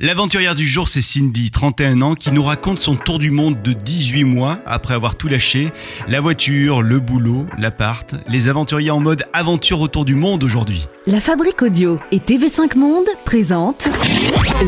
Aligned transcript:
L'aventurière 0.00 0.54
du 0.54 0.64
jour, 0.64 0.88
c'est 0.88 1.02
Cindy, 1.02 1.50
31 1.50 2.02
ans, 2.02 2.14
qui 2.14 2.30
nous 2.30 2.44
raconte 2.44 2.78
son 2.78 2.94
tour 2.94 3.18
du 3.18 3.32
monde 3.32 3.60
de 3.62 3.72
18 3.72 4.22
mois 4.22 4.60
après 4.64 4.94
avoir 4.94 5.16
tout 5.16 5.26
lâché. 5.26 5.72
La 6.06 6.20
voiture, 6.20 6.82
le 6.82 7.00
boulot, 7.00 7.46
l'appart, 7.58 8.14
les 8.28 8.46
aventuriers 8.46 8.92
en 8.92 9.00
mode 9.00 9.24
aventure 9.32 9.80
autour 9.80 10.04
du 10.04 10.14
monde 10.14 10.44
aujourd'hui. 10.44 10.86
La 11.08 11.20
Fabrique 11.20 11.62
Audio 11.62 11.98
et 12.12 12.20
TV5 12.20 12.78
Monde 12.78 13.08
présentent 13.24 13.88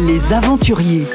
Les 0.05 0.33
Aventuriers. 0.33 1.07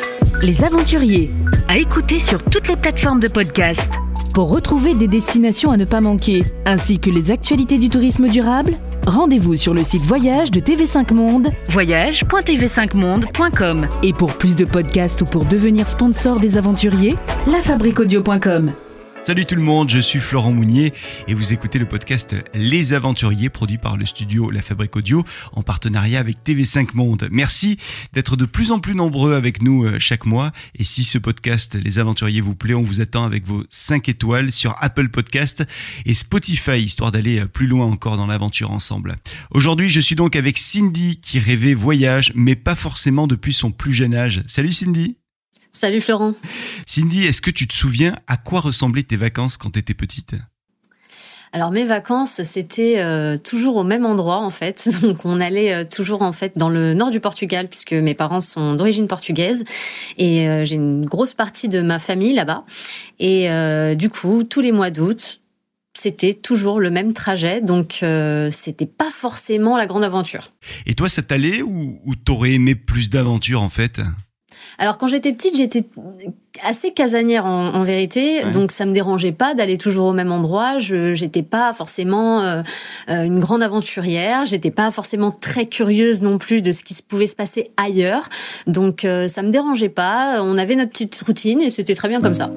Les 0.42 0.64
Aventuriers, 0.64 1.30
à 1.68 1.78
écouter 1.78 2.20
sur 2.20 2.42
toutes 2.42 2.70
les 2.70 2.78
plateformes 2.78 3.20
de 3.20 3.28
podcast. 3.28 3.92
Pour 4.34 4.50
retrouver 4.50 4.96
des 4.96 5.10
destinations 5.10 5.72
à 5.72 5.78
ne 5.78 5.84
pas 5.84 6.00
manquer, 6.00 6.46
ainsi 6.66 7.00
que 7.00 7.10
les 7.10 7.32
actualités 7.32 7.80
du 7.80 7.90
tourisme 7.90 8.30
durable, 8.30 8.78
rendez-vous 9.06 9.56
sur 9.56 9.74
le 9.74 9.84
site 9.84 10.04
voyage 10.04 10.52
de 10.52 10.60
TV5 10.60 11.14
Monde, 11.14 11.50
voyage.tv5monde.com. 11.70 13.88
Et 14.04 14.14
pour 14.14 14.38
plus 14.38 14.56
de 14.56 14.66
podcasts 14.66 15.22
ou 15.22 15.26
pour 15.26 15.46
devenir 15.46 15.88
sponsor 15.88 16.40
des 16.40 16.58
aventuriers, 16.58 17.16
lafabriquaudio.com. 17.48 18.72
Salut 19.26 19.48
tout 19.48 19.56
le 19.56 19.62
monde, 19.64 19.90
je 19.90 19.98
suis 19.98 20.20
Florent 20.20 20.52
Mounier 20.52 20.94
et 21.28 21.34
vous 21.34 21.52
écoutez 21.52 21.80
le 21.80 21.88
podcast 21.88 22.36
Les 22.54 22.94
Aventuriers 22.94 23.50
produit 23.50 23.80
par 23.80 23.98
le 23.98 24.06
studio 24.06 24.52
La 24.52 24.62
Fabrique 24.62 24.96
Audio 24.96 25.26
en 25.54 25.64
partenariat 25.64 26.20
avec 26.20 26.44
TV5 26.46 26.90
Monde. 26.94 27.28
Merci 27.32 27.78
d'être 28.14 28.36
de 28.36 28.46
plus 28.46 28.72
en 28.72 28.78
plus 28.78 28.94
nombreux 28.94 29.34
avec 29.34 29.64
nous 29.64 29.84
euh, 29.84 29.98
chaque 29.98 30.28
mois 30.28 30.52
et 30.78 30.84
si 30.84 31.04
ce 31.04 31.18
podcast 31.18 31.74
Les 31.74 31.98
Aventuriers 31.98 32.40
vous 32.40 32.54
plaît, 32.54 32.76
on 32.76 32.84
vous 32.84 33.02
attend 33.02 33.24
avec 33.24 33.48
vos 33.48 33.64
5 33.72 34.10
étoiles 34.10 34.52
sur 34.52 34.76
Apple 34.80 35.10
Podcast 35.10 35.64
et 36.06 36.14
Spotify 36.14 36.78
histoire 36.78 37.12
d'aller 37.12 37.40
euh, 37.40 37.48
plus 37.48 37.66
loin 37.66 37.88
encore 37.88 38.18
dans 38.18 38.28
l'aventure 38.28 38.70
ensemble. 38.70 39.16
Aujourd'hui, 39.50 39.90
je 39.90 40.02
suis 40.02 40.16
donc 40.16 40.36
avec 40.36 40.60
Cindy 40.60 41.20
qui 41.20 41.40
rêvait 41.40 41.74
voyage 41.74 42.32
mais 42.36 42.56
pas 42.56 42.76
forcément 42.76 43.26
depuis 43.26 43.54
son 43.54 43.72
plus 43.72 43.94
jeune 43.94 44.14
âge. 44.14 44.44
Salut 44.46 44.72
Cindy 44.72 45.18
Salut 45.76 46.00
Florent. 46.00 46.36
Cindy, 46.86 47.26
est-ce 47.26 47.42
que 47.42 47.52
tu 47.52 47.68
te 47.68 47.74
souviens 47.74 48.18
à 48.28 48.38
quoi 48.38 48.62
ressemblaient 48.62 49.04
tes 49.04 49.18
vacances 49.18 49.58
quand 49.58 49.72
tu 49.72 49.80
étais 49.80 49.94
petite? 49.94 50.36
Alors 51.52 51.72
mes 51.72 51.84
vacances, 51.84 52.42
c'était 52.44 53.00
euh, 53.00 53.38
toujours 53.38 53.76
au 53.76 53.84
même 53.84 54.06
endroit 54.06 54.38
en 54.38 54.52
fait. 54.52 54.88
Donc 55.02 55.26
on 55.26 55.42
allait 55.42 55.74
euh, 55.74 55.84
toujours 55.84 56.22
en 56.22 56.32
fait 56.32 56.58
dans 56.58 56.70
le 56.70 56.94
nord 56.94 57.12
du 57.12 57.20
Portugal 57.20 57.68
puisque 57.68 57.92
mes 57.92 58.14
parents 58.14 58.40
sont 58.40 58.76
d'origine 58.76 59.10
portugaise 59.10 59.66
et 60.18 60.48
euh, 60.48 60.64
j'ai 60.64 60.76
une 60.76 61.06
grosse 61.06 61.34
partie 61.34 61.68
de 61.68 61.82
ma 61.82 62.00
famille 62.00 62.34
là-bas. 62.34 62.64
Et 63.20 63.50
du 63.98 64.10
coup, 64.10 64.46
tous 64.46 64.62
les 64.62 64.72
mois 64.72 64.92
d'août, 64.92 65.42
c'était 65.94 66.34
toujours 66.34 66.80
le 66.80 66.90
même 66.90 67.14
trajet, 67.14 67.62
donc 67.62 68.04
c'était 68.52 68.86
pas 68.86 69.10
forcément 69.10 69.78
la 69.78 69.88
grande 69.88 70.04
aventure. 70.04 70.52
Et 70.86 70.96
toi, 70.96 71.08
ça 71.10 71.22
t'allait 71.22 71.62
ou, 71.62 72.00
ou 72.06 72.16
t'aurais 72.16 72.52
aimé 72.52 72.76
plus 72.76 73.10
d'aventures 73.10 73.62
en 73.62 73.70
fait? 73.70 74.02
Alors 74.78 74.98
quand 74.98 75.08
j'étais 75.08 75.34
petite, 75.34 75.56
j'étais 75.56 75.84
assez 76.64 76.92
casanière 76.92 77.46
en, 77.46 77.84
vérité, 77.84 78.44
donc 78.54 78.72
ça 78.72 78.86
me 78.86 78.94
dérangeait 78.94 79.32
pas 79.32 79.54
d'aller 79.54 79.78
toujours 79.78 80.08
au 80.08 80.14
même 80.14 80.32
endroit. 80.32 80.78
Je 80.78 81.14
j'étais 81.14 81.44
pas 81.44 81.74
forcément 81.74 82.42
euh, 82.42 82.62
euh, 83.10 83.24
une 83.24 83.40
grande 83.40 83.62
aventurière, 83.62 84.46
j'étais 84.46 84.72
pas 84.72 84.92
forcément 84.92 85.32
très 85.32 85.66
curieuse 85.66 86.22
non 86.22 86.38
plus 86.38 86.62
de 86.62 86.72
ce 86.72 86.84
qui 86.84 86.96
pouvait 87.08 87.28
se 87.28 87.36
passer 87.36 87.72
ailleurs, 87.78 88.30
donc 88.68 89.06
euh, 89.06 89.28
ça 89.28 89.42
me 89.42 89.50
dérangeait 89.50 89.90
pas. 89.90 90.40
On 90.42 90.58
avait 90.58 90.76
notre 90.76 90.92
petite 90.92 91.22
routine 91.26 91.62
et 91.62 91.70
c'était 91.70 91.96
très 91.96 92.08
bien 92.08 92.22
comme 92.22 92.36
ça. 92.36 92.52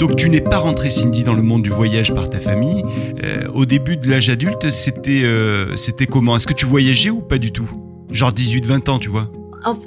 Donc 0.00 0.16
tu 0.16 0.30
n'es 0.30 0.40
pas 0.40 0.56
rentré 0.56 0.88
Cindy 0.88 1.24
dans 1.24 1.34
le 1.34 1.42
monde 1.42 1.62
du 1.62 1.68
voyage 1.68 2.14
par 2.14 2.30
ta 2.30 2.40
famille. 2.40 2.82
Euh, 3.22 3.46
au 3.52 3.66
début 3.66 3.98
de 3.98 4.08
l'âge 4.08 4.30
adulte, 4.30 4.70
c'était 4.70 5.24
euh, 5.24 5.76
c'était 5.76 6.06
comment? 6.06 6.36
Est-ce 6.36 6.46
que 6.46 6.54
tu 6.54 6.64
voyageais 6.64 7.10
ou 7.10 7.20
pas 7.20 7.36
du 7.36 7.52
tout? 7.52 7.70
Genre 8.10 8.32
18-20 8.32 8.88
ans, 8.88 8.98
tu 8.98 9.10
vois? 9.10 9.30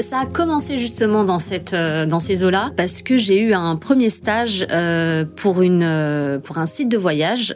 Ça 0.01 0.19
a 0.19 0.25
commencé 0.27 0.77
justement 0.77 1.23
dans 1.23 1.39
cette 1.39 1.73
euh, 1.73 2.05
dans 2.05 2.19
ces 2.19 2.43
eaux-là 2.43 2.71
parce 2.77 3.01
que 3.01 3.17
j'ai 3.17 3.41
eu 3.41 3.55
un 3.55 3.75
premier 3.75 4.11
stage 4.11 4.67
pour 5.35 5.63
une 5.63 6.39
pour 6.43 6.59
un 6.59 6.67
site 6.67 6.89
de 6.89 6.97
voyage 6.97 7.55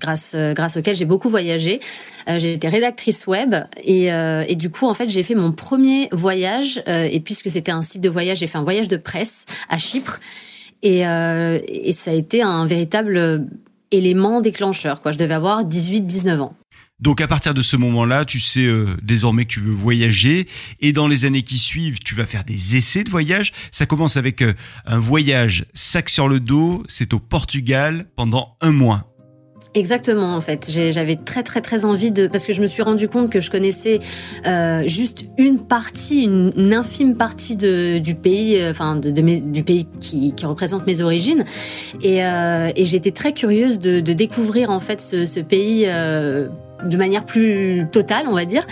grâce 0.00 0.34
grâce 0.54 0.78
auquel 0.78 0.96
j'ai 0.96 1.04
beaucoup 1.04 1.28
voyagé. 1.28 1.80
j'ai 2.26 2.54
été 2.54 2.68
rédactrice 2.68 3.26
web 3.26 3.54
et 3.82 4.06
et 4.06 4.56
du 4.56 4.70
coup 4.70 4.86
en 4.86 4.94
fait 4.94 5.10
j'ai 5.10 5.22
fait 5.22 5.34
mon 5.34 5.52
premier 5.52 6.08
voyage 6.10 6.82
et 6.86 7.20
puisque 7.20 7.50
c'était 7.50 7.72
un 7.72 7.82
site 7.82 8.00
de 8.00 8.08
voyage 8.08 8.38
j'ai 8.38 8.46
fait 8.46 8.56
un 8.56 8.64
voyage 8.64 8.88
de 8.88 8.96
presse 8.96 9.44
à 9.68 9.76
Chypre 9.76 10.20
et, 10.84 11.06
euh, 11.06 11.58
et 11.66 11.92
ça 11.92 12.12
a 12.12 12.14
été 12.14 12.42
un 12.42 12.66
véritable 12.66 13.48
élément 13.90 14.40
déclencheur. 14.40 15.00
Quoi. 15.02 15.10
Je 15.10 15.18
devais 15.18 15.34
avoir 15.34 15.64
18-19 15.64 16.38
ans. 16.40 16.54
Donc 17.00 17.20
à 17.20 17.26
partir 17.26 17.54
de 17.54 17.62
ce 17.62 17.76
moment-là, 17.76 18.24
tu 18.24 18.38
sais 18.38 18.64
euh, 18.64 18.96
désormais 19.02 19.46
que 19.46 19.50
tu 19.50 19.60
veux 19.60 19.72
voyager 19.72 20.46
et 20.80 20.92
dans 20.92 21.08
les 21.08 21.24
années 21.24 21.42
qui 21.42 21.58
suivent, 21.58 21.98
tu 21.98 22.14
vas 22.14 22.24
faire 22.24 22.44
des 22.44 22.76
essais 22.76 23.02
de 23.02 23.10
voyage. 23.10 23.52
Ça 23.72 23.84
commence 23.84 24.16
avec 24.16 24.42
euh, 24.42 24.54
un 24.86 25.00
voyage 25.00 25.66
sac 25.74 26.08
sur 26.08 26.28
le 26.28 26.38
dos, 26.38 26.84
c'est 26.86 27.12
au 27.12 27.18
Portugal 27.18 28.06
pendant 28.14 28.56
un 28.60 28.70
mois. 28.70 29.13
Exactement, 29.74 30.36
en 30.36 30.40
fait. 30.40 30.70
J'avais 30.70 31.16
très 31.16 31.42
très 31.42 31.60
très 31.60 31.84
envie 31.84 32.12
de 32.12 32.28
parce 32.28 32.46
que 32.46 32.52
je 32.52 32.62
me 32.62 32.66
suis 32.68 32.82
rendu 32.82 33.08
compte 33.08 33.28
que 33.28 33.40
je 33.40 33.50
connaissais 33.50 33.98
euh, 34.46 34.86
juste 34.86 35.26
une 35.36 35.60
partie, 35.60 36.22
une, 36.24 36.72
infime 36.72 37.16
partie 37.16 37.56
de, 37.56 37.98
du 37.98 38.14
pays, 38.14 38.60
euh, 38.60 38.70
enfin 38.70 38.94
de, 38.94 39.10
du 39.10 39.64
pays 39.64 39.88
qui, 39.98 40.32
qui, 40.32 40.46
représente 40.46 40.86
mes 40.86 41.00
origines, 41.00 41.44
et, 42.02 42.24
euh, 42.24 42.70
et 42.76 42.84
j'étais 42.84 43.10
très 43.10 43.32
curieuse 43.32 43.80
de, 43.80 43.98
de, 43.98 44.12
découvrir 44.12 44.70
en 44.70 44.78
fait 44.78 45.00
ce, 45.00 45.24
ce 45.24 45.40
pays 45.40 45.86
euh, 45.86 46.48
de 46.84 46.96
manière 46.96 47.24
plus 47.24 47.86
totale, 47.90 48.26
on 48.28 48.34
va 48.34 48.44
dire. 48.44 48.66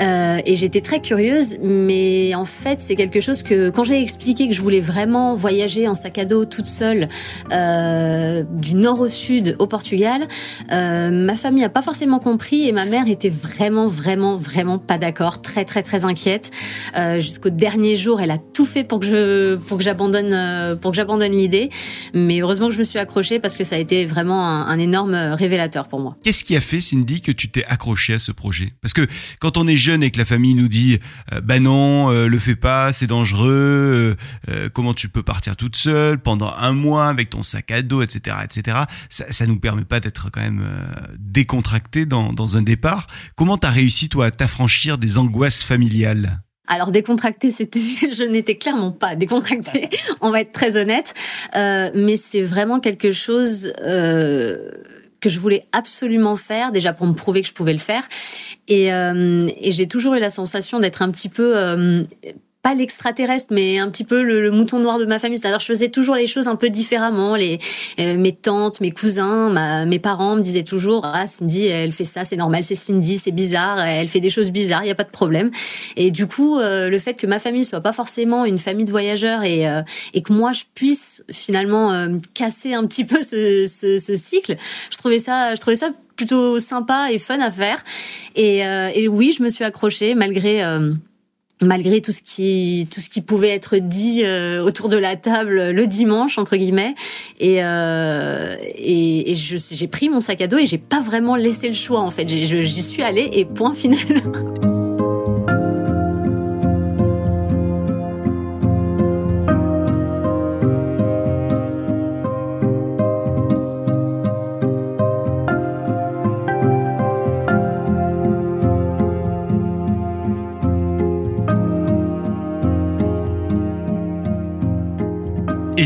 Euh, 0.00 0.38
et 0.46 0.54
j'étais 0.54 0.80
très 0.80 1.00
curieuse, 1.00 1.56
mais 1.62 2.34
en 2.34 2.44
fait, 2.44 2.80
c'est 2.80 2.94
quelque 2.94 3.20
chose 3.20 3.42
que 3.42 3.70
quand 3.70 3.84
j'ai 3.84 4.00
expliqué 4.00 4.48
que 4.48 4.54
je 4.54 4.60
voulais 4.60 4.80
vraiment 4.80 5.34
voyager 5.34 5.88
en 5.88 5.94
sac 5.94 6.18
à 6.18 6.24
dos 6.24 6.44
toute 6.44 6.66
seule 6.66 7.08
euh, 7.52 8.44
du 8.50 8.74
nord 8.74 9.00
au 9.00 9.08
sud 9.08 9.56
au 9.58 9.66
Portugal, 9.66 10.26
euh, 10.72 11.10
ma 11.10 11.34
famille 11.34 11.64
a 11.64 11.68
pas 11.68 11.82
forcément 11.82 12.18
compris 12.18 12.68
et 12.68 12.72
ma 12.72 12.86
mère 12.86 13.08
était 13.08 13.28
vraiment, 13.30 13.88
vraiment, 13.88 14.36
vraiment 14.36 14.78
pas 14.78 14.98
d'accord, 14.98 15.42
très, 15.42 15.64
très, 15.64 15.82
très 15.82 16.04
inquiète. 16.04 16.50
Jusqu'au 17.18 17.50
dernier 17.50 17.96
jour, 17.96 18.20
elle 18.20 18.30
a 18.30 18.38
tout 18.38 18.64
fait 18.64 18.84
pour 18.84 19.00
que 19.00 19.06
je, 19.06 19.56
pour 19.56 19.78
que 19.78 19.84
j'abandonne, 19.84 20.78
pour 20.80 20.90
que 20.90 20.96
j'abandonne 20.96 21.32
l'idée. 21.32 21.70
Mais 22.14 22.40
heureusement 22.40 22.68
que 22.68 22.74
je 22.74 22.78
me 22.78 22.84
suis 22.84 22.98
accrochée 22.98 23.38
parce 23.38 23.56
que 23.56 23.64
ça 23.64 23.76
a 23.76 23.78
été 23.78 24.06
vraiment 24.06 24.46
un, 24.46 24.66
un 24.66 24.78
énorme 24.78 25.14
révélateur 25.14 25.86
pour 25.86 26.00
moi. 26.00 26.16
Qu'est-ce 26.22 26.44
qui 26.44 26.56
a 26.56 26.60
fait, 26.60 26.80
Cindy, 26.80 27.20
que 27.20 27.32
tu 27.40 27.48
t'es 27.48 27.64
accroché 27.64 28.12
à 28.12 28.18
ce 28.18 28.32
projet 28.32 28.74
Parce 28.82 28.92
que 28.92 29.06
quand 29.40 29.56
on 29.56 29.66
est 29.66 29.76
jeune 29.76 30.02
et 30.02 30.10
que 30.10 30.18
la 30.18 30.26
famille 30.26 30.54
nous 30.54 30.68
dit 30.68 30.98
euh, 31.32 31.40
bah 31.40 31.58
non, 31.58 32.10
euh, 32.10 32.26
le 32.26 32.38
fais 32.38 32.54
pas, 32.54 32.92
c'est 32.92 33.06
dangereux, 33.06 34.18
euh, 34.50 34.68
comment 34.74 34.92
tu 34.92 35.08
peux 35.08 35.22
partir 35.22 35.56
toute 35.56 35.76
seule 35.76 36.20
pendant 36.20 36.52
un 36.52 36.72
mois 36.72 37.08
avec 37.08 37.30
ton 37.30 37.42
sac 37.42 37.70
à 37.70 37.80
dos, 37.80 38.02
etc., 38.02 38.36
etc. 38.44 38.80
Ça, 39.08 39.24
ça 39.32 39.46
nous 39.46 39.58
permet 39.58 39.86
pas 39.86 40.00
d'être 40.00 40.30
quand 40.30 40.42
même 40.42 40.68
décontracté 41.18 42.04
dans, 42.04 42.34
dans 42.34 42.58
un 42.58 42.62
départ. 42.62 43.06
Comment 43.36 43.56
t'as 43.56 43.70
réussi 43.70 44.10
toi 44.10 44.26
à 44.26 44.30
t'affranchir 44.30 44.98
des 44.98 45.16
angoisses 45.16 45.62
familiales? 45.62 46.42
Alors 46.70 46.92
décontracté, 46.92 47.50
c'était, 47.50 47.80
je 48.14 48.24
n'étais 48.24 48.56
clairement 48.56 48.92
pas 48.92 49.16
décontractée. 49.16 49.90
On 50.20 50.30
va 50.30 50.40
être 50.40 50.52
très 50.52 50.76
honnête, 50.76 51.14
euh, 51.56 51.90
mais 51.94 52.16
c'est 52.16 52.42
vraiment 52.42 52.78
quelque 52.78 53.10
chose 53.10 53.72
euh, 53.84 54.70
que 55.20 55.28
je 55.28 55.38
voulais 55.38 55.66
absolument 55.72 56.36
faire, 56.36 56.72
déjà 56.72 56.92
pour 56.92 57.06
me 57.06 57.12
prouver 57.12 57.42
que 57.42 57.48
je 57.48 57.52
pouvais 57.52 57.72
le 57.72 57.78
faire. 57.78 58.02
Et, 58.68 58.92
euh, 58.92 59.48
j'ai 59.62 59.86
toujours 59.86 60.14
eu 60.14 60.20
la 60.20 60.30
sensation 60.30 60.80
d'être 60.80 61.02
un 61.02 61.10
petit 61.10 61.28
peu 61.28 61.56
euh, 61.56 62.02
pas 62.62 62.74
l'extraterrestre, 62.74 63.48
mais 63.52 63.78
un 63.78 63.88
petit 63.88 64.04
peu 64.04 64.22
le, 64.22 64.50
mouton 64.50 64.80
noir 64.80 64.98
de 64.98 65.06
ma 65.06 65.18
famille. 65.18 65.38
C'est-à-dire, 65.38 65.60
je 65.60 65.66
faisais 65.66 65.88
toujours 65.88 66.14
les 66.14 66.26
choses 66.26 66.46
un 66.46 66.56
peu 66.56 66.68
différemment. 66.68 67.34
Les, 67.34 67.58
euh, 67.98 68.16
mes 68.18 68.34
tantes, 68.34 68.80
mes 68.80 68.90
cousins, 68.90 69.48
ma, 69.48 69.86
mes 69.86 69.98
parents 69.98 70.36
me 70.36 70.42
disaient 70.42 70.62
toujours, 70.62 71.06
ah, 71.06 71.26
Cindy, 71.26 71.66
elle 71.66 71.92
fait 71.92 72.04
ça, 72.04 72.24
c'est 72.24 72.36
normal, 72.36 72.62
c'est 72.64 72.74
Cindy, 72.74 73.16
c'est 73.16 73.30
bizarre, 73.30 73.80
elle 73.80 74.08
fait 74.08 74.20
des 74.20 74.28
choses 74.28 74.50
bizarres, 74.50 74.84
il 74.84 74.88
y 74.88 74.90
a 74.90 74.94
pas 74.94 75.04
de 75.04 75.10
problème. 75.10 75.50
Et 75.96 76.10
du 76.10 76.26
coup, 76.26 76.58
euh, 76.58 76.90
le 76.90 76.98
fait 76.98 77.14
que 77.14 77.26
ma 77.26 77.40
famille 77.40 77.64
soit 77.64 77.80
pas 77.80 77.94
forcément 77.94 78.44
une 78.44 78.58
famille 78.58 78.84
de 78.84 78.90
voyageurs 78.90 79.42
et, 79.42 79.66
euh, 79.66 79.80
et 80.12 80.20
que 80.20 80.32
moi, 80.32 80.52
je 80.52 80.64
puisse 80.74 81.24
finalement 81.30 81.90
casser 82.34 82.74
un 82.74 82.86
petit 82.86 83.04
peu 83.04 83.22
ce, 83.22 83.66
ce, 83.66 83.98
ce, 83.98 84.14
cycle, 84.14 84.56
je 84.90 84.98
trouvais 84.98 85.18
ça, 85.18 85.54
je 85.54 85.60
trouvais 85.60 85.76
ça 85.76 85.90
plutôt 86.16 86.60
sympa 86.60 87.10
et 87.10 87.18
fun 87.18 87.40
à 87.40 87.50
faire. 87.50 87.82
Et, 88.36 88.58
et 88.58 89.08
oui, 89.08 89.34
je 89.36 89.42
me 89.42 89.48
suis 89.48 89.64
accrochée 89.64 90.14
malgré 90.14 90.62
malgré 91.60 92.00
tout 92.00 92.12
ce 92.12 92.22
qui 92.22 92.88
tout 92.90 93.00
ce 93.00 93.08
qui 93.08 93.20
pouvait 93.20 93.50
être 93.50 93.76
dit 93.76 94.22
euh, 94.24 94.62
autour 94.62 94.88
de 94.88 94.96
la 94.96 95.16
table 95.16 95.70
le 95.70 95.86
dimanche 95.86 96.38
entre 96.38 96.56
guillemets. 96.56 96.94
Et 97.38 97.62
euh, 97.62 98.56
et, 98.76 99.32
et 99.32 99.34
j'ai 99.34 99.86
pris 99.86 100.08
mon 100.08 100.20
sac 100.20 100.40
à 100.40 100.46
dos 100.46 100.58
et 100.58 100.66
j'ai 100.66 100.78
pas 100.78 101.00
vraiment 101.00 101.36
laissé 101.36 101.68
le 101.68 101.74
choix 101.74 102.00
en 102.00 102.10
fait. 102.10 102.28
J'y 102.28 102.82
suis 102.82 103.02
allée 103.02 103.30
et 103.32 103.44
point 103.44 103.74
final 103.74 103.98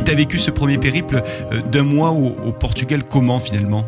tu 0.04 0.10
as 0.10 0.14
vécu 0.14 0.38
ce 0.38 0.50
premier 0.50 0.78
périple 0.78 1.22
euh, 1.52 1.62
d'un 1.62 1.82
mois 1.82 2.10
au 2.10 2.52
Portugal 2.52 3.04
comment 3.04 3.40
finalement? 3.40 3.84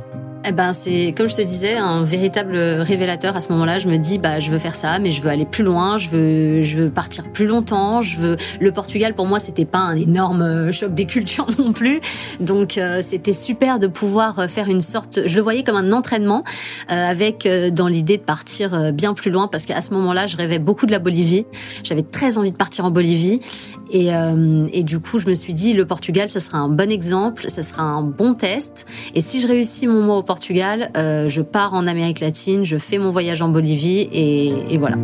Eh 0.48 0.52
ben, 0.52 0.72
c'est, 0.72 1.12
comme 1.16 1.28
je 1.28 1.34
te 1.34 1.42
disais, 1.42 1.74
un 1.74 2.04
véritable 2.04 2.56
révélateur. 2.56 3.34
À 3.34 3.40
ce 3.40 3.50
moment-là, 3.52 3.80
je 3.80 3.88
me 3.88 3.96
dis, 3.96 4.18
bah, 4.18 4.38
je 4.38 4.52
veux 4.52 4.58
faire 4.58 4.76
ça, 4.76 5.00
mais 5.00 5.10
je 5.10 5.20
veux 5.20 5.28
aller 5.28 5.44
plus 5.44 5.64
loin, 5.64 5.98
je 5.98 6.08
veux, 6.08 6.62
je 6.62 6.78
veux 6.78 6.90
partir 6.90 7.24
plus 7.32 7.46
longtemps, 7.46 8.00
je 8.00 8.16
veux, 8.16 8.36
le 8.60 8.70
Portugal, 8.70 9.14
pour 9.14 9.26
moi, 9.26 9.40
c'était 9.40 9.64
pas 9.64 9.80
un 9.80 9.96
énorme 9.96 10.70
choc 10.70 10.94
des 10.94 11.06
cultures 11.06 11.48
non 11.58 11.72
plus. 11.72 12.00
Donc, 12.38 12.78
euh, 12.78 13.00
c'était 13.02 13.32
super 13.32 13.80
de 13.80 13.88
pouvoir 13.88 14.48
faire 14.48 14.68
une 14.68 14.80
sorte, 14.80 15.26
je 15.26 15.34
le 15.34 15.42
voyais 15.42 15.64
comme 15.64 15.76
un 15.76 15.92
entraînement, 15.92 16.44
euh, 16.92 17.10
avec, 17.10 17.44
euh, 17.44 17.70
dans 17.70 17.88
l'idée 17.88 18.16
de 18.16 18.22
partir 18.22 18.92
bien 18.92 19.14
plus 19.14 19.32
loin, 19.32 19.48
parce 19.48 19.66
qu'à 19.66 19.82
ce 19.82 19.92
moment-là, 19.94 20.26
je 20.26 20.36
rêvais 20.36 20.60
beaucoup 20.60 20.86
de 20.86 20.92
la 20.92 21.00
Bolivie. 21.00 21.44
J'avais 21.82 22.04
très 22.04 22.38
envie 22.38 22.52
de 22.52 22.56
partir 22.56 22.84
en 22.84 22.92
Bolivie. 22.92 23.40
Et, 23.92 24.08
et 24.72 24.82
du 24.82 24.98
coup, 24.98 25.20
je 25.20 25.26
me 25.26 25.34
suis 25.34 25.54
dit, 25.54 25.72
le 25.72 25.86
Portugal, 25.86 26.28
ce 26.28 26.40
sera 26.40 26.58
un 26.58 26.68
bon 26.68 26.90
exemple, 26.90 27.48
ce 27.48 27.62
sera 27.62 27.84
un 27.84 28.02
bon 28.02 28.34
test. 28.34 28.84
Et 29.14 29.20
si 29.20 29.40
je 29.40 29.46
réussis 29.46 29.86
mon 29.86 30.02
mois 30.02 30.16
au 30.16 30.22
Portugal, 30.22 30.35
Euh, 30.96 31.28
je 31.28 31.42
pars 31.42 31.74
en 31.74 31.86
Amérique 31.86 32.20
latine, 32.20 32.64
je 32.64 32.78
fais 32.78 32.98
mon 32.98 33.10
voyage 33.10 33.42
en 33.42 33.48
Bolivie 33.48 34.08
et 34.12 34.78
voilà. 34.78 34.96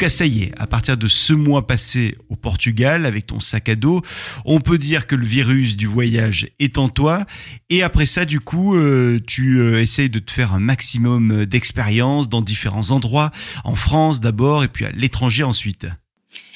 Cas, 0.00 0.08
ça 0.08 0.24
y 0.24 0.44
est, 0.44 0.52
à 0.56 0.66
partir 0.66 0.96
de 0.96 1.08
ce 1.08 1.34
mois 1.34 1.66
passé 1.66 2.14
au 2.30 2.36
Portugal 2.36 3.04
avec 3.04 3.26
ton 3.26 3.38
sac 3.38 3.68
à 3.68 3.76
dos, 3.76 4.00
on 4.46 4.60
peut 4.60 4.78
dire 4.78 5.06
que 5.06 5.14
le 5.14 5.26
virus 5.26 5.76
du 5.76 5.86
voyage 5.86 6.48
est 6.58 6.78
en 6.78 6.88
toi. 6.88 7.26
Et 7.68 7.82
après 7.82 8.06
ça, 8.06 8.24
du 8.24 8.40
coup, 8.40 8.76
euh, 8.76 9.20
tu 9.26 9.58
euh, 9.58 9.82
essayes 9.82 10.08
de 10.08 10.18
te 10.18 10.30
faire 10.30 10.54
un 10.54 10.58
maximum 10.58 11.44
d'expérience 11.44 12.30
dans 12.30 12.40
différents 12.40 12.92
endroits, 12.92 13.30
en 13.64 13.74
France 13.74 14.20
d'abord 14.20 14.64
et 14.64 14.68
puis 14.68 14.86
à 14.86 14.90
l'étranger 14.90 15.42
ensuite. 15.42 15.86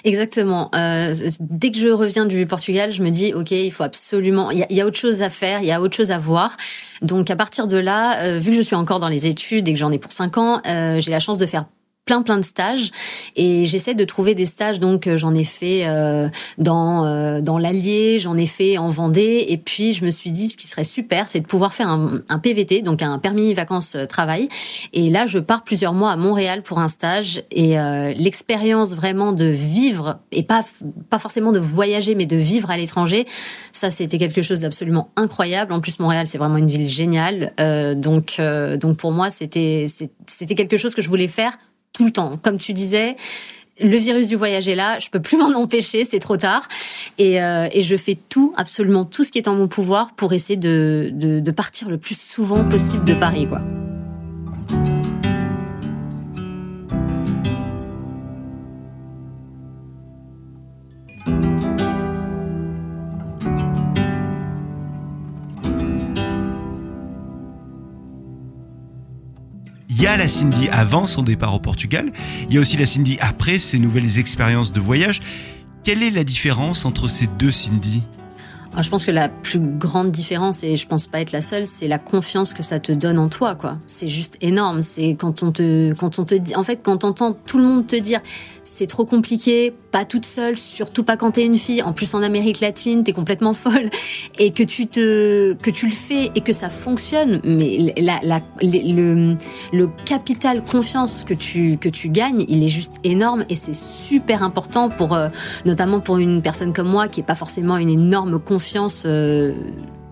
Exactement. 0.04 0.70
Euh, 0.74 1.14
dès 1.40 1.70
que 1.70 1.78
je 1.78 1.88
reviens 1.88 2.24
du 2.24 2.46
Portugal, 2.46 2.92
je 2.92 3.02
me 3.02 3.10
dis 3.10 3.34
ok, 3.34 3.50
il 3.50 3.72
faut 3.72 3.82
absolument, 3.82 4.50
il 4.50 4.66
y, 4.70 4.80
a, 4.80 4.86
autre 4.86 4.98
chose 4.98 5.22
à 5.22 5.28
faire, 5.28 5.60
il 5.60 5.66
y 5.66 5.72
a 5.72 5.82
autre 5.82 5.96
chose 5.96 6.10
à 6.10 6.18
voir. 6.18 6.56
Donc 7.02 7.30
à 7.30 7.36
partir 7.36 7.66
de 7.66 7.76
là, 7.76 8.38
vu 8.38 8.50
que 8.50 8.56
je 8.56 8.62
suis 8.62 8.76
encore 8.76 9.00
dans 9.00 9.08
les 9.08 9.26
études 9.26 9.68
et 9.68 9.72
que 9.72 9.78
j'en 9.78 9.92
ai 9.92 9.98
pour 9.98 10.12
cinq 10.12 10.38
ans, 10.38 10.62
j'ai 10.64 11.10
la 11.10 11.20
chance 11.20 11.38
de 11.38 11.46
faire 11.46 11.66
plein 12.04 12.22
plein 12.22 12.38
de 12.38 12.44
stages. 12.44 12.90
Et 13.36 13.66
j'essaie 13.66 13.94
de 13.94 14.04
trouver 14.04 14.34
des 14.34 14.46
stages. 14.46 14.78
Donc 14.78 15.06
euh, 15.06 15.16
j'en 15.16 15.34
ai 15.34 15.44
fait 15.44 15.86
euh, 15.86 16.28
dans 16.58 17.06
euh, 17.06 17.40
dans 17.40 17.58
l'Allier, 17.58 18.18
j'en 18.18 18.36
ai 18.36 18.46
fait 18.46 18.78
en 18.78 18.90
Vendée. 18.90 19.46
Et 19.48 19.56
puis 19.56 19.94
je 19.94 20.04
me 20.04 20.10
suis 20.10 20.30
dit 20.30 20.50
ce 20.50 20.56
qui 20.56 20.68
serait 20.68 20.84
super 20.84 21.26
c'est 21.28 21.40
de 21.40 21.46
pouvoir 21.46 21.74
faire 21.74 21.88
un, 21.88 22.38
PVT 22.42 22.82
donc 22.82 23.02
un 23.02 23.18
permis 23.18 23.54
vacances 23.54 23.96
travail. 24.08 24.48
Et 24.92 25.10
là 25.10 25.26
je 25.26 25.38
pars 25.38 25.64
plusieurs 25.64 25.94
mois 25.94 26.10
à 26.10 26.16
Montréal 26.16 26.62
pour 26.62 26.78
un 26.78 26.88
stage. 26.88 27.42
Et 27.50 27.76
l'expérience 28.16 28.94
vraiment 28.94 29.32
de 29.32 29.46
vivre 29.46 30.18
et 30.30 30.42
pas 30.42 30.64
pas 31.08 31.18
forcément 31.18 31.52
de 31.52 31.58
voyager 31.58 32.14
mais 32.14 32.26
de 32.26 32.36
vivre 32.36 32.70
à 32.70 32.76
l'étranger 32.76 33.26
ça 33.72 33.90
c'était 33.90 34.18
quelque 34.18 34.42
chose 34.42 34.60
d'absolument 34.60 35.10
incroyable. 35.16 35.72
En 35.72 35.80
plus 35.80 35.98
Montréal 35.98 36.26
c'est 36.28 36.38
vraiment 36.38 36.58
une 36.58 36.68
ville 36.68 36.88
géniale. 36.88 37.52
Donc 37.96 38.40
donc 38.80 38.98
pour 38.98 39.12
moi 39.12 39.30
c'était 39.30 39.86
c'était 40.26 40.54
quelque 40.54 40.76
chose 40.76 40.94
que 40.94 41.02
je 41.02 41.08
voulais 41.08 41.28
faire 41.28 41.56
tout 41.94 42.04
le 42.04 42.10
temps. 42.10 42.36
Comme 42.42 42.58
tu 42.58 42.74
disais, 42.74 43.16
le 43.80 43.96
virus 43.96 44.28
du 44.28 44.36
voyage 44.36 44.68
est 44.68 44.74
là, 44.74 44.98
je 44.98 45.08
peux 45.08 45.20
plus 45.20 45.36
m'en 45.38 45.54
empêcher, 45.54 46.04
c'est 46.04 46.18
trop 46.18 46.36
tard. 46.36 46.68
Et, 47.16 47.42
euh, 47.42 47.68
et, 47.72 47.82
je 47.82 47.96
fais 47.96 48.18
tout, 48.28 48.52
absolument 48.56 49.06
tout 49.06 49.24
ce 49.24 49.30
qui 49.30 49.38
est 49.38 49.48
en 49.48 49.54
mon 49.54 49.68
pouvoir 49.68 50.12
pour 50.14 50.32
essayer 50.34 50.58
de, 50.58 51.10
de, 51.12 51.40
de 51.40 51.50
partir 51.50 51.88
le 51.88 51.96
plus 51.96 52.18
souvent 52.18 52.64
possible 52.64 53.04
de 53.04 53.14
Paris, 53.14 53.46
quoi. 53.48 53.62
Y 70.04 70.06
a 70.06 70.18
la 70.18 70.28
Cindy 70.28 70.68
avant 70.68 71.06
son 71.06 71.22
départ 71.22 71.54
au 71.54 71.60
Portugal, 71.60 72.12
il 72.46 72.54
y 72.54 72.58
a 72.58 72.60
aussi 72.60 72.76
la 72.76 72.84
Cindy 72.84 73.16
après 73.22 73.58
ses 73.58 73.78
nouvelles 73.78 74.18
expériences 74.18 74.70
de 74.70 74.78
voyage. 74.78 75.22
Quelle 75.82 76.02
est 76.02 76.10
la 76.10 76.24
différence 76.24 76.84
entre 76.84 77.08
ces 77.08 77.26
deux 77.26 77.50
Cindy? 77.50 78.02
Ah, 78.76 78.82
je 78.82 78.90
pense 78.90 79.06
que 79.06 79.10
la 79.10 79.30
plus 79.30 79.60
grande 79.60 80.10
différence, 80.10 80.62
et 80.62 80.76
je 80.76 80.86
pense 80.86 81.06
pas 81.06 81.22
être 81.22 81.32
la 81.32 81.40
seule, 81.40 81.66
c'est 81.66 81.88
la 81.88 81.98
confiance 81.98 82.52
que 82.52 82.62
ça 82.62 82.80
te 82.80 82.92
donne 82.92 83.18
en 83.18 83.28
toi, 83.28 83.54
quoi. 83.54 83.78
C'est 83.86 84.08
juste 84.08 84.36
énorme. 84.42 84.82
C'est 84.82 85.14
quand 85.14 85.42
on 85.42 85.52
te, 85.52 85.94
quand 85.94 86.18
on 86.18 86.24
te 86.24 86.34
dit, 86.34 86.54
en 86.54 86.64
fait, 86.64 86.80
quand 86.82 87.04
on 87.04 87.08
entend 87.08 87.32
tout 87.32 87.56
le 87.56 87.64
monde 87.64 87.86
te 87.86 87.96
dire, 87.96 88.20
c'est 88.76 88.88
trop 88.88 89.04
compliqué, 89.04 89.72
pas 89.92 90.04
toute 90.04 90.26
seule, 90.26 90.58
surtout 90.58 91.04
pas 91.04 91.16
quand 91.16 91.30
t'es 91.30 91.44
une 91.44 91.58
fille. 91.58 91.80
En 91.82 91.92
plus, 91.92 92.12
en 92.14 92.24
Amérique 92.24 92.58
latine, 92.58 93.04
t'es 93.04 93.12
complètement 93.12 93.54
folle 93.54 93.88
et 94.40 94.50
que 94.50 94.64
tu 94.64 94.88
te, 94.88 95.52
que 95.54 95.70
tu 95.70 95.86
le 95.86 95.92
fais 95.92 96.32
et 96.34 96.40
que 96.40 96.52
ça 96.52 96.70
fonctionne. 96.70 97.40
Mais 97.44 97.94
la, 97.96 98.40
le, 98.60 99.86
capital 100.04 100.64
confiance 100.64 101.22
que 101.22 101.34
tu, 101.34 101.78
que 101.78 101.88
tu 101.88 102.08
gagnes, 102.08 102.44
il 102.48 102.64
est 102.64 102.68
juste 102.68 102.96
énorme 103.04 103.44
et 103.48 103.54
c'est 103.54 103.76
super 103.76 104.42
important 104.42 104.88
pour, 104.88 105.14
euh, 105.14 105.28
notamment 105.64 106.00
pour 106.00 106.18
une 106.18 106.42
personne 106.42 106.72
comme 106.72 106.88
moi 106.88 107.06
qui 107.06 107.20
est 107.20 107.24
pas 107.24 107.36
forcément 107.36 107.76
une 107.76 107.90
énorme 107.90 108.40
confiance. 108.40 109.04
Euh, 109.06 109.54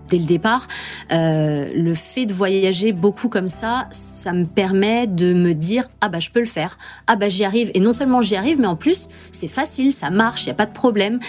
dès 0.07 0.17
le 0.17 0.25
départ. 0.25 0.67
Euh, 1.11 1.69
le 1.75 1.93
fait 1.93 2.25
de 2.25 2.33
voyager 2.33 2.91
beaucoup 2.91 3.29
comme 3.29 3.49
ça, 3.49 3.87
ça 3.91 4.33
me 4.33 4.45
permet 4.45 5.07
de 5.07 5.33
me 5.33 5.53
dire 5.53 5.87
ah 6.01 6.09
bah 6.09 6.19
je 6.19 6.29
peux 6.29 6.39
le 6.39 6.45
faire, 6.45 6.77
ah 7.07 7.15
bah 7.15 7.29
j'y 7.29 7.43
arrive 7.43 7.71
et 7.73 7.79
non 7.79 7.93
seulement 7.93 8.21
j'y 8.21 8.35
arrive, 8.35 8.59
mais 8.59 8.67
en 8.67 8.75
plus 8.75 9.09
c'est 9.31 9.47
facile, 9.47 9.93
ça 9.93 10.09
marche, 10.09 10.45
il 10.45 10.47
y 10.47 10.51
a 10.51 10.55
pas 10.55 10.65
de 10.65 10.73
problème. 10.73 11.19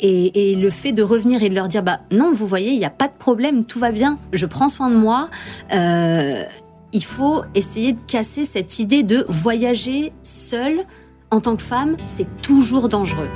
Et, 0.00 0.56
le 0.56 0.70
fait 0.70 0.92
de 0.92 1.02
revenir 1.02 1.42
et 1.42 1.48
de 1.48 1.54
leur 1.54 1.68
dire 1.68 1.82
bah 1.82 2.00
non, 2.10 2.32
vous 2.32 2.46
voyez, 2.46 2.72
il 2.72 2.78
n'y 2.78 2.84
a 2.84 2.90
pas 2.90 3.08
de 3.08 3.12
problème, 3.18 3.64
tout 3.64 3.78
va 3.78 3.92
bien, 3.92 4.18
je 4.32 4.46
prends 4.46 4.68
soin 4.68 4.90
de 4.90 4.96
moi. 4.96 5.30
Euh, 5.72 6.42
il 6.92 7.04
faut 7.04 7.42
essayer 7.54 7.92
de 7.92 8.00
casser 8.00 8.44
cette 8.44 8.78
idée 8.78 9.02
de 9.02 9.24
voyager 9.28 10.12
seule 10.22 10.84
en 11.30 11.40
tant 11.40 11.56
que 11.56 11.62
femme, 11.62 11.96
c'est 12.06 12.42
toujours 12.42 12.88
dangereux. 12.88 13.30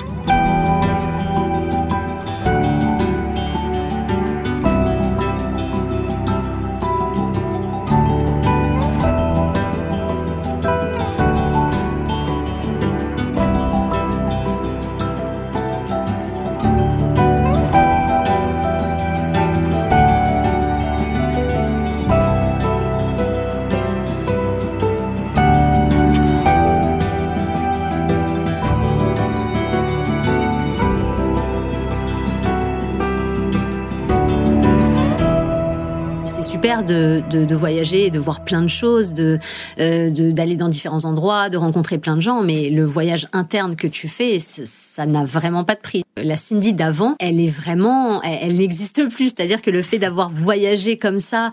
De, 36.67 37.23
de, 37.31 37.55
voyager, 37.55 38.11
de 38.11 38.19
voir 38.19 38.43
plein 38.43 38.63
de 38.63 38.69
choses, 38.69 39.15
euh, 39.19 40.11
d'aller 40.11 40.57
dans 40.57 40.69
différents 40.69 41.05
endroits, 41.05 41.49
de 41.49 41.57
rencontrer 41.57 41.99
plein 41.99 42.17
de 42.17 42.21
gens, 42.21 42.43
mais 42.43 42.71
le 42.71 42.85
voyage 42.85 43.29
interne 43.33 43.77
que 43.77 43.87
tu 43.87 44.09
fais, 44.09 44.39
ça 44.41 45.07
n'a 45.07 45.25
vraiment 45.25 45.63
pas 45.63 45.77
de 45.77 45.81
prix. 45.81 46.03
La 46.17 46.37
Cindy 46.37 46.73
d'avant, 46.73 47.15
elle 47.21 47.41
est 47.41 47.49
vraiment, 47.49 48.21
elle, 48.23 48.57
n'existe 48.57 49.09
plus. 49.09 49.27
C'est-à-dire 49.27 49.63
que 49.63 49.71
le 49.71 49.83
fait 49.83 49.99
d'avoir 49.99 50.29
voyagé 50.29 50.99
comme 50.99 51.21
ça 51.21 51.53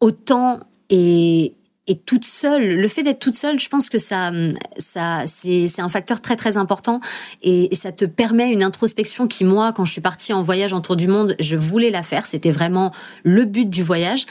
autant 0.00 0.58
et, 0.90 1.54
et 1.88 1.96
toute 1.96 2.24
seule, 2.24 2.76
le 2.76 2.86
fait 2.86 3.02
d'être 3.02 3.18
toute 3.18 3.34
seule, 3.34 3.58
je 3.58 3.68
pense 3.68 3.88
que 3.88 3.96
ça, 3.96 4.30
ça, 4.76 5.24
c'est 5.26 5.80
un 5.80 5.88
facteur 5.88 6.20
très 6.20 6.36
très 6.36 6.58
important 6.58 7.00
et, 7.42 7.74
ça 7.78 7.92
te 7.92 8.04
permet 8.04 8.52
une 8.52 8.62
introspection 8.62 9.28
qui 9.28 9.44
moi, 9.44 9.72
quand 9.72 9.84
je 9.84 9.92
suis 9.92 10.00
partie 10.00 10.32
en 10.32 10.42
voyage 10.42 10.72
autour 10.72 10.96
du 10.96 11.06
monde, 11.06 11.36
je 11.38 11.56
voulais 11.56 11.90
la 11.90 12.02
faire. 12.02 12.26
C'était 12.26 12.50
vraiment 12.50 12.92
le 13.22 13.44
but 13.44 13.70
du 13.70 13.82
voyage 13.82 14.26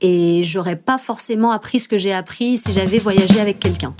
et 0.00 0.42
j'aurais 0.44 0.76
pas 0.76 0.98
forcément 0.98 1.50
appris 1.50 1.80
ce 1.80 1.88
que 1.88 1.98
j'ai 1.98 2.12
appris 2.12 2.58
si 2.58 2.72
j'avais 2.72 2.98
voyagé 2.98 3.40
avec 3.40 3.58
quelqu'un. 3.58 3.94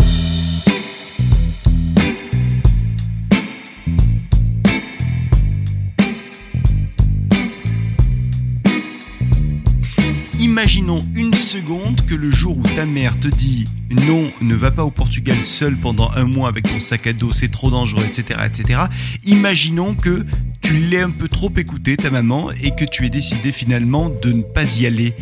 Imaginons 10.40 10.98
une 11.14 11.34
seconde 11.34 12.06
que 12.06 12.14
le 12.14 12.30
jour 12.30 12.56
où 12.56 12.62
ta 12.62 12.86
mère 12.86 13.20
te 13.20 13.28
dit 13.28 13.66
non, 14.06 14.30
ne 14.40 14.54
va 14.54 14.70
pas 14.70 14.84
au 14.84 14.90
Portugal 14.90 15.36
seul 15.36 15.78
pendant 15.78 16.10
un 16.12 16.24
mois 16.24 16.48
avec 16.48 16.64
ton 16.66 16.80
sac 16.80 17.06
à 17.06 17.12
dos, 17.12 17.30
c'est 17.30 17.48
trop 17.50 17.70
dangereux, 17.70 18.04
etc., 18.04 18.40
etc. 18.46 18.82
Imaginons 19.24 19.94
que 19.94 20.24
tu 20.62 20.78
l'aies 20.78 21.02
un 21.02 21.10
peu 21.10 21.28
trop 21.28 21.52
écouté, 21.56 21.96
ta 21.96 22.10
maman, 22.10 22.50
et 22.52 22.74
que 22.74 22.84
tu 22.84 23.04
aies 23.04 23.10
décidé 23.10 23.52
finalement 23.52 24.08
de 24.08 24.32
ne 24.32 24.42
pas 24.42 24.78
y 24.78 24.86
aller. 24.86 25.14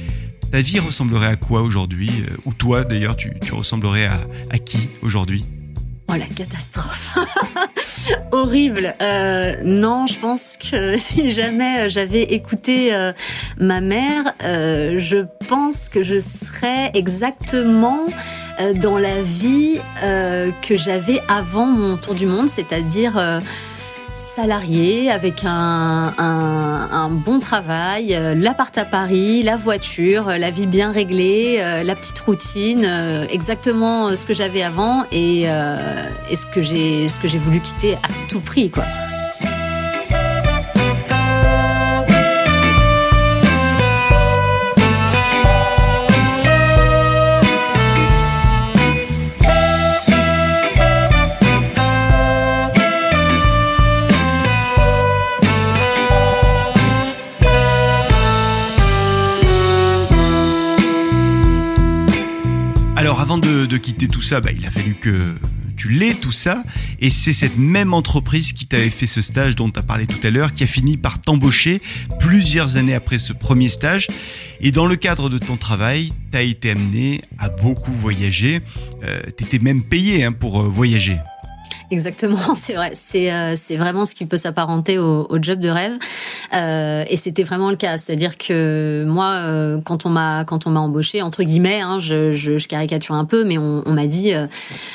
Ta 0.53 0.61
vie 0.61 0.79
ressemblerait 0.79 1.27
à 1.27 1.37
quoi 1.37 1.63
aujourd'hui? 1.63 2.11
Euh, 2.29 2.37
Ou 2.45 2.55
toi 2.55 2.85
d'ailleurs, 2.85 3.17
tu, 3.17 3.33
ressemblerais 3.51 4.07
à, 4.07 4.27
à 4.51 4.59
qui 4.59 4.91
aujourd'hui? 5.03 5.45
Oh 6.09 6.15
la 6.15 6.27
catastrophe 6.27 7.19
Horrible. 8.31 8.95
Euh, 9.00 9.55
non, 9.65 10.07
je 10.07 10.19
pense 10.19 10.57
que 10.57 10.97
si 10.99 11.31
jamais 11.31 11.88
j'avais 11.88 12.23
écouté 12.23 12.95
euh, 12.95 13.12
ma 13.59 13.81
mère, 13.81 14.35
euh, 14.45 14.95
je 14.99 15.27
pense 15.49 15.88
que 15.88 16.03
je 16.03 16.19
serais 16.19 16.91
exactement 16.95 18.07
dans 18.83 18.99
la 18.99 19.23
vie 19.23 19.79
que 20.03 20.75
j'avais 20.75 21.21
avant 21.29 21.67
mon 21.67 21.97
tour 21.97 22.15
du 22.15 22.27
monde, 22.27 22.49
c'est-à-dire 22.49 23.41
salarié 24.19 25.11
avec 25.11 25.45
un, 25.45 26.13
un, 26.19 27.09
bon 27.11 27.41
travail, 27.41 28.15
euh, 28.15 28.35
l'appart 28.35 28.77
à 28.77 28.85
Paris, 28.85 29.43
la 29.43 29.57
voiture, 29.57 30.29
euh, 30.29 30.39
la 30.39 30.51
vie 30.51 30.67
bien 30.67 30.93
réglée, 30.93 31.59
euh, 31.61 31.83
la 31.83 31.95
petite 31.95 32.19
routine, 32.19 32.85
exactement 33.31 34.15
ce 34.15 34.27
que 34.27 34.35
j'avais 34.35 34.63
avant 34.63 35.05
et, 35.13 35.43
et 35.43 36.37
ce 36.37 36.47
que 36.47 36.61
j'ai 36.61 37.09
ce 37.09 37.19
que 37.19 37.29
j'ai 37.29 37.39
voulu 37.39 37.61
quitter 37.61 37.95
à 37.95 38.09
tout 38.29 38.41
prix 38.41 38.71
quoi. 38.71 38.85
De, 63.38 63.76
quitter 63.76 64.09
tout 64.09 64.23
ça, 64.23 64.40
bah, 64.40 64.50
il 64.57 64.66
a 64.66 64.71
fallu 64.71 64.95
que 64.95 65.35
tu 65.76 65.88
l'aies 65.90 66.14
tout 66.14 66.33
ça. 66.33 66.64
Et 67.00 67.11
c'est 67.11 67.33
cette 67.33 67.57
même 67.57 67.95
entreprise 67.95 68.52
qui 68.52 68.66
t'avait 68.66 68.90
fait 68.90 69.07
ce 69.07 69.23
stage 69.23 69.54
dont 69.57 69.71
tu 69.71 69.78
as 69.78 69.83
parlé 69.83 70.07
tout 70.07 70.25
à 70.26 70.30
l'heure, 70.30 70.52
qui 70.52 70.64
a 70.64 70.66
fini 70.66 70.97
par 70.97 71.21
t'embaucher 71.21 71.80
plusieurs 72.18 72.76
années 72.76 72.95
après 72.95 73.18
ce 73.18 73.33
premier 73.33 73.68
stage. 73.68 74.09
Et 74.61 74.73
dans 74.73 74.87
le 74.87 74.97
cadre 74.97 75.28
de 75.28 75.38
ton 75.38 75.57
travail, 75.57 76.12
tu 76.30 76.37
as 76.37 76.42
été 76.42 76.73
amené 76.73 77.23
à 77.38 77.49
beaucoup 77.49 77.92
voyager. 77.92 78.61
Euh, 79.04 79.21
tu 79.37 79.45
étais 79.45 79.59
même 79.59 79.83
payé 79.83 80.25
hein, 80.25 80.33
pour 80.33 80.61
euh, 80.61 80.68
voyager. 80.68 81.16
Exactement, 81.90 82.54
c'est 82.54 82.75
vrai. 82.75 82.90
C'est 82.95 83.33
euh, 83.33 83.54
c'est 83.57 83.76
vraiment 83.76 84.04
ce 84.04 84.14
qui 84.14 84.26
peut 84.26 84.37
s'apparenter 84.37 84.99
au, 84.99 85.26
au, 85.28 85.38
job 85.40 85.59
de 85.59 85.71
rêve. 85.71 85.99
Euh, 86.54 87.04
et 87.09 87.16
c'était 87.16 87.42
vraiment 87.42 87.71
le 87.71 87.76
cas. 87.76 87.97
C'est-à-dire 87.99 88.37
que 88.37 89.04
moi, 89.07 89.33
euh, 89.37 89.78
quand 89.83 90.04
on 90.04 90.11
m'a 90.11 90.45
quand 90.45 90.66
on 90.66 90.71
m'a 90.71 90.80
embauché 90.80 91.23
entre 91.23 91.42
guillemets, 91.42 91.80
hein, 91.80 91.99
je, 91.99 92.33
je, 92.33 92.59
je, 92.59 92.68
caricature 92.68 93.14
un 93.14 93.25
peu, 93.25 93.45
mais 93.45 93.57
on, 93.57 93.83
on 93.87 93.92
m'a 93.92 94.07
dit 94.07 94.35
euh, 94.35 94.47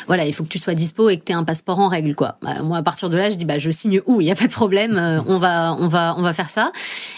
voilà, 0.07 0.25
il 0.25 0.33
faut 0.33 0.43
que 0.43 0.49
tu 0.49 0.59
sois 0.59 0.75
dispo 0.75 1.09
et 1.09 1.17
que 1.17 1.25
tu 1.25 1.31
aies 1.31 1.35
un 1.35 1.43
passeport 1.43 1.79
en 1.79 1.87
règle, 1.87 2.13
quoi. 2.13 2.37
Bah, 2.43 2.61
moi, 2.63 2.77
à 2.77 2.83
partir 2.83 3.09
de 3.09 3.17
là, 3.17 3.29
je 3.29 3.35
dis 3.35 3.45
bah 3.45 3.57
je 3.57 3.71
signe 3.71 4.01
où? 4.05 4.21
Il 4.21 4.27
y 4.27 4.31
a 4.31 4.35
pas 4.35 4.47
de 4.47 4.51
problème. 4.51 4.95
Euh, 4.97 5.19
on 5.27 5.39
va 5.39 5.75
on 5.79 5.87
va 5.87 6.13
on 6.17 6.21
va 6.21 6.33
faire 6.33 6.49
ça. 6.49 6.71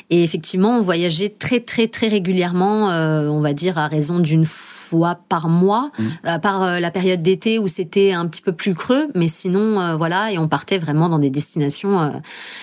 Et 0.09 0.23
effectivement, 0.23 0.77
on 0.77 0.81
voyageait 0.81 1.33
très 1.37 1.59
très 1.59 1.87
très 1.87 2.07
régulièrement. 2.07 2.87
on 2.87 3.41
va 3.41 3.53
dire 3.53 3.77
à 3.77 3.87
raison 3.87 4.19
d'une 4.19 4.45
fois 4.45 5.17
par 5.27 5.49
mois, 5.49 5.91
mmh. 5.97 6.03
à 6.25 6.39
part 6.39 6.79
la 6.79 6.91
période 6.91 7.21
d'été 7.21 7.57
où 7.57 7.67
c'était 7.67 8.13
un 8.13 8.27
petit 8.27 8.41
peu 8.41 8.51
plus 8.51 8.75
creux, 8.75 9.07
mais 9.15 9.27
sinon 9.27 9.64
euh, 9.79 9.95
voilà, 9.95 10.31
et 10.31 10.37
on 10.37 10.47
partait 10.47 10.77
vraiment 10.77 11.09
dans 11.09 11.19
des 11.19 11.29
destinations. 11.29 11.99
Euh, 11.99 12.09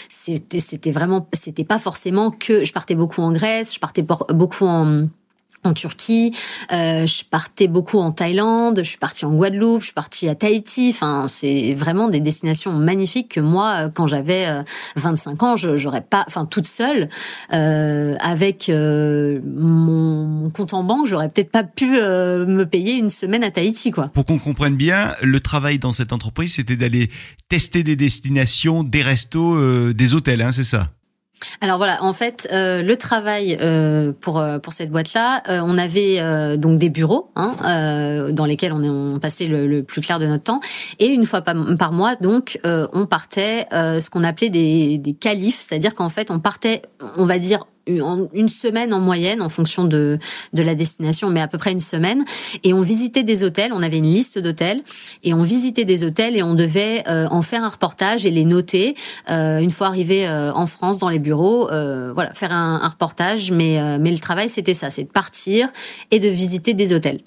c'était, 0.09 0.61
c'était 0.61 0.93
vraiment, 0.93 1.29
c'était 1.33 1.65
pas 1.65 1.79
forcément 1.79 2.31
que 2.31 2.65
je 2.65 2.73
partais 2.73 2.95
beaucoup 2.95 3.21
en 3.21 3.33
Grèce, 3.33 3.75
je 3.75 3.81
partais 3.81 4.03
beaucoup 4.03 4.67
en 4.67 5.07
en 5.65 5.75
Turquie, 5.75 6.33
euh, 6.73 7.07
je 7.07 7.25
partais 7.25 7.69
beaucoup 7.69 7.99
en 7.99 8.11
Thaïlande, 8.11 8.79
je 8.79 8.89
suis 8.89 8.99
partie 8.99 9.25
en 9.25 9.33
Guadeloupe, 9.33 9.81
je 9.81 9.87
suis 9.87 9.95
partie 9.95 10.29
à 10.29 10.35
Tahiti. 10.35 10.91
Enfin, 10.93 11.27
c'est 11.29 11.75
vraiment 11.75 12.09
des 12.09 12.21
destinations 12.21 12.73
magnifiques 12.73 13.29
que 13.29 13.41
moi, 13.41 13.85
euh, 13.85 13.89
quand 13.89 14.07
j'avais 14.07 14.47
25 14.97 15.31
euh, 15.43 15.47
ans, 15.47 15.57
je 15.57 15.77
j'aurais 15.77 16.01
pas, 16.01 16.25
enfin 16.27 16.47
toute 16.47 16.67
seule, 16.67 17.09
euh, 17.53 18.17
avec 18.21 18.69
euh, 18.69 19.41
mon, 19.45 20.51
compte 20.51 20.75
en 20.75 20.83
banque, 20.83 21.07
j'aurais 21.07 21.29
peut-être 21.29 21.51
pas 21.51 21.65
pu 21.65 21.87
me 21.87 22.65
payer 22.65 22.95
une 22.95 23.11
semaine 23.11 23.45
à 23.45 23.51
Tahiti, 23.51 23.91
quoi. 23.91 24.09
Pour 24.09 24.25
qu'on 24.25 24.39
comprenne 24.39 24.77
bien, 24.77 25.15
le 25.23 25.41
travail 25.41 25.79
dans 25.79 25.93
cette 25.93 26.13
entreprise, 26.13 26.55
c'était 26.55 26.77
d'aller 26.77 27.11
tester 27.49 27.83
des 27.83 27.97
destinations, 27.97 28.83
des 28.83 29.03
restos, 29.03 29.93
des 29.93 30.15
hôtels, 30.15 30.43
hein, 30.43 30.53
c'est 30.53 30.65
ça? 30.65 30.89
Alors 31.61 31.79
voilà, 31.79 32.03
en 32.03 32.13
fait, 32.13 32.49
euh, 32.53 32.83
le 32.83 32.97
travail 32.97 33.57
euh, 33.61 34.13
pour 34.21 34.39
euh, 34.39 34.59
pour 34.59 34.73
cette 34.73 34.91
boîte-là, 34.91 35.43
on 35.49 35.79
avait 35.79 36.57
donc 36.57 36.79
des 36.79 36.89
bureaux 36.89 37.31
hein, 37.37 38.31
dans 38.33 38.47
lesquels 38.47 38.73
on, 38.73 39.15
on 39.15 39.19
passait 39.19 39.47
le, 39.47 39.67
le, 39.67 39.83
plus 39.83 40.01
clair 40.01 40.19
de 40.19 40.27
notre 40.27 40.45
temps, 40.45 40.61
et 40.99 41.07
une 41.07 41.25
fois 41.25 41.43
par, 41.43 41.55
par 41.79 41.93
mois, 41.93 42.17
donc 42.17 42.61
on 42.65 43.07
partait 43.07 43.67
ce 43.73 44.09
qu'on 44.11 44.25
appelait 44.25 44.51
des, 44.51 44.99
des 44.99 45.13
qualifs, 45.13 45.61
c'est-à-dire 45.61 45.95
qu'en 45.95 46.09
fait 46.09 46.31
on 46.31 46.39
partait, 46.39 46.83
on 47.17 47.27
va 47.27 47.39
dire 47.39 47.65
une 47.87 48.49
semaine 48.49 48.93
en 48.95 49.01
moyenne 49.01 49.43
en 49.43 49.49
fonction 49.49 49.85
de, 49.85 50.19
de 50.53 50.63
la 50.63 50.75
destination, 50.75 51.29
mais 51.31 51.41
à 51.41 51.49
peu 51.49 51.59
près 51.59 51.73
une 51.73 51.81
semaine. 51.81 52.25
Et 52.63 52.73
on 52.73 52.81
visitait 52.81 53.23
des 53.23 53.45
hôtels, 53.45 53.73
on 53.73 53.83
avait 53.83 53.99
une 53.99 54.13
liste 54.13 54.39
d'hôtels, 54.39 54.83
et 55.23 55.35
on 55.35 55.43
visitait 55.43 55.85
des 55.85 56.05
hôtels 56.05 56.37
et 56.37 56.43
on 56.43 56.55
devait 56.55 57.03
euh, 57.09 57.27
en 57.31 57.43
faire 57.43 57.65
un 57.65 57.69
reportage 57.69 58.27
et 58.27 58.31
les 58.31 58.45
noter 58.45 58.95
euh, 59.31 59.59
une 59.59 59.71
fois 59.71 59.89
arrivé 59.89 60.27
euh, 60.29 60.53
en 60.53 60.67
France 60.67 60.99
dans 60.99 61.09
les 61.09 61.19
bureaux. 61.19 61.69
voilà, 62.15 62.35
faire 62.35 62.53
un, 62.53 62.81
un 62.83 62.89
reportage, 62.89 63.51
mais, 63.51 63.99
mais 63.99 64.11
le 64.11 64.19
travail 64.19 64.49
c'était 64.49 64.75
ça, 64.75 64.91
c'est 64.91 65.05
de 65.05 65.11
partir 65.11 65.69
et 66.11 66.19
de 66.19 66.29
visiter 66.29 66.75
des 66.75 66.93
hôtels. 66.93 67.21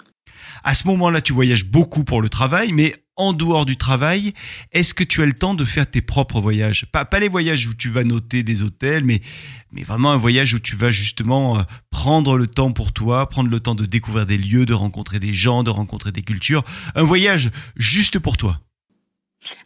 À 0.66 0.74
ce 0.74 0.88
moment-là, 0.88 1.20
tu 1.22 1.32
voyages 1.32 1.64
beaucoup 1.64 2.02
pour 2.02 2.20
le 2.20 2.28
travail, 2.28 2.72
mais 2.72 2.92
en 3.14 3.32
dehors 3.32 3.66
du 3.66 3.76
travail, 3.76 4.34
est-ce 4.72 4.94
que 4.94 5.04
tu 5.04 5.22
as 5.22 5.24
le 5.24 5.32
temps 5.32 5.54
de 5.54 5.64
faire 5.64 5.88
tes 5.88 6.02
propres 6.02 6.40
voyages? 6.40 6.86
Pas, 6.90 7.08
les 7.20 7.28
voyages 7.28 7.68
où 7.68 7.74
tu 7.74 7.88
vas 7.88 8.02
noter 8.02 8.42
des 8.42 8.62
hôtels, 8.64 9.04
mais, 9.04 9.22
mais 9.70 9.84
vraiment 9.84 10.10
un 10.10 10.16
voyage 10.16 10.54
où 10.54 10.58
tu 10.58 10.74
vas 10.74 10.90
justement 10.90 11.60
euh, 11.60 11.62
prendre 11.92 12.36
le 12.36 12.48
temps 12.48 12.72
pour 12.72 12.92
toi, 12.92 13.28
prendre 13.28 13.48
le 13.48 13.60
temps 13.60 13.76
de 13.76 13.86
découvrir 13.86 14.26
des 14.26 14.38
lieux, 14.38 14.66
de 14.66 14.74
rencontrer 14.74 15.20
des 15.20 15.32
gens, 15.32 15.62
de 15.62 15.70
rencontrer 15.70 16.10
des 16.10 16.22
cultures. 16.22 16.64
Un 16.96 17.04
voyage 17.04 17.52
juste 17.76 18.18
pour 18.18 18.36
toi. 18.36 18.58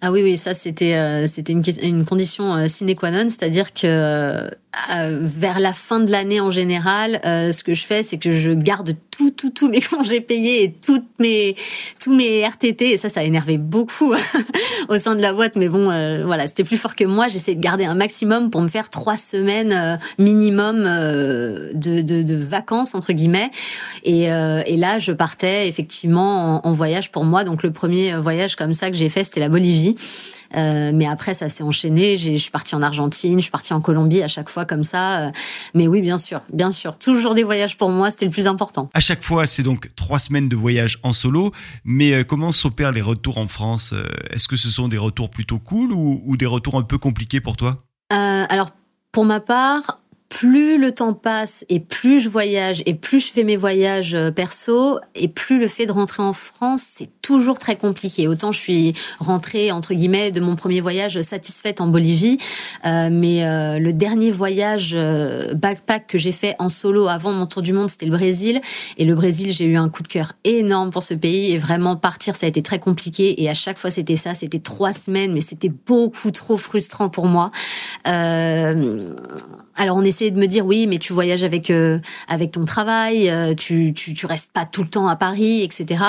Ah 0.01 0.13
oui, 0.13 0.23
oui, 0.23 0.37
ça 0.37 0.53
c'était 0.55 0.95
euh, 0.95 1.27
c'était 1.27 1.53
une, 1.53 2.05
condition 2.05 2.55
euh, 2.55 2.69
sine 2.69 2.95
qua 2.97 3.11
non, 3.11 3.29
c'est-à-dire 3.29 3.73
que 3.73 4.51
euh, 4.93 5.19
vers 5.21 5.59
la 5.59 5.73
fin 5.73 5.99
de 5.99 6.13
l'année 6.13 6.41
en 6.41 6.51
général, 6.51 7.21
euh, 7.25 7.51
ce 7.51 7.65
que 7.65 7.75
je 7.75 7.85
fais, 7.85 8.05
c'est 8.05 8.19
que 8.19 8.31
je 8.31 8.53
garde 8.53 8.95
tout, 9.11 9.33
tout, 9.33 9.51
tous 9.51 9.69
mes 9.69 9.81
congés 9.91 10.21
payés 10.21 10.63
et 10.63 10.73
toutes 10.73 11.09
mes, 11.19 11.57
tous 12.01 12.15
mes 12.15 12.47
RTT. 12.47 12.93
Et 12.93 12.97
ça, 12.97 13.09
ça 13.09 13.21
a 13.21 13.23
énervé 13.25 13.59
beaucoup 13.59 14.15
au 14.89 14.99
sein 14.99 15.17
de 15.17 15.21
la 15.21 15.33
boîte. 15.33 15.57
Mais 15.57 15.69
bon, 15.69 15.91
euh, 15.91 16.25
voilà, 16.25 16.47
c'était 16.47 16.63
plus 16.63 16.77
fort 16.77 16.95
que 16.95 17.05
moi. 17.05 17.27
J'essaie 17.27 17.57
de 17.57 17.61
garder 17.61 17.85
un 17.85 17.97
maximum 17.97 18.49
pour 18.51 18.61
me 18.61 18.69
faire 18.69 18.91
trois 18.91 19.17
semaines 19.17 19.99
minimum 20.19 20.85
de, 20.85 21.73
de, 21.75 22.23
de, 22.23 22.37
vacances 22.37 22.95
entre 22.95 23.13
guillemets. 23.13 23.51
Et, 24.05 24.25
et 24.27 24.77
là, 24.77 24.99
je 24.99 25.11
partais 25.11 25.69
effectivement 25.69 26.63
en, 26.65 26.71
en, 26.71 26.75
voyage 26.75 27.11
pour 27.11 27.25
moi. 27.25 27.43
Donc 27.43 27.65
le 27.65 27.73
premier 27.73 28.17
voyage 28.17 28.55
comme 28.55 28.73
ça 28.73 28.91
que 28.91 28.97
j'ai 28.97 29.09
fait, 29.09 29.25
c'était 29.25 29.41
la 29.41 29.49
Bolivie. 29.61 29.95
Euh, 30.57 30.91
mais 30.93 31.07
après, 31.07 31.35
ça 31.35 31.49
s'est 31.49 31.63
enchaîné. 31.63 32.17
Je 32.17 32.37
suis 32.37 32.51
partie 32.51 32.75
en 32.75 32.83
Argentine, 32.83 33.39
je 33.39 33.43
suis 33.43 33.51
partie 33.51 33.73
en 33.73 33.81
Colombie 33.81 34.23
à 34.23 34.29
chaque 34.29 34.49
fois 34.49 34.65
comme 34.65 34.83
ça. 34.83 35.21
Euh, 35.21 35.31
mais 35.75 35.87
oui, 35.87 36.01
bien 36.01 36.17
sûr, 36.17 36.41
bien 36.53 36.71
sûr. 36.71 36.99
Toujours 36.99 37.35
des 37.35 37.45
voyages 37.45 37.77
pour 37.77 37.91
moi, 37.91 38.11
c'était 38.11 38.25
le 38.25 38.31
plus 38.31 38.47
important. 38.47 38.91
À 38.95 39.01
chaque 39.01 39.23
fois, 39.23 39.47
c'est 39.47 39.63
donc 39.63 39.95
trois 39.95 40.19
semaines 40.19 40.49
de 40.49 40.57
voyage 40.57 40.99
en 41.03 41.13
solo. 41.13 41.53
Mais 41.85 42.13
euh, 42.13 42.25
comment 42.25 42.53
s'opèrent 42.53 42.93
les 42.93 43.03
retours 43.03 43.39
en 43.39 43.47
France 43.47 43.95
Est-ce 44.31 44.49
que 44.49 44.57
ce 44.57 44.71
sont 44.71 44.89
des 44.89 44.99
retours 44.99 45.31
plutôt 45.31 45.59
cool 45.59 45.93
ou, 45.93 46.23
ou 46.25 46.37
des 46.37 46.47
retours 46.47 46.77
un 46.77 46.83
peu 46.83 46.99
compliqués 46.99 47.41
pour 47.41 47.57
toi? 47.57 47.79
Alors, 48.11 48.71
pour 49.13 49.25
ma 49.25 49.39
part, 49.39 50.00
plus 50.31 50.79
le 50.79 50.93
temps 50.93 51.13
passe 51.13 51.67
et 51.69 51.81
plus 51.81 52.21
je 52.21 52.29
voyage 52.29 52.83
et 52.87 52.95
plus 52.95 53.19
je 53.19 53.33
fais 53.33 53.43
mes 53.43 53.57
voyages 53.57 54.15
euh, 54.15 54.31
perso 54.31 55.01
et 55.17 55.27
plus 55.27 55.59
le 55.59 55.67
fait 55.67 55.87
de 55.87 55.93
rentrer 55.93 56.23
en 56.23 56.33
France 56.33 56.83
c'est 56.89 57.11
toujours 57.21 57.59
très 57.59 57.77
compliqué. 57.77 58.29
Autant 58.29 58.53
je 58.53 58.59
suis 58.61 58.95
rentrée 59.19 59.73
entre 59.73 59.93
guillemets 59.93 60.31
de 60.31 60.41
mon 60.41 60.55
premier 60.55 60.81
voyage 60.81 61.21
satisfaite 61.21 61.81
en 61.81 61.89
Bolivie, 61.89 62.39
euh, 62.87 63.09
mais 63.11 63.45
euh, 63.45 63.81
le 63.81 63.93
dernier 63.93 64.31
voyage 64.31 64.97
backpack 65.55 66.07
que 66.07 66.17
j'ai 66.17 66.33
fait 66.33 66.55
en 66.61 66.69
solo 66.69 67.09
avant 67.09 67.33
mon 67.33 67.47
tour 67.47 67.61
du 67.61 67.73
monde 67.73 67.91
c'était 67.91 68.07
le 68.07 68.13
Brésil 68.13 68.61
et 68.99 69.05
le 69.05 69.17
Brésil 69.17 69.53
j'ai 69.53 69.65
eu 69.65 69.77
un 69.77 69.89
coup 69.89 70.05
de 70.05 70.09
cœur 70.09 70.35
énorme 70.45 70.91
pour 70.91 71.03
ce 71.03 71.15
pays 71.15 71.51
et 71.51 71.59
vraiment 71.59 71.97
partir 71.97 72.37
ça 72.37 72.47
a 72.47 72.49
été 72.49 72.63
très 72.63 72.79
compliqué 72.79 73.43
et 73.43 73.51
à 73.51 73.55
chaque 73.55 73.79
fois 73.79 73.91
c'était 73.91 74.17
ça, 74.17 74.35
c'était 74.35 74.61
trois 74.61 74.93
semaines 74.93 75.33
mais 75.33 75.41
c'était 75.41 75.73
beaucoup 75.87 76.31
trop 76.31 76.57
frustrant 76.57 77.09
pour 77.09 77.27
moi. 77.27 77.51
Alors 78.05 79.97
on 79.97 80.05
de 80.29 80.39
me 80.39 80.47
dire 80.47 80.67
oui, 80.67 80.87
mais 80.87 80.99
tu 80.99 81.15
voyages 81.15 81.45
avec 81.45 81.73
avec 82.29 82.53
ton 82.53 82.67
travail, 82.67 83.33
tu, 83.57 83.95
tu 83.95 84.13
tu 84.13 84.27
restes 84.27 84.53
pas 84.53 84.67
tout 84.67 84.83
le 84.83 84.91
temps 84.91 85.09
à 85.09 85.17
Paris, 85.17 85.63
etc. 85.63 86.03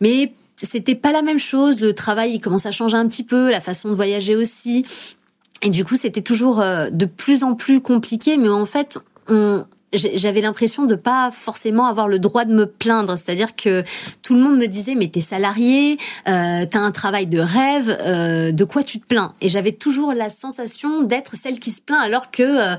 Mais 0.00 0.32
c'était 0.56 0.94
pas 0.94 1.12
la 1.12 1.22
même 1.22 1.38
chose. 1.38 1.80
Le 1.80 1.92
travail, 1.92 2.32
il 2.34 2.40
commence 2.40 2.66
à 2.66 2.70
changer 2.70 2.96
un 2.96 3.06
petit 3.08 3.24
peu, 3.24 3.50
la 3.50 3.60
façon 3.60 3.90
de 3.90 3.94
voyager 3.94 4.36
aussi. 4.36 4.84
Et 5.62 5.70
du 5.70 5.84
coup, 5.84 5.96
c'était 5.96 6.22
toujours 6.22 6.60
euh, 6.60 6.90
de 6.90 7.06
plus 7.06 7.44
en 7.44 7.54
plus 7.54 7.80
compliqué. 7.80 8.36
Mais 8.36 8.48
en 8.48 8.66
fait, 8.66 8.98
on, 9.28 9.64
j'avais 9.92 10.40
l'impression 10.40 10.86
de 10.86 10.94
pas 10.94 11.30
forcément 11.32 11.86
avoir 11.86 12.08
le 12.08 12.18
droit 12.18 12.44
de 12.44 12.54
me 12.54 12.66
plaindre. 12.66 13.16
C'est-à-dire 13.16 13.54
que 13.54 13.84
tout 14.22 14.34
le 14.34 14.40
monde 14.40 14.58
me 14.58 14.66
disait 14.66 14.94
mais 14.94 15.08
t'es 15.08 15.20
salarié, 15.20 15.98
euh, 16.28 16.66
t'as 16.68 16.80
un 16.80 16.90
travail 16.90 17.26
de 17.26 17.38
rêve, 17.38 17.96
euh, 18.04 18.52
de 18.52 18.64
quoi 18.64 18.82
tu 18.82 19.00
te 19.00 19.06
plains? 19.06 19.32
Et 19.40 19.48
j'avais 19.48 19.72
toujours 19.72 20.12
la 20.12 20.28
sensation 20.28 21.02
d'être 21.02 21.36
celle 21.36 21.60
qui 21.60 21.70
se 21.70 21.80
plaint 21.80 22.02
alors 22.02 22.30
que 22.30 22.42
euh, 22.42 22.76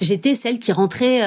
j'étais 0.00 0.34
celle 0.34 0.58
qui 0.58 0.72
rentrait 0.72 1.20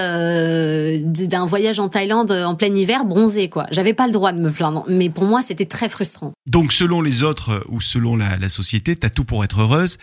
d'un 1.03 1.46
voyage 1.46 1.79
en 1.79 1.89
Thaïlande 1.89 2.31
en 2.31 2.55
plein 2.55 2.74
hiver 2.74 3.05
bronzée 3.05 3.50
quoi. 3.50 3.67
J'avais 3.72 3.93
pas 3.93 4.07
le 4.07 4.13
droit 4.13 4.31
de 4.31 4.39
me 4.39 4.51
plaindre, 4.51 4.86
mais 4.88 5.10
pour 5.10 5.25
moi 5.25 5.41
c'était 5.41 5.65
très 5.65 5.89
frustrant. 5.89 6.34
Donc 6.50 6.72
selon 6.72 7.01
les 7.01 7.24
autres 7.24 7.65
ou 7.69 7.81
selon 7.81 8.15
la, 8.15 8.38
société, 8.50 8.96
t'as 8.96 9.10
tout 9.10 9.25
pour 9.25 9.43
être 9.43 9.62
heureuse, 9.62 9.98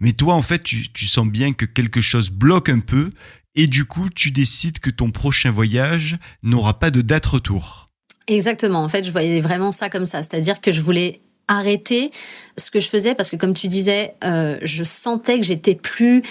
mais 0.00 0.12
toi 0.12 0.34
en 0.34 0.42
fait 0.42 0.62
tu 0.62 1.06
sens 1.06 1.26
bien 1.26 1.52
que 1.52 1.64
quelque 1.64 2.00
chose 2.00 2.30
bloque 2.30 2.68
un 2.68 2.78
peu 2.80 3.10
et 3.58 3.66
du 3.66 3.84
coup, 3.84 4.08
tu 4.08 4.30
décides 4.30 4.78
que 4.78 4.88
ton 4.88 5.10
prochain 5.10 5.50
voyage 5.50 6.16
n'aura 6.44 6.78
pas 6.78 6.92
de 6.92 7.02
date 7.02 7.26
retour. 7.26 7.88
Exactement. 8.28 8.84
En 8.84 8.88
fait, 8.88 9.04
je 9.04 9.10
voyais 9.10 9.40
vraiment 9.40 9.72
ça 9.72 9.90
comme 9.90 10.06
ça. 10.06 10.22
C'est-à-dire 10.22 10.60
que 10.60 10.70
je 10.70 10.80
voulais 10.80 11.20
arrêter 11.48 12.12
ce 12.56 12.70
que 12.70 12.78
je 12.78 12.88
faisais 12.88 13.16
parce 13.16 13.30
que, 13.30 13.36
comme 13.36 13.54
tu 13.54 13.66
disais, 13.66 14.14
euh, 14.22 14.58
je 14.62 14.84
sentais 14.84 15.40
que 15.40 15.44
j'étais 15.44 15.74
plus 15.74 16.22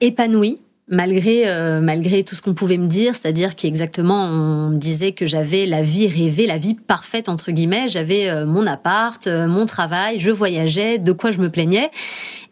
épanouie 0.00 0.60
malgré 0.88 1.48
euh, 1.48 1.80
malgré 1.80 2.24
tout 2.24 2.34
ce 2.34 2.42
qu'on 2.42 2.54
pouvait 2.54 2.78
me 2.78 2.86
dire, 2.86 3.14
c'est-à-dire 3.14 3.54
qu'exactement 3.54 4.24
on 4.24 4.70
me 4.70 4.76
disait 4.76 5.12
que 5.12 5.26
j'avais 5.26 5.66
la 5.66 5.82
vie 5.82 6.08
rêvée, 6.08 6.46
la 6.46 6.58
vie 6.58 6.74
parfaite 6.74 7.28
entre 7.28 7.52
guillemets, 7.52 7.88
j'avais 7.88 8.28
euh, 8.28 8.46
mon 8.46 8.66
appart, 8.66 9.26
mon 9.26 9.66
travail, 9.66 10.18
je 10.18 10.30
voyageais, 10.30 10.98
de 10.98 11.12
quoi 11.12 11.30
je 11.30 11.38
me 11.38 11.50
plaignais 11.50 11.90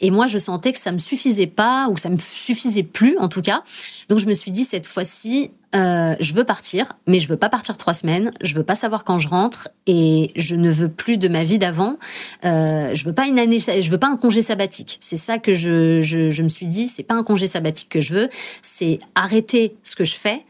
et 0.01 0.11
moi, 0.11 0.27
je 0.27 0.39
sentais 0.39 0.73
que 0.73 0.79
ça 0.79 0.93
me 0.93 0.99
suffisait 0.99 1.47
pas, 1.47 1.89
ou 1.91 1.97
ça 1.97 2.09
me 2.09 2.17
suffisait 2.17 2.83
plus, 2.83 3.19
en 3.19 3.29
tout 3.29 3.43
cas. 3.43 3.63
Donc, 4.09 4.19
je 4.19 4.27
me 4.27 4.35
suis 4.35 4.51
dit, 4.51 4.65
cette 4.65 4.87
fois-ci, 4.87 5.51
euh, 5.75 6.17
je 6.19 6.35
veux 6.35 6.45
partir, 6.45 6.97
mais 7.07 7.21
je 7.21 7.29
veux 7.29 7.37
pas 7.37 7.49
partir 7.49 7.77
trois 7.77 7.95
semaines. 7.95 8.33
Je 8.43 8.55
veux 8.55 8.63
pas 8.63 8.75
savoir 8.75 9.05
quand 9.05 9.19
je 9.19 9.29
rentre, 9.29 9.69
et 9.87 10.33
je 10.37 10.57
ne 10.57 10.71
veux 10.71 10.89
plus 10.89 11.17
de 11.17 11.29
ma 11.29 11.45
vie 11.45 11.59
d'avant. 11.59 11.97
Euh, 12.45 12.95
je 12.95 13.05
veux 13.05 13.13
pas 13.13 13.27
une 13.27 13.39
année, 13.39 13.59
je 13.61 13.91
veux 13.91 13.99
pas 13.99 14.09
un 14.09 14.17
congé 14.17 14.43
sabbatique. 14.43 14.99
C'est 15.01 15.17
ça 15.17 15.39
que 15.39 15.53
je, 15.53 16.03
je, 16.03 16.31
je 16.31 16.43
me 16.43 16.49
suis 16.49 16.67
dit. 16.67 16.89
C'est 16.89 17.03
pas 17.03 17.15
un 17.15 17.23
congé 17.23 17.47
sabbatique 17.47 17.89
que 17.89 18.01
je 18.01 18.15
veux. 18.15 18.29
C'est 18.63 18.99
arrêter 19.15 19.77
ce 19.83 19.95
que 19.95 20.05
je 20.05 20.15
fais 20.15 20.45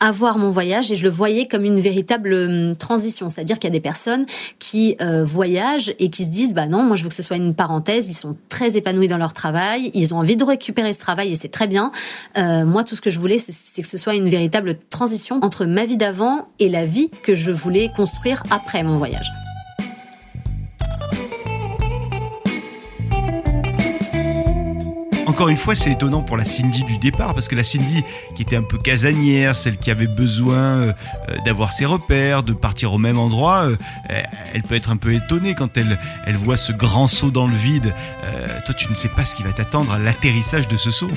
avoir 0.00 0.38
mon 0.38 0.50
voyage 0.50 0.90
et 0.92 0.96
je 0.96 1.04
le 1.04 1.10
voyais 1.10 1.46
comme 1.46 1.64
une 1.64 1.80
véritable 1.80 2.34
hum, 2.34 2.76
transition. 2.76 3.28
C'est-à-dire 3.28 3.58
qu'il 3.58 3.68
y 3.68 3.72
a 3.72 3.76
des 3.76 3.80
personnes 3.80 4.26
qui 4.58 4.96
euh, 5.00 5.24
voyagent 5.24 5.92
et 5.98 6.10
qui 6.10 6.24
se 6.24 6.30
disent 6.30 6.54
bah 6.54 6.66
non, 6.66 6.82
moi 6.82 6.96
je 6.96 7.02
veux 7.02 7.08
que 7.08 7.14
ce 7.14 7.22
soit 7.22 7.36
une 7.36 7.54
parenthèse. 7.54 8.08
Ils 8.08 8.14
sont 8.14 8.36
très 8.48 8.76
épanouis 8.76 9.08
dans 9.08 9.18
leur 9.18 9.32
travail, 9.32 9.90
ils 9.94 10.14
ont 10.14 10.18
envie 10.18 10.36
de 10.36 10.44
récupérer 10.44 10.92
ce 10.92 10.98
travail 10.98 11.32
et 11.32 11.34
c'est 11.34 11.48
très 11.48 11.66
bien. 11.66 11.90
Euh, 12.36 12.64
moi, 12.64 12.84
tout 12.84 12.94
ce 12.94 13.00
que 13.00 13.10
je 13.10 13.18
voulais, 13.18 13.38
c'est 13.38 13.82
que 13.82 13.88
ce 13.88 13.98
soit 13.98 14.14
une 14.14 14.28
véritable 14.28 14.78
transition 14.90 15.40
entre 15.42 15.64
ma 15.64 15.84
vie 15.84 15.96
d'avant 15.96 16.48
et 16.58 16.68
la 16.68 16.84
vie 16.84 17.10
que 17.22 17.34
je 17.34 17.50
voulais 17.50 17.90
construire 17.94 18.42
après 18.50 18.82
mon 18.82 18.96
voyage. 18.96 19.30
Encore 25.28 25.50
une 25.50 25.58
fois, 25.58 25.74
c'est 25.74 25.92
étonnant 25.92 26.22
pour 26.22 26.38
la 26.38 26.44
Cindy 26.44 26.84
du 26.84 26.96
départ, 26.96 27.34
parce 27.34 27.48
que 27.48 27.54
la 27.54 27.62
Cindy, 27.62 28.02
qui 28.34 28.40
était 28.40 28.56
un 28.56 28.62
peu 28.62 28.78
casanière, 28.78 29.54
celle 29.54 29.76
qui 29.76 29.90
avait 29.90 30.06
besoin 30.06 30.56
euh, 30.56 30.92
d'avoir 31.44 31.74
ses 31.74 31.84
repères, 31.84 32.42
de 32.42 32.54
partir 32.54 32.94
au 32.94 32.98
même 32.98 33.18
endroit, 33.18 33.64
euh, 33.64 33.76
elle 34.54 34.62
peut 34.62 34.74
être 34.74 34.90
un 34.90 34.96
peu 34.96 35.12
étonnée 35.12 35.54
quand 35.54 35.76
elle, 35.76 35.98
elle 36.26 36.36
voit 36.38 36.56
ce 36.56 36.72
grand 36.72 37.08
saut 37.08 37.30
dans 37.30 37.46
le 37.46 37.54
vide. 37.54 37.92
Euh, 38.24 38.48
toi, 38.64 38.74
tu 38.74 38.88
ne 38.88 38.94
sais 38.94 39.08
pas 39.08 39.26
ce 39.26 39.36
qui 39.36 39.42
va 39.42 39.52
t'attendre 39.52 39.92
à 39.92 39.98
l'atterrissage 39.98 40.66
de 40.66 40.78
ce 40.78 40.90
saut. 40.90 41.10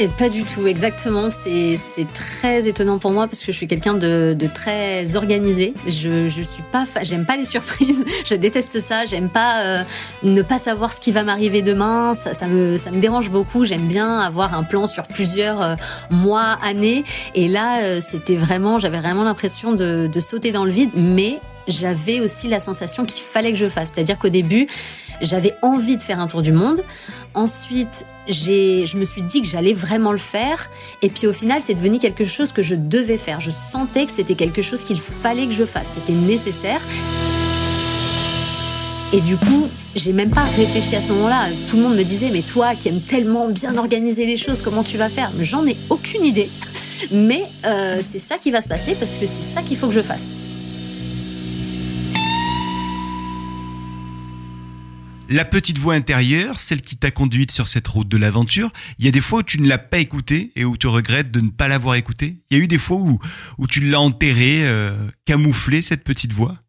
Et 0.00 0.08
pas 0.08 0.28
du 0.28 0.42
tout, 0.42 0.66
exactement. 0.66 1.28
C'est 1.30 1.78
très 2.14 2.66
étonnant 2.66 2.98
pour 2.98 3.12
moi 3.12 3.28
parce 3.28 3.44
que 3.44 3.52
je 3.52 3.56
suis 3.56 3.68
quelqu'un 3.68 3.94
de, 3.94 4.34
de, 4.36 4.46
très 4.48 5.14
organisé. 5.14 5.72
Je, 5.86 6.26
je 6.28 6.42
suis 6.42 6.64
pas, 6.72 6.84
j'aime 7.02 7.24
pas 7.24 7.36
les 7.36 7.44
surprises. 7.44 8.04
Je 8.24 8.34
déteste 8.34 8.80
ça. 8.80 9.06
J'aime 9.06 9.28
pas 9.28 9.62
euh, 9.62 9.84
ne 10.22 10.42
pas 10.42 10.58
savoir 10.58 10.92
ce 10.92 11.00
qui 11.00 11.12
va 11.12 11.22
m'arriver 11.22 11.62
demain. 11.62 12.14
Ça, 12.14 12.34
ça, 12.34 12.46
me, 12.46 12.76
ça 12.76 12.90
me 12.90 13.00
dérange 13.00 13.30
beaucoup. 13.30 13.64
J'aime 13.64 13.86
bien 13.86 14.18
avoir 14.18 14.54
un 14.54 14.64
plan 14.64 14.86
sur 14.86 15.06
plusieurs 15.06 15.62
euh, 15.62 15.74
mois, 16.10 16.58
années. 16.62 17.04
Et 17.34 17.46
là, 17.46 17.82
euh, 17.82 18.00
c'était 18.00 18.36
vraiment, 18.36 18.78
j'avais 18.80 18.98
vraiment 18.98 19.22
l'impression 19.22 19.74
de, 19.74 20.08
de 20.12 20.20
sauter 20.20 20.50
dans 20.50 20.64
le 20.64 20.70
vide, 20.70 20.90
mais 20.96 21.38
j'avais 21.68 22.20
aussi 22.20 22.48
la 22.48 22.60
sensation 22.60 23.04
qu'il 23.04 23.22
fallait 23.22 23.52
que 23.52 23.58
je 23.58 23.68
fasse. 23.68 23.92
C'est-à-dire 23.94 24.18
qu'au 24.18 24.28
début, 24.28 24.66
j'avais 25.20 25.54
envie 25.62 25.96
de 25.96 26.02
faire 26.02 26.20
un 26.20 26.26
tour 26.26 26.42
du 26.42 26.52
monde. 26.52 26.82
Ensuite, 27.34 28.06
je 28.28 28.96
me 28.96 29.04
suis 29.04 29.22
dit 29.22 29.42
que 29.42 29.46
j'allais 29.46 29.72
vraiment 29.72 30.12
le 30.12 30.18
faire. 30.18 30.70
Et 31.02 31.08
puis 31.08 31.26
au 31.26 31.32
final, 31.32 31.60
c'est 31.60 31.74
devenu 31.74 31.98
quelque 31.98 32.24
chose 32.24 32.52
que 32.52 32.62
je 32.62 32.74
devais 32.74 33.18
faire. 33.18 33.40
Je 33.40 33.50
sentais 33.50 34.06
que 34.06 34.12
c'était 34.12 34.34
quelque 34.34 34.62
chose 34.62 34.82
qu'il 34.84 35.00
fallait 35.00 35.46
que 35.46 35.52
je 35.52 35.64
fasse. 35.64 35.92
C'était 35.94 36.12
nécessaire. 36.12 36.80
Et 39.12 39.20
du 39.20 39.36
coup, 39.36 39.68
j'ai 39.94 40.12
même 40.12 40.30
pas 40.30 40.42
réfléchi 40.56 40.96
à 40.96 41.00
ce 41.00 41.08
moment-là. 41.08 41.46
Tout 41.68 41.76
le 41.76 41.82
monde 41.82 41.96
me 41.96 42.02
disait, 42.02 42.30
mais 42.32 42.42
toi 42.42 42.74
qui 42.74 42.88
aimes 42.88 43.00
tellement 43.00 43.48
bien 43.48 43.76
organiser 43.76 44.26
les 44.26 44.36
choses, 44.36 44.60
comment 44.60 44.82
tu 44.82 44.96
vas 44.96 45.08
faire? 45.08 45.30
J'en 45.40 45.66
ai 45.66 45.76
aucune 45.88 46.24
idée. 46.24 46.50
Mais 47.12 47.44
euh, 47.64 48.00
c'est 48.00 48.18
ça 48.18 48.38
qui 48.38 48.50
va 48.50 48.60
se 48.60 48.68
passer 48.68 48.94
parce 48.98 49.12
que 49.12 49.26
c'est 49.26 49.54
ça 49.54 49.62
qu'il 49.62 49.76
faut 49.76 49.86
que 49.86 49.92
je 49.92 50.00
fasse. 50.00 50.32
La 55.34 55.44
petite 55.44 55.78
voix 55.78 55.94
intérieure, 55.94 56.60
celle 56.60 56.80
qui 56.80 56.96
t'a 56.96 57.10
conduite 57.10 57.50
sur 57.50 57.66
cette 57.66 57.88
route 57.88 58.06
de 58.06 58.16
l'aventure, 58.16 58.72
il 59.00 59.04
y 59.04 59.08
a 59.08 59.10
des 59.10 59.20
fois 59.20 59.40
où 59.40 59.42
tu 59.42 59.60
ne 59.60 59.68
l'as 59.68 59.78
pas 59.78 59.98
écoutée 59.98 60.52
et 60.54 60.64
où 60.64 60.76
tu 60.76 60.86
regrettes 60.86 61.32
de 61.32 61.40
ne 61.40 61.50
pas 61.50 61.66
l'avoir 61.66 61.96
écoutée. 61.96 62.36
Il 62.50 62.56
y 62.56 62.60
a 62.60 62.62
eu 62.62 62.68
des 62.68 62.78
fois 62.78 62.98
où, 62.98 63.18
où 63.58 63.66
tu 63.66 63.80
l'as 63.80 63.98
enterrée, 63.98 64.60
euh, 64.62 64.94
camouflée, 65.24 65.82
cette 65.82 66.04
petite 66.04 66.32
voix. 66.32 66.60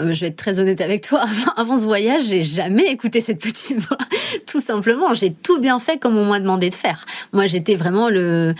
Euh, 0.00 0.14
je 0.14 0.22
vais 0.22 0.26
être 0.26 0.36
très 0.36 0.58
honnête 0.58 0.80
avec 0.80 1.06
toi. 1.06 1.24
Avant, 1.56 1.76
ce 1.76 1.84
voyage, 1.84 2.24
j'ai 2.24 2.42
jamais 2.42 2.90
écouté 2.90 3.20
cette 3.20 3.40
petite 3.40 3.78
voix. 3.78 3.98
Tout 4.50 4.60
simplement, 4.60 5.14
j'ai 5.14 5.32
tout 5.32 5.60
bien 5.60 5.78
fait 5.78 5.98
comme 5.98 6.16
on 6.16 6.26
m'a 6.26 6.40
demandé 6.40 6.70
de 6.70 6.74
faire. 6.74 7.06
Moi, 7.32 7.46
j'étais 7.46 7.76
vraiment 7.76 8.08
le 8.08 8.52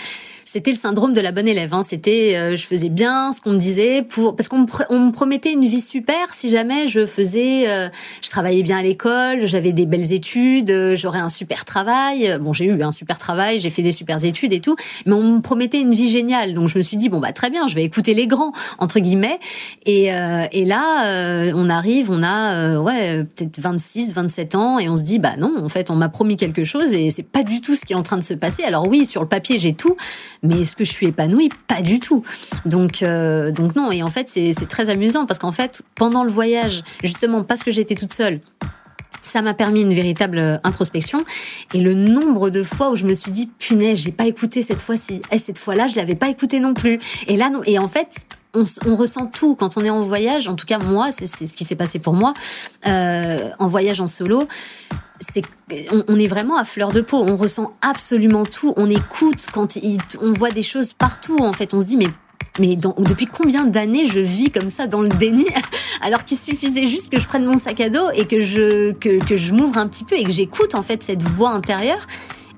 c'était 0.50 0.70
le 0.70 0.76
syndrome 0.76 1.12
de 1.12 1.20
la 1.20 1.30
bonne 1.30 1.46
élève. 1.46 1.74
Hein. 1.74 1.82
C'était, 1.82 2.34
euh, 2.34 2.56
je 2.56 2.66
faisais 2.66 2.88
bien 2.88 3.32
ce 3.32 3.40
qu'on 3.42 3.52
me 3.52 3.58
disait 3.58 4.02
pour 4.02 4.34
parce 4.34 4.48
qu'on 4.48 4.60
me, 4.60 5.12
promettait 5.12 5.52
une 5.52 5.64
vie 5.64 5.82
super 5.82 6.32
si 6.32 6.48
jamais 6.48 6.86
je 6.86 7.04
faisais, 7.04 7.68
euh, 7.68 7.88
je 8.22 8.30
travaillais 8.30 8.62
bien 8.62 8.78
à 8.78 8.82
l'école, 8.82 9.46
j'avais 9.46 9.72
des 9.72 9.84
belles 9.84 10.12
études, 10.12 10.70
euh, 10.70 10.96
j'aurais 10.96 11.18
un 11.18 11.28
super 11.28 11.66
travail. 11.66 12.38
Bon, 12.40 12.54
j'ai 12.54 12.64
eu 12.64 12.82
un 12.82 12.92
super 12.92 13.18
travail, 13.18 13.60
j'ai 13.60 13.68
fait 13.68 13.82
des 13.82 13.92
super 13.92 14.24
études 14.24 14.54
et 14.54 14.60
tout, 14.60 14.76
mais 15.04 15.12
on 15.12 15.34
me 15.34 15.40
promettait 15.40 15.80
une 15.80 15.92
vie 15.92 16.08
géniale. 16.08 16.54
Donc 16.54 16.68
je 16.68 16.78
me 16.78 16.82
suis 16.82 16.96
dit 16.96 17.10
bon 17.10 17.20
bah 17.20 17.32
très 17.32 17.50
bien, 17.50 17.66
je 17.66 17.74
vais 17.74 17.84
écouter 17.84 18.14
les 18.14 18.26
grands 18.26 18.52
entre 18.78 19.00
guillemets. 19.00 19.38
Et, 19.84 20.06
et 20.06 20.64
là, 20.64 21.52
on 21.54 21.68
arrive, 21.68 22.10
on 22.10 22.22
a 22.22 22.80
ouais 22.80 23.24
peut-être 23.24 23.60
26, 23.60 24.14
27 24.14 24.54
ans 24.54 24.78
et 24.78 24.88
on 24.88 24.96
se 24.96 25.02
dit 25.02 25.18
bah 25.18 25.36
non, 25.36 25.54
en 25.62 25.68
fait 25.68 25.90
on 25.90 25.96
m'a 25.96 26.08
promis 26.08 26.36
quelque 26.36 26.64
chose 26.64 26.92
et 26.94 27.10
c'est 27.10 27.22
pas 27.22 27.42
du 27.42 27.60
tout 27.60 27.74
ce 27.74 27.84
qui 27.84 27.92
est 27.92 27.96
en 27.96 28.02
train 28.02 28.16
de 28.16 28.22
se 28.22 28.34
passer. 28.34 28.62
Alors 28.64 28.88
oui, 28.88 29.04
sur 29.04 29.20
le 29.20 29.28
papier 29.28 29.58
j'ai 29.58 29.74
tout, 29.74 29.96
mais 30.42 30.60
est-ce 30.60 30.76
que 30.76 30.84
je 30.84 30.92
suis 30.92 31.06
épanouie? 31.06 31.50
Pas 31.66 31.82
du 31.82 32.00
tout. 32.00 32.24
Donc, 32.64 33.02
euh, 33.02 33.50
donc 33.50 33.74
non. 33.76 33.90
Et 33.90 34.02
en 34.02 34.10
fait, 34.10 34.28
c'est 34.28 34.68
très 34.68 34.90
amusant 34.90 35.26
parce 35.26 35.38
qu'en 35.38 35.52
fait, 35.52 35.82
pendant 35.94 36.24
le 36.24 36.30
voyage, 36.30 36.82
justement, 37.02 37.42
parce 37.44 37.62
que 37.62 37.70
j'étais 37.70 37.94
toute 37.94 38.12
seule, 38.12 38.40
ça 39.20 39.42
m'a 39.42 39.54
permis 39.54 39.82
une 39.82 39.94
véritable 39.94 40.38
euh, 40.38 40.58
introspection. 40.64 41.24
Et 41.74 41.80
le 41.80 41.94
nombre 41.94 42.50
de 42.50 42.62
fois 42.62 42.90
où 42.90 42.96
je 42.96 43.04
me 43.04 43.14
suis 43.14 43.30
dit 43.30 43.50
punaise 43.58 43.98
j'ai 43.98 44.12
pas 44.12 44.26
écouté 44.26 44.62
cette 44.62 44.80
fois-ci. 44.80 45.14
Et 45.14 45.22
eh, 45.32 45.38
cette 45.38 45.58
fois-là 45.58 45.86
je 45.86 45.96
l'avais 45.96 46.14
pas 46.14 46.28
écouté 46.28 46.60
non 46.60 46.74
plus. 46.74 46.98
Et 47.26 47.36
là 47.36 47.50
non. 47.50 47.62
Et 47.66 47.78
en 47.78 47.88
fait 47.88 48.26
on, 48.54 48.96
ressent 48.96 49.26
tout. 49.26 49.54
Quand 49.54 49.76
on 49.76 49.84
est 49.84 49.90
en 49.90 50.00
voyage 50.00 50.48
en 50.48 50.54
tout 50.54 50.66
cas 50.66 50.78
moi 50.78 51.12
c'est 51.12 51.26
ce 51.26 51.52
qui 51.52 51.64
s'est 51.64 51.76
passé 51.76 51.98
pour 51.98 52.14
moi 52.14 52.32
euh, 52.86 53.50
en 53.58 53.68
voyage 53.68 54.00
en 54.00 54.06
solo 54.06 54.48
c'est 55.20 55.42
on, 56.08 56.18
est 56.18 56.26
vraiment 56.26 56.56
à 56.56 56.64
fleur 56.64 56.92
de 56.92 57.00
peau. 57.00 57.18
On 57.18 57.36
ressent 57.36 57.72
absolument 57.82 58.44
tout. 58.44 58.72
On 58.76 58.88
écoute 58.88 59.46
quand 59.52 59.78
on 60.20 60.32
voit 60.32 60.50
des 60.50 60.62
choses 60.62 60.92
partout. 60.92 61.38
En 61.38 61.52
fait, 61.52 61.74
on 61.74 61.80
se 61.80 61.86
dit 61.86 61.96
mais 61.96 62.08
mais 62.60 62.74
depuis 62.74 63.26
combien 63.26 63.64
d'années 63.66 64.06
je 64.06 64.18
vis 64.18 64.50
comme 64.50 64.68
ça 64.68 64.88
dans 64.88 65.00
le 65.00 65.08
déni 65.08 65.46
alors 66.00 66.24
qu'il 66.24 66.36
suffisait 66.36 66.86
juste 66.86 67.08
que 67.08 67.20
je 67.20 67.26
prenne 67.26 67.44
mon 67.44 67.56
sac 67.56 67.80
à 67.80 67.88
dos 67.88 68.10
et 68.14 68.26
que 68.26 68.40
je 68.40 68.92
que, 68.92 69.24
que 69.24 69.36
je 69.36 69.52
m'ouvre 69.52 69.78
un 69.78 69.86
petit 69.86 70.02
peu 70.02 70.16
et 70.16 70.24
que 70.24 70.30
j'écoute 70.30 70.74
en 70.74 70.82
fait 70.82 71.04
cette 71.04 71.22
voix 71.22 71.50
intérieure 71.50 72.04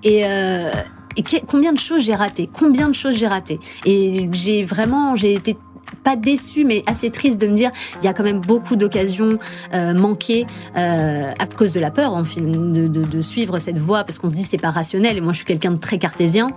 et 0.03 0.25
euh, 0.25 0.71
et 1.17 1.23
combien 1.47 1.73
de 1.73 1.79
choses 1.79 2.03
j'ai 2.03 2.15
raté 2.15 2.49
Combien 2.53 2.89
de 2.89 2.95
choses 2.95 3.17
j'ai 3.17 3.27
raté 3.27 3.59
Et 3.85 4.29
j'ai 4.33 4.63
vraiment, 4.65 5.17
j'ai 5.17 5.35
été 5.35 5.57
pas 6.03 6.17
déçu, 6.17 6.65
mais 6.65 6.83
assez 6.87 7.11
triste 7.11 7.41
de 7.41 7.47
me 7.47 7.55
dire 7.55 7.71
il 8.03 8.05
y 8.05 8.09
a 8.09 8.13
quand 8.13 8.23
même 8.23 8.41
beaucoup 8.41 8.77
d'occasions 8.77 9.39
euh, 9.75 9.95
manquées 9.95 10.47
euh, 10.77 11.33
à 11.39 11.47
cause 11.47 11.73
de 11.73 11.81
la 11.81 11.91
peur, 11.91 12.23
de, 12.23 13.21
suivre 13.21 13.59
cette 13.59 13.79
voie, 13.79 14.05
parce 14.05 14.19
qu'on 14.19 14.29
se 14.29 14.35
dit 14.35 14.45
c'est 14.45 14.61
pas 14.61 14.71
rationnel. 14.71 15.17
Et 15.17 15.21
moi, 15.21 15.33
je 15.33 15.39
suis 15.39 15.47
quelqu'un 15.47 15.73
de 15.73 15.79
très 15.79 15.99
cartésien. 15.99 16.51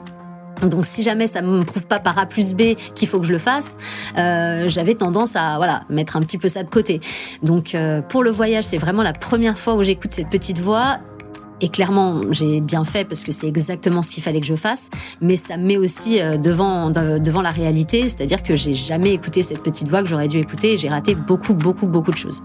Donc 0.62 0.86
si 0.86 1.04
jamais 1.04 1.28
ça 1.28 1.42
me 1.42 1.64
prouve 1.64 1.86
pas 1.88 2.00
par 2.00 2.18
A 2.18 2.26
plus 2.26 2.54
B 2.54 2.76
qu'il 2.96 3.08
faut 3.08 3.20
que 3.20 3.26
je 3.26 3.34
le 3.34 3.38
fasse, 3.38 3.76
euh, 4.18 4.70
j'avais 4.70 4.94
tendance 4.94 5.36
à 5.36 5.58
voilà 5.58 5.82
mettre 5.90 6.16
un 6.16 6.22
petit 6.22 6.38
peu 6.38 6.48
ça 6.48 6.64
de 6.64 6.70
côté. 6.70 7.02
Donc 7.42 7.76
pour 8.08 8.24
le 8.24 8.30
voyage, 8.30 8.64
c'est 8.64 8.78
vraiment 8.78 9.04
la 9.04 9.14
première 9.14 9.58
fois 9.58 9.76
où 9.76 9.84
j'écoute 9.84 10.14
cette 10.14 10.30
petite 10.30 10.60
voix. 10.60 11.00
Et 11.64 11.70
clairement, 11.70 12.22
j'ai 12.32 12.60
bien 12.60 12.84
fait 12.84 13.06
parce 13.06 13.24
que 13.24 13.32
c'est 13.32 13.48
exactement 13.48 14.04
ce 14.04 14.12
qu'il 14.12 14.22
fallait 14.22 14.42
que 14.42 14.46
je 14.46 14.56
fasse. 14.56 14.90
Mais 15.22 15.38
ça 15.38 15.56
me 15.56 15.64
met 15.64 15.78
aussi 15.78 16.22
euh, 16.22 16.38
devant 16.38 16.92
la 16.92 17.52
réalité, 17.52 18.10
c'est-à-dire 18.10 18.44
que 18.44 18.58
j'ai 18.58 18.74
jamais 18.74 19.14
écouté 19.14 19.44
cette 19.44 19.64
petite 19.64 19.88
voix 19.88 20.04
que 20.04 20.10
j'aurais 20.10 20.28
dû 20.28 20.40
écouter. 20.40 20.76
J'ai 20.76 20.90
raté 20.90 21.16
beaucoup 21.16 21.54
beaucoup 21.54 21.88
beaucoup 21.88 22.12
de 22.12 22.18
choses. 22.18 22.44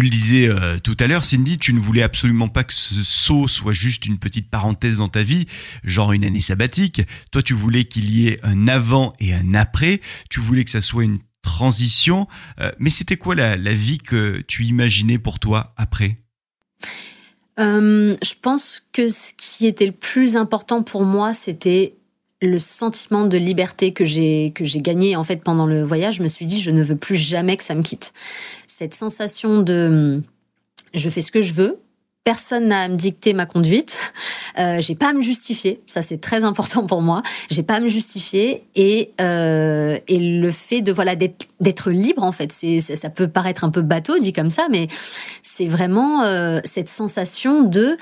Tu 0.00 0.04
le 0.04 0.10
disais 0.10 0.48
euh, 0.48 0.78
tout 0.78 0.96
à 0.98 1.06
l'heure, 1.06 1.24
Cindy, 1.24 1.58
tu 1.58 1.74
ne 1.74 1.78
voulais 1.78 2.02
absolument 2.02 2.48
pas 2.48 2.64
que 2.64 2.72
ce 2.72 3.02
saut 3.02 3.48
soit 3.48 3.74
juste 3.74 4.06
une 4.06 4.18
petite 4.18 4.48
parenthèse 4.48 4.96
dans 4.96 5.10
ta 5.10 5.22
vie, 5.22 5.44
genre 5.84 6.12
une 6.12 6.24
année 6.24 6.40
sabbatique. 6.40 7.02
Toi, 7.30 7.42
tu 7.42 7.52
voulais 7.52 7.84
qu'il 7.84 8.08
y 8.08 8.28
ait 8.28 8.40
un 8.42 8.66
avant 8.66 9.12
et 9.20 9.34
un 9.34 9.52
après. 9.52 10.00
Tu 10.30 10.40
voulais 10.40 10.64
que 10.64 10.70
ça 10.70 10.80
soit 10.80 11.04
une 11.04 11.18
transition. 11.42 12.28
Euh, 12.60 12.72
mais 12.78 12.88
c'était 12.88 13.18
quoi 13.18 13.34
la, 13.34 13.58
la, 13.58 13.74
vie 13.74 13.98
que 13.98 14.40
tu 14.48 14.64
imaginais 14.64 15.18
pour 15.18 15.38
toi 15.38 15.74
après? 15.76 16.16
Euh, 17.58 18.16
Je 18.22 18.34
pense 18.40 18.82
que 18.94 19.10
ce 19.10 19.34
qui 19.36 19.66
était 19.66 19.84
le 19.84 19.92
plus 19.92 20.34
important 20.34 20.82
pour 20.82 21.04
moi, 21.04 21.34
c'était 21.34 21.98
le 22.42 22.58
sentiment 22.58 23.26
de 23.26 23.36
liberté 23.36 23.92
que 23.92 24.04
j'ai 24.04 24.52
que 24.54 24.64
j'ai 24.64 24.80
gagné 24.80 25.16
en 25.16 25.24
fait 25.24 25.42
pendant 25.42 25.66
le 25.66 25.82
voyage, 25.82 26.16
je 26.16 26.22
me 26.22 26.28
suis 26.28 26.46
dit 26.46 26.60
je 26.60 26.70
ne 26.70 26.82
veux 26.82 26.96
plus 26.96 27.16
jamais 27.16 27.56
que 27.56 27.64
ça 27.64 27.74
me 27.74 27.82
quitte. 27.82 28.12
Cette 28.66 28.94
sensation 28.94 29.62
de 29.62 30.22
je 30.94 31.10
fais 31.10 31.22
ce 31.22 31.30
que 31.30 31.42
je 31.42 31.52
veux, 31.52 31.78
personne 32.24 32.68
n'a 32.68 32.82
à 32.82 32.88
me 32.88 32.96
dicter 32.96 33.32
ma 33.32 33.46
conduite, 33.46 34.12
euh, 34.58 34.80
j'ai 34.80 34.94
pas 34.94 35.10
à 35.10 35.12
me 35.12 35.22
justifier, 35.22 35.80
ça 35.86 36.02
c'est 36.02 36.18
très 36.18 36.44
important 36.44 36.86
pour 36.86 37.02
moi. 37.02 37.22
J'ai 37.50 37.62
pas 37.62 37.74
à 37.74 37.80
me 37.80 37.88
justifier 37.88 38.64
et 38.74 39.12
euh, 39.20 39.98
et 40.08 40.18
le 40.18 40.50
fait 40.50 40.80
de 40.80 40.92
voilà 40.92 41.16
d'être 41.16 41.48
d'être 41.60 41.90
libre 41.90 42.22
en 42.22 42.32
fait, 42.32 42.52
c'est 42.52 42.80
ça 42.80 43.10
peut 43.10 43.28
paraître 43.28 43.64
un 43.64 43.70
peu 43.70 43.82
bateau 43.82 44.18
dit 44.18 44.32
comme 44.32 44.50
ça, 44.50 44.66
mais 44.70 44.88
c'est 45.42 45.66
vraiment 45.66 46.22
euh, 46.22 46.60
cette 46.64 46.88
sensation 46.88 47.64
de 47.64 47.98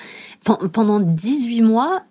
pendant 0.72 1.00
18 1.00 1.62
mois 1.62 2.04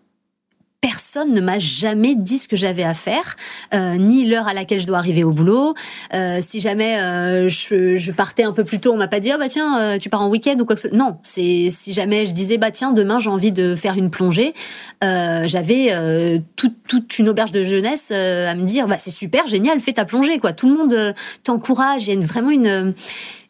personne 0.82 1.34
ne 1.34 1.42
m'a 1.42 1.58
jamais 1.58 2.16
dit 2.16 2.38
ce 2.38 2.48
que 2.48 2.56
j'avais 2.56 2.84
à 2.84 2.94
faire, 2.94 3.36
euh, 3.74 3.96
ni 3.96 4.26
l'heure 4.26 4.48
à 4.48 4.54
laquelle 4.54 4.80
je 4.80 4.86
dois 4.86 5.00
arriver 5.00 5.24
au 5.24 5.32
boulot. 5.32 5.74
Euh, 6.14 6.40
si 6.42 6.60
jamais 6.62 7.02
euh, 7.02 7.50
je, 7.50 8.12
partais 8.12 8.44
un 8.44 8.54
peu 8.54 8.64
plus 8.64 8.80
tôt, 8.80 8.94
on 8.94 8.98
m'a 8.98 9.08
pas 9.08 9.20
dit 9.20 9.32
ah 9.32 9.38
bah 9.38 9.50
tiens 9.50 9.98
tu 10.00 10.10
pars 10.10 10.22
en 10.22 10.30
week-end 10.30 10.56
ou 10.60 10.66
quoi 10.66 10.76
que 10.76 10.82
ce 10.82 10.90
soit. 10.90 10.98
Non, 10.98 11.18
c'est 11.24 11.70
si 11.72 11.94
jamais 11.94 12.26
je 12.26 12.32
disais 12.32 12.58
bah 12.58 12.72
tiens 12.72 12.94
demain 12.94 13.20
j'ai 13.20 13.30
envie 13.30 13.52
de 13.52 13.76
faire 13.76 13.96
une 13.98 14.12
plongée, 14.12 14.54
j'avais 15.02 16.42
toute, 16.56 17.20
une 17.20 17.30
auberge 17.30 17.52
de 17.52 17.64
jeunesse 17.64 18.12
à 18.12 18.54
me 18.56 18.66
dire 18.66 18.88
bah 18.88 18.98
c'est 19.00 19.12
super 19.12 19.48
génial 19.48 19.80
fais 19.80 19.94
ta 19.94 20.06
plongée 20.06 20.40
quoi. 20.40 20.54
Tout 20.54 20.70
le 20.70 20.76
monde 20.76 21.16
t'encourage, 21.44 22.08
il 22.08 22.14
y 22.14 22.24
a 22.24 22.26
vraiment 22.26 22.52
une 22.52 22.94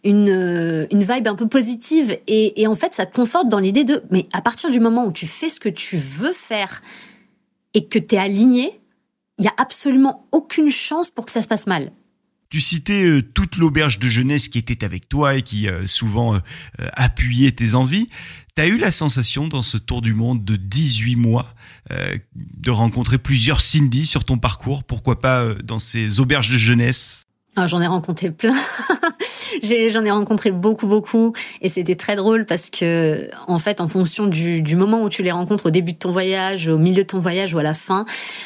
une, 0.03 0.89
vibe 0.91 1.27
un 1.27 1.35
peu 1.35 1.47
positive 1.47 2.17
et 2.27 2.67
en 2.67 2.75
fait 2.75 2.93
ça 2.93 3.05
te 3.05 3.13
conforte 3.13 3.49
dans 3.49 3.59
l'idée 3.59 3.83
de 3.83 4.03
mais 4.11 4.27
à 4.31 4.41
partir 4.41 4.69
du 4.69 4.79
moment 4.79 5.05
où 5.05 5.11
tu 5.11 5.27
fais 5.27 5.49
ce 5.49 5.59
que 5.59 5.69
tu 5.69 5.97
veux 5.97 6.33
faire 6.33 6.81
et 7.73 7.87
que 7.87 7.99
tu 7.99 8.15
es 8.15 8.17
aligné, 8.17 8.79
il 9.37 9.45
y 9.45 9.47
a 9.47 9.53
absolument 9.57 10.27
aucune 10.31 10.71
chance 10.71 11.09
pour 11.09 11.25
que 11.25 11.31
ça 11.31 11.41
se 11.41 11.47
passe 11.47 11.67
mal. 11.67 11.91
Tu 12.49 12.61
citais 12.61 13.03
euh, 13.03 13.21
toute 13.21 13.57
l'auberge 13.57 13.99
de 13.99 14.07
jeunesse 14.07 14.47
qui 14.47 14.57
était 14.57 14.85
avec 14.85 15.09
toi 15.09 15.35
et 15.35 15.41
qui 15.41 15.67
euh, 15.67 15.85
souvent 15.85 16.35
euh, 16.35 16.39
appuyait 16.93 17.51
tes 17.51 17.75
envies. 17.75 18.07
Tu 18.55 18.61
as 18.61 18.67
eu 18.67 18.77
la 18.77 18.91
sensation 18.91 19.47
dans 19.47 19.63
ce 19.63 19.77
tour 19.77 20.01
du 20.01 20.13
monde 20.13 20.43
de 20.43 20.55
18 20.55 21.15
mois 21.15 21.53
de 22.35 22.69
rencontrer 22.69 23.17
plusieurs 23.17 23.61
Cindy 23.61 24.05
sur 24.05 24.25
ton 24.25 24.37
parcours, 24.37 24.83
pourquoi 24.83 25.21
pas 25.21 25.53
dans 25.63 25.79
ces 25.79 26.19
auberges 26.19 26.49
de 26.49 26.57
jeunesse? 26.57 27.27
Ah, 27.55 27.65
J'en 27.67 27.81
ai 27.81 27.87
rencontré 27.87 28.29
plein. 28.29 28.57
J'en 29.63 30.05
ai, 30.05 30.11
rencontré 30.11 30.51
beaucoup, 30.51 30.87
beaucoup, 30.87 31.33
et 31.61 31.69
c'était 31.69 31.95
très 31.95 32.15
drôle 32.15 32.45
parce 32.45 32.69
que, 32.69 33.29
en 33.47 33.59
fait, 33.59 33.81
en 33.81 33.87
fonction 33.87 34.27
du, 34.27 34.61
du, 34.61 34.75
moment 34.75 35.03
où 35.03 35.09
tu 35.09 35.23
les 35.23 35.31
rencontres, 35.31 35.67
au 35.67 35.71
début 35.71 35.93
de 35.93 35.97
ton 35.97 36.11
voyage, 36.11 36.67
au 36.67 36.77
milieu 36.77 37.03
de 37.03 37.07
ton 37.07 37.19
voyage 37.19 37.53
ou 37.53 37.59
à 37.59 37.63
la 37.63 37.73
fin, 37.73 38.05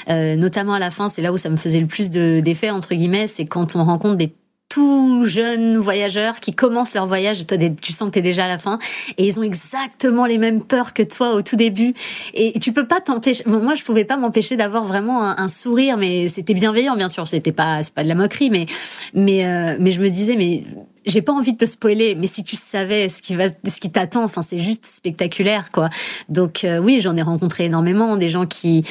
euh, 0.09 0.35
notamment 0.35 0.73
à 0.73 0.79
la 0.79 0.91
fin, 0.91 1.09
c'est 1.09 1.21
là 1.21 1.31
où 1.31 1.37
ça 1.37 1.49
me 1.49 1.57
faisait 1.57 1.79
le 1.79 1.87
plus 1.87 2.11
d'effet 2.11 2.69
entre 2.69 2.93
guillemets, 2.93 3.27
c'est 3.27 3.45
quand 3.45 3.75
on 3.75 3.83
rencontre 3.83 4.15
des 4.15 4.33
tout 4.71 5.25
jeunes 5.25 5.77
voyageurs 5.77 6.39
qui 6.39 6.53
commencent 6.53 6.93
leur 6.93 7.05
voyage, 7.05 7.45
toi 7.45 7.57
tu 7.81 7.91
sens 7.91 8.07
que 8.07 8.13
tu 8.13 8.19
es 8.19 8.21
déjà 8.21 8.45
à 8.45 8.47
la 8.47 8.57
fin, 8.57 8.79
et 9.17 9.27
ils 9.27 9.37
ont 9.37 9.43
exactement 9.43 10.25
les 10.25 10.37
mêmes 10.37 10.61
peurs 10.61 10.93
que 10.93 11.03
toi 11.03 11.33
au 11.33 11.41
tout 11.41 11.57
début, 11.57 11.93
et 12.33 12.57
tu 12.59 12.71
peux 12.71 12.87
pas 12.87 13.01
t'empêcher. 13.01 13.43
Bon, 13.45 13.61
moi, 13.61 13.75
je 13.75 13.83
pouvais 13.83 14.05
pas 14.05 14.15
m'empêcher 14.15 14.55
d'avoir 14.55 14.85
vraiment 14.85 15.23
un, 15.23 15.47
sourire, 15.49 15.97
mais 15.97 16.29
c'était 16.29 16.53
bienveillant, 16.53 16.95
bien 16.95 17.09
sûr. 17.09 17.27
C'était 17.27 17.51
pas, 17.51 17.83
c'est 17.83 17.93
pas 17.93 18.03
de 18.03 18.07
la 18.07 18.15
moquerie, 18.15 18.49
mais, 18.49 18.65
mais, 19.13 19.45
euh, 19.45 19.75
mais 19.77 19.91
je 19.91 19.99
me 19.99 20.07
disais, 20.07 20.37
mais 20.37 20.63
j'ai 21.05 21.21
pas 21.21 21.33
envie 21.33 21.53
de 21.53 21.57
te 21.57 21.65
spoiler, 21.65 22.15
mais 22.15 22.27
si 22.27 22.43
tu 22.43 22.55
savais 22.55 23.09
ce 23.09 23.21
qui 23.21 23.35
va, 23.35 23.47
ce 23.49 23.79
qui 23.79 23.91
t'attend, 23.91 24.23
enfin, 24.23 24.41
c'est 24.41 24.59
juste 24.59 24.85
spectaculaire, 24.85 25.71
quoi. 25.71 25.89
Donc 26.29 26.63
euh, 26.63 26.79
oui, 26.79 26.99
j'en 27.01 27.15
ai 27.17 27.21
rencontré 27.21 27.65
énormément, 27.65 28.17
des 28.17 28.29
gens 28.29 28.45
qui 28.45 28.83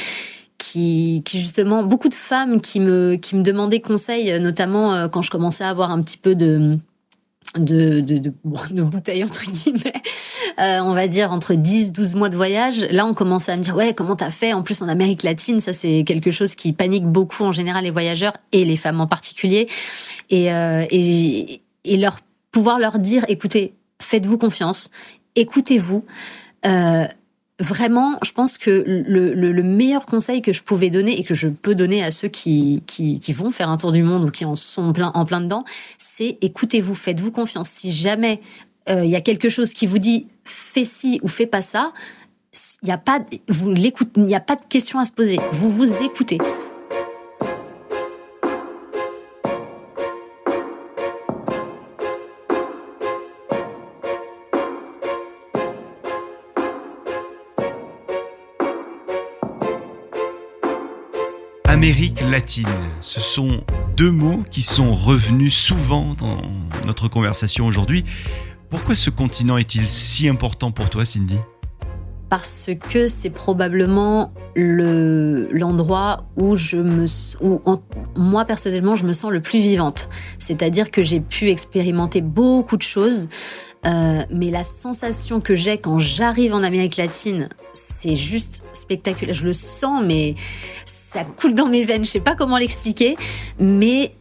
qui, 0.58 1.22
qui 1.24 1.40
justement 1.40 1.84
beaucoup 1.84 2.08
de 2.08 2.14
femmes 2.14 2.60
qui 2.60 2.80
me 2.80 3.16
qui 3.16 3.36
me 3.36 3.42
demandaient 3.42 3.80
conseil, 3.80 4.38
notamment 4.40 4.94
euh, 4.94 5.08
quand 5.08 5.22
je 5.22 5.30
commençais 5.30 5.64
à 5.64 5.70
avoir 5.70 5.90
un 5.90 6.02
petit 6.02 6.18
peu 6.18 6.34
de 6.34 6.76
de, 7.56 8.00
de, 8.00 8.18
de, 8.18 8.32
bouteilles 8.82 9.24
entre 9.24 9.50
guillemets, 9.50 10.02
euh, 10.60 10.78
on 10.82 10.94
va 10.94 11.08
dire 11.08 11.32
entre 11.32 11.54
10, 11.54 11.92
12 11.92 12.14
mois 12.14 12.28
de 12.28 12.36
voyage. 12.36 12.86
Là, 12.90 13.06
on 13.06 13.14
commençait 13.14 13.52
à 13.52 13.56
me 13.56 13.62
dire, 13.62 13.74
ouais, 13.74 13.94
comment 13.94 14.16
t'as 14.16 14.30
fait? 14.30 14.52
En 14.52 14.62
plus, 14.62 14.82
en 14.82 14.88
Amérique 14.88 15.22
latine, 15.22 15.60
ça 15.60 15.72
c'est 15.72 16.04
quelque 16.04 16.30
chose 16.30 16.54
qui 16.54 16.72
panique 16.72 17.06
beaucoup 17.06 17.44
en 17.44 17.52
général 17.52 17.84
les 17.84 17.90
voyageurs 17.90 18.36
et 18.52 18.64
les 18.64 18.76
femmes 18.76 19.00
en 19.00 19.06
particulier. 19.06 19.68
Et, 20.30 20.52
euh, 20.52 20.84
et, 20.90 21.62
et 21.84 21.96
leur 21.96 22.20
pouvoir 22.50 22.78
leur 22.78 22.98
dire, 22.98 23.24
écoutez, 23.28 23.74
faites-vous 24.00 24.38
confiance, 24.38 24.90
écoutez-vous. 25.36 26.04
Euh, 26.66 27.04
vraiment, 27.60 28.18
je 28.24 28.32
pense 28.32 28.58
que 28.58 28.70
le, 28.86 29.34
le, 29.34 29.52
le, 29.52 29.62
meilleur 29.62 30.06
conseil 30.06 30.42
que 30.42 30.52
je 30.52 30.62
pouvais 30.62 30.90
donner 30.90 31.18
et 31.18 31.24
que 31.24 31.34
je 31.34 31.48
peux 31.48 31.74
donner 31.74 32.02
à 32.02 32.10
ceux 32.10 32.28
qui, 32.28 32.82
qui, 32.86 33.18
qui 33.18 33.32
vont 33.32 33.50
faire 33.50 33.68
un 33.68 33.76
tour 33.76 33.92
du 33.92 34.02
monde 34.02 34.24
ou 34.24 34.30
qui 34.30 34.44
en 34.44 34.56
sont 34.56 34.92
plein, 34.92 35.12
en 35.14 35.24
plein 35.24 35.40
dedans, 35.40 35.64
c'est 35.98 36.38
écoutez-vous, 36.40 36.94
faites-vous 36.94 37.30
confiance. 37.30 37.68
Si 37.68 37.92
jamais 37.92 38.40
euh, 38.88 39.04
il 39.04 39.10
y 39.10 39.16
a 39.16 39.20
quelque 39.20 39.48
chose 39.48 39.72
qui 39.72 39.86
vous 39.86 39.98
dit 39.98 40.26
fais 40.44 40.84
ci 40.84 41.20
ou 41.22 41.28
fais 41.28 41.46
pas 41.46 41.62
ça, 41.62 41.92
il 42.82 42.86
n'y 42.86 42.92
a 42.92 42.98
pas, 42.98 43.20
vous 43.48 43.72
l'écoutez, 43.72 44.20
il 44.20 44.24
n'y 44.24 44.34
a 44.34 44.40
pas 44.40 44.56
de 44.56 44.64
question 44.68 44.98
à 44.98 45.04
se 45.04 45.12
poser. 45.12 45.38
Vous 45.52 45.70
vous 45.70 46.02
écoutez. 46.02 46.38
Amérique 61.82 62.20
latine, 62.20 62.68
ce 63.00 63.20
sont 63.20 63.64
deux 63.96 64.10
mots 64.10 64.44
qui 64.50 64.60
sont 64.60 64.92
revenus 64.92 65.56
souvent 65.56 66.12
dans 66.12 66.42
notre 66.84 67.08
conversation 67.08 67.64
aujourd'hui. 67.64 68.04
Pourquoi 68.68 68.94
ce 68.94 69.08
continent 69.08 69.56
est-il 69.56 69.88
si 69.88 70.28
important 70.28 70.72
pour 70.72 70.90
toi, 70.90 71.06
Cindy? 71.06 71.38
Parce 72.28 72.68
que 72.90 73.08
c'est 73.08 73.30
probablement 73.30 74.34
le 74.54 75.48
l'endroit 75.52 76.26
où 76.36 76.54
je 76.54 76.76
me 76.76 77.06
où 77.40 77.62
moi 78.14 78.44
personnellement 78.44 78.94
je 78.94 79.06
me 79.06 79.14
sens 79.14 79.30
le 79.30 79.40
plus 79.40 79.60
vivante. 79.60 80.10
C'est-à-dire 80.38 80.90
que 80.90 81.02
j'ai 81.02 81.20
pu 81.20 81.48
expérimenter 81.48 82.20
beaucoup 82.20 82.76
de 82.76 82.82
choses, 82.82 83.26
euh, 83.86 84.20
mais 84.30 84.50
la 84.50 84.64
sensation 84.64 85.40
que 85.40 85.54
j'ai 85.54 85.78
quand 85.78 85.98
j'arrive 85.98 86.52
en 86.52 86.62
Amérique 86.62 86.98
latine, 86.98 87.48
c'est 87.72 88.16
juste 88.16 88.64
spectaculaire. 88.74 89.34
Je 89.34 89.46
le 89.46 89.54
sens, 89.54 90.04
mais 90.04 90.34
ça 91.10 91.24
coule 91.24 91.54
dans 91.54 91.66
mes 91.66 91.82
veines. 91.84 92.04
Je 92.04 92.10
sais 92.10 92.20
pas 92.20 92.34
comment 92.34 92.56
l'expliquer, 92.56 93.16
mais 93.58 94.12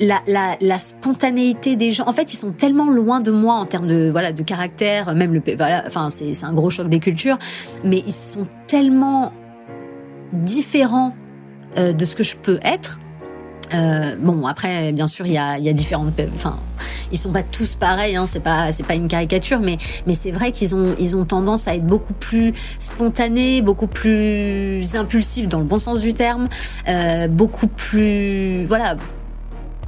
la, 0.00 0.78
spontanéité 0.78 1.76
des 1.76 1.92
gens. 1.92 2.04
En 2.08 2.12
fait, 2.12 2.32
ils 2.32 2.36
sont 2.36 2.52
tellement 2.52 2.90
loin 2.90 3.20
de 3.20 3.30
moi 3.30 3.54
en 3.54 3.66
termes 3.66 3.86
de 3.86 4.10
voilà 4.10 4.32
de 4.32 4.42
caractère, 4.42 5.14
même 5.14 5.32
le 5.32 5.42
voilà. 5.56 5.84
Enfin, 5.86 6.08
c'est 6.10 6.44
un 6.44 6.52
gros 6.52 6.70
choc 6.70 6.88
des 6.88 6.98
cultures, 6.98 7.38
mais 7.84 8.02
ils 8.06 8.12
sont 8.12 8.48
tellement 8.66 9.32
différents 10.32 11.14
euh, 11.78 11.92
de 11.92 12.04
ce 12.04 12.16
que 12.16 12.24
je 12.24 12.36
peux 12.36 12.58
être. 12.64 12.98
Euh, 13.74 14.16
bon, 14.18 14.46
après, 14.46 14.92
bien 14.92 15.06
sûr, 15.06 15.26
il 15.26 15.32
y 15.32 15.38
a, 15.38 15.58
y 15.58 15.68
a 15.68 15.72
différentes. 15.72 16.20
Enfin, 16.34 16.58
ils 17.12 17.18
sont 17.18 17.32
pas 17.32 17.42
tous 17.42 17.74
pareils. 17.74 18.16
Hein, 18.16 18.26
c'est 18.26 18.40
pas, 18.40 18.72
c'est 18.72 18.86
pas 18.86 18.94
une 18.94 19.08
caricature, 19.08 19.60
mais 19.60 19.78
mais 20.06 20.14
c'est 20.14 20.30
vrai 20.30 20.52
qu'ils 20.52 20.74
ont, 20.74 20.94
ils 20.98 21.16
ont 21.16 21.24
tendance 21.24 21.68
à 21.68 21.76
être 21.76 21.86
beaucoup 21.86 22.14
plus 22.14 22.52
spontanés, 22.78 23.62
beaucoup 23.62 23.86
plus 23.86 24.94
impulsifs 24.94 25.48
dans 25.48 25.58
le 25.58 25.64
bon 25.64 25.78
sens 25.78 26.00
du 26.00 26.14
terme, 26.14 26.48
euh, 26.88 27.28
beaucoup 27.28 27.68
plus, 27.68 28.64
voilà, 28.64 28.96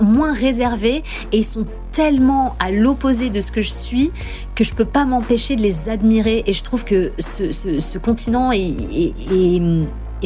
moins 0.00 0.32
réservés 0.32 1.02
et 1.32 1.38
ils 1.38 1.44
sont 1.44 1.64
tellement 1.92 2.56
à 2.58 2.70
l'opposé 2.72 3.30
de 3.30 3.40
ce 3.40 3.52
que 3.52 3.62
je 3.62 3.70
suis 3.70 4.10
que 4.54 4.64
je 4.64 4.74
peux 4.74 4.84
pas 4.84 5.04
m'empêcher 5.04 5.54
de 5.56 5.62
les 5.62 5.88
admirer 5.88 6.42
et 6.46 6.52
je 6.52 6.64
trouve 6.64 6.84
que 6.84 7.12
ce, 7.18 7.52
ce, 7.52 7.98
continent 7.98 8.50
est 8.52 8.74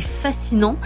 fascinant. 0.01 0.77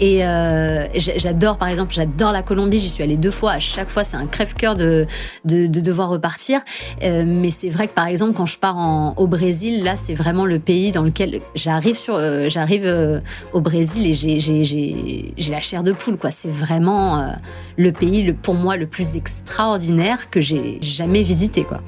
Et 0.00 0.24
euh, 0.24 0.86
j'adore, 0.94 1.58
par 1.58 1.68
exemple, 1.68 1.92
j'adore 1.92 2.30
la 2.30 2.42
Colombie. 2.42 2.78
J'y 2.78 2.88
suis 2.88 3.02
allée 3.02 3.16
deux 3.16 3.30
fois. 3.30 3.52
À 3.52 3.58
chaque 3.58 3.88
fois, 3.88 4.04
c'est 4.04 4.16
un 4.16 4.26
crève-cœur 4.26 4.76
de, 4.76 5.06
de, 5.44 5.66
de, 5.66 5.80
devoir 5.80 6.08
repartir. 6.08 6.60
Euh, 7.02 7.24
mais 7.26 7.50
c'est 7.50 7.68
vrai 7.68 7.88
que, 7.88 7.94
par 7.94 8.06
exemple, 8.06 8.34
quand 8.36 8.46
je 8.46 8.58
pars 8.58 9.14
au 9.16 9.26
Brésil, 9.26 9.82
là, 9.82 9.96
c'est 9.96 10.14
vraiment 10.14 10.44
le 10.44 10.60
pays 10.60 10.92
dans 10.92 11.02
lequel 11.02 11.40
j'arrive 11.54 11.96
sur, 11.96 12.14
euh, 12.14 12.48
j'arrive 12.48 12.86
au 13.52 13.60
Brésil 13.60 14.06
et 14.06 14.12
j'ai 14.12 15.50
la 15.50 15.60
chair 15.60 15.82
de 15.82 15.92
poule. 15.92 16.16
Quoi, 16.16 16.30
c'est 16.30 16.50
vraiment 16.50 17.32
le 17.76 17.92
pays, 17.92 18.22
le, 18.22 18.34
pour 18.34 18.54
moi, 18.54 18.76
le 18.76 18.86
plus 18.86 19.16
extraordinaire 19.16 20.30
que 20.30 20.40
j'ai 20.40 20.78
jamais 20.80 21.22
visité. 21.22 21.64
Quoi. 21.64 21.80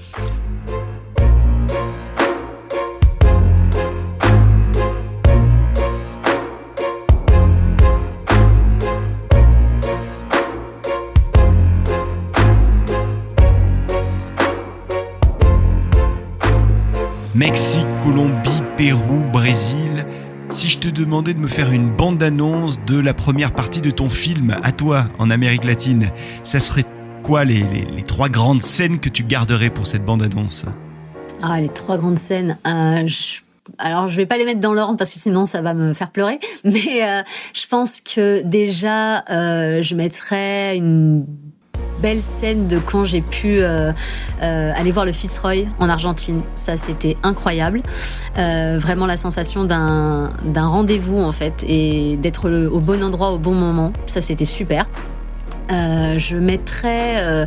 Mexique, 17.36 17.86
Colombie, 18.02 18.60
Pérou, 18.76 19.22
Brésil. 19.32 20.04
Si 20.48 20.68
je 20.68 20.78
te 20.78 20.88
demandais 20.88 21.32
de 21.32 21.38
me 21.38 21.46
faire 21.46 21.70
une 21.70 21.88
bande-annonce 21.88 22.84
de 22.84 22.98
la 22.98 23.14
première 23.14 23.54
partie 23.54 23.80
de 23.80 23.92
ton 23.92 24.08
film, 24.08 24.56
à 24.64 24.72
toi, 24.72 25.06
en 25.20 25.30
Amérique 25.30 25.62
latine, 25.62 26.10
ça 26.42 26.58
serait 26.58 26.82
quoi 27.22 27.44
les, 27.44 27.86
trois 28.04 28.28
grandes 28.28 28.64
scènes 28.64 28.98
que 28.98 29.08
tu 29.08 29.22
garderais 29.22 29.70
pour 29.70 29.86
cette 29.86 30.04
bande-annonce? 30.04 30.64
Ah, 31.40 31.60
les 31.60 31.68
trois 31.68 31.98
grandes 31.98 32.18
scènes. 32.18 32.58
Euh, 32.66 33.06
alors 33.78 34.08
je 34.08 34.16
vais 34.16 34.26
pas 34.26 34.36
les 34.36 34.44
mettre 34.44 34.60
dans 34.60 34.74
l'ordre 34.74 34.96
parce 34.96 35.12
que 35.14 35.20
sinon 35.20 35.46
ça 35.46 35.62
va 35.62 35.72
me 35.72 35.94
faire 35.94 36.10
pleurer. 36.10 36.40
Mais 36.64 37.04
euh, 37.04 37.22
je 37.54 37.66
pense 37.68 38.00
que 38.00 38.42
déjà 38.42 39.18
euh, 39.30 39.82
je 39.82 39.94
mettrais 39.94 40.76
une 40.76 41.26
belle 42.00 42.22
scène 42.22 42.66
de 42.66 42.78
quand 42.78 43.04
j'ai 43.04 43.20
pu 43.20 43.60
euh, 43.60 43.92
euh, 44.42 44.72
aller 44.74 44.90
voir 44.90 45.04
le 45.04 45.12
Fitzroy 45.12 45.66
en 45.78 45.88
Argentine. 45.88 46.42
Ça, 46.56 46.76
c'était 46.76 47.16
incroyable. 47.22 47.82
Euh, 48.38 48.78
vraiment 48.80 49.06
la 49.06 49.16
sensation 49.16 49.64
d'un 49.64 50.30
rendez-vous 50.56 51.18
en 51.18 51.32
fait 51.32 51.64
et 51.66 52.16
d'être 52.16 52.50
au 52.50 52.80
bon 52.80 53.02
endroit 53.02 53.30
au 53.30 53.38
bon 53.38 53.54
moment. 53.54 53.92
Ça, 54.06 54.22
c'était 54.22 54.44
super. 54.44 54.86
Je 55.70 56.36
mettrais 56.36 57.46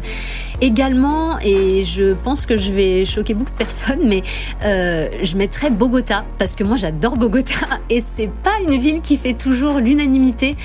également, 0.62 1.40
et 1.40 1.84
je 1.84 2.14
pense 2.14 2.46
que 2.46 2.58
je 2.58 2.72
vais 2.72 3.06
choquer 3.06 3.34
beaucoup 3.34 3.52
de 3.52 3.58
personnes, 3.58 4.08
mais 4.08 4.24
euh, 4.66 5.08
je 5.22 5.38
mettrais 5.38 5.70
Bogota 5.70 6.26
parce 6.38 6.56
que 6.56 6.64
moi 6.64 6.78
j'adore 6.78 7.18
Bogota 7.18 7.54
et 7.90 8.02
c'est 8.02 8.30
pas 8.30 8.56
une 8.66 8.78
ville 8.78 9.02
qui 9.02 9.18
fait 9.18 9.34
toujours 9.34 9.80
l'unanimité 9.80 10.56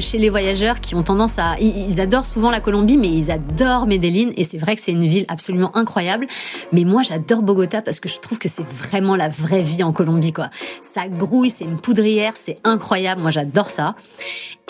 chez 0.00 0.18
les 0.18 0.28
voyageurs 0.28 0.80
qui 0.80 0.94
ont 0.94 1.02
tendance 1.02 1.38
à, 1.38 1.56
ils, 1.60 2.00
adorent 2.00 2.26
souvent 2.26 2.50
la 2.50 2.60
Colombie, 2.60 2.96
mais 2.96 3.08
ils 3.08 3.30
adorent 3.30 3.86
Medellin 3.86 4.30
et 4.36 4.44
c'est 4.44 4.58
vrai 4.58 4.76
que 4.76 4.82
c'est 4.82 4.92
une 4.92 5.06
ville 5.06 5.24
absolument 5.28 5.76
incroyable. 5.76 6.26
Mais 6.72 6.84
moi 6.84 7.02
j'adore 7.02 7.42
Bogota 7.42 7.82
parce 7.82 8.00
que 8.00 8.08
je 8.08 8.18
trouve 8.20 8.38
que 8.38 8.48
c'est 8.48 8.66
vraiment 8.66 9.16
la 9.16 9.28
vraie 9.28 9.62
vie 9.62 9.82
en 9.82 9.92
Colombie 9.92 10.32
quoi. 10.32 10.50
Ça 10.80 11.08
grouille, 11.08 11.50
c'est 11.50 11.64
une 11.64 11.80
poudrière, 11.80 12.32
c'est 12.36 12.56
incroyable. 12.64 13.20
Moi 13.20 13.30
j'adore 13.30 13.70
ça. 13.70 13.94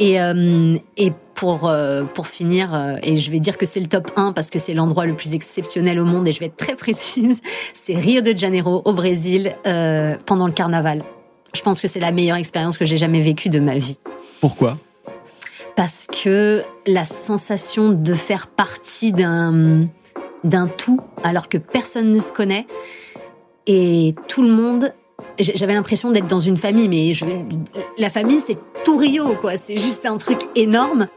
Et, 0.01 0.19
et 0.97 1.13
pour, 1.35 1.69
euh, 1.69 2.05
pour 2.05 2.27
finir, 2.27 2.75
euh, 2.75 2.97
et 3.03 3.17
je 3.17 3.31
vais 3.31 3.41
dire 3.41 3.59
que 3.59 3.67
c'est 3.67 3.81
le 3.81 3.87
top 3.87 4.11
1 4.17 4.33
parce 4.33 4.49
que 4.49 4.59
c'est 4.59 4.75
l'endroit 4.75 5.07
le 5.07 5.15
plus 5.15 5.35
exceptionnel 5.35 5.99
au 5.99 6.05
monde 6.05 6.27
et 6.29 6.33
je 6.33 6.41
vais 6.41 6.47
être 6.47 6.57
très 6.57 6.77
précise, 6.77 7.41
c'est 7.75 7.97
Rio 7.97 8.21
de 8.21 8.37
Janeiro 8.37 8.83
au 8.85 8.93
Brésil 8.93 9.57
euh, 9.67 10.15
pendant 10.27 10.47
le 10.47 10.53
carnaval. 10.53 11.05
Je 11.55 11.61
pense 11.61 11.81
que 11.81 11.89
c'est 11.89 12.01
la 12.01 12.13
meilleure 12.13 12.37
expérience 12.37 12.79
que 12.79 12.85
j'ai 12.85 12.97
jamais 12.97 13.21
vécue 13.21 13.49
de 13.49 13.61
ma 13.61 13.79
vie. 13.79 13.99
Pourquoi? 14.41 14.79
Parce 15.77 16.07
que 16.07 16.63
la 16.87 17.05
sensation 17.05 17.91
de 17.91 18.15
faire 18.15 18.47
partie 18.47 19.13
d'un 19.13 19.89
d'un 20.45 20.69
tout 20.69 21.01
alors 21.23 21.49
que 21.49 21.57
personne 21.57 22.13
ne 22.13 22.21
se 22.21 22.31
connaît 22.31 22.67
et 23.67 24.15
tout 24.29 24.43
le 24.43 24.51
monde 24.51 24.93
j'avais 25.39 25.75
l'impression 25.75 26.11
d'être 26.11 26.27
dans 26.27 26.41
une 26.41 26.57
famille, 26.57 26.89
mais 26.89 27.13
la 27.99 28.11
famille, 28.11 28.41
c'est 28.41 28.59
tout 28.85 28.97
Rio, 28.97 29.35
quoi. 29.37 29.57
C'est 29.57 29.77
juste 29.77 30.07
un 30.07 30.19
truc 30.19 30.39
énorme. 30.55 31.09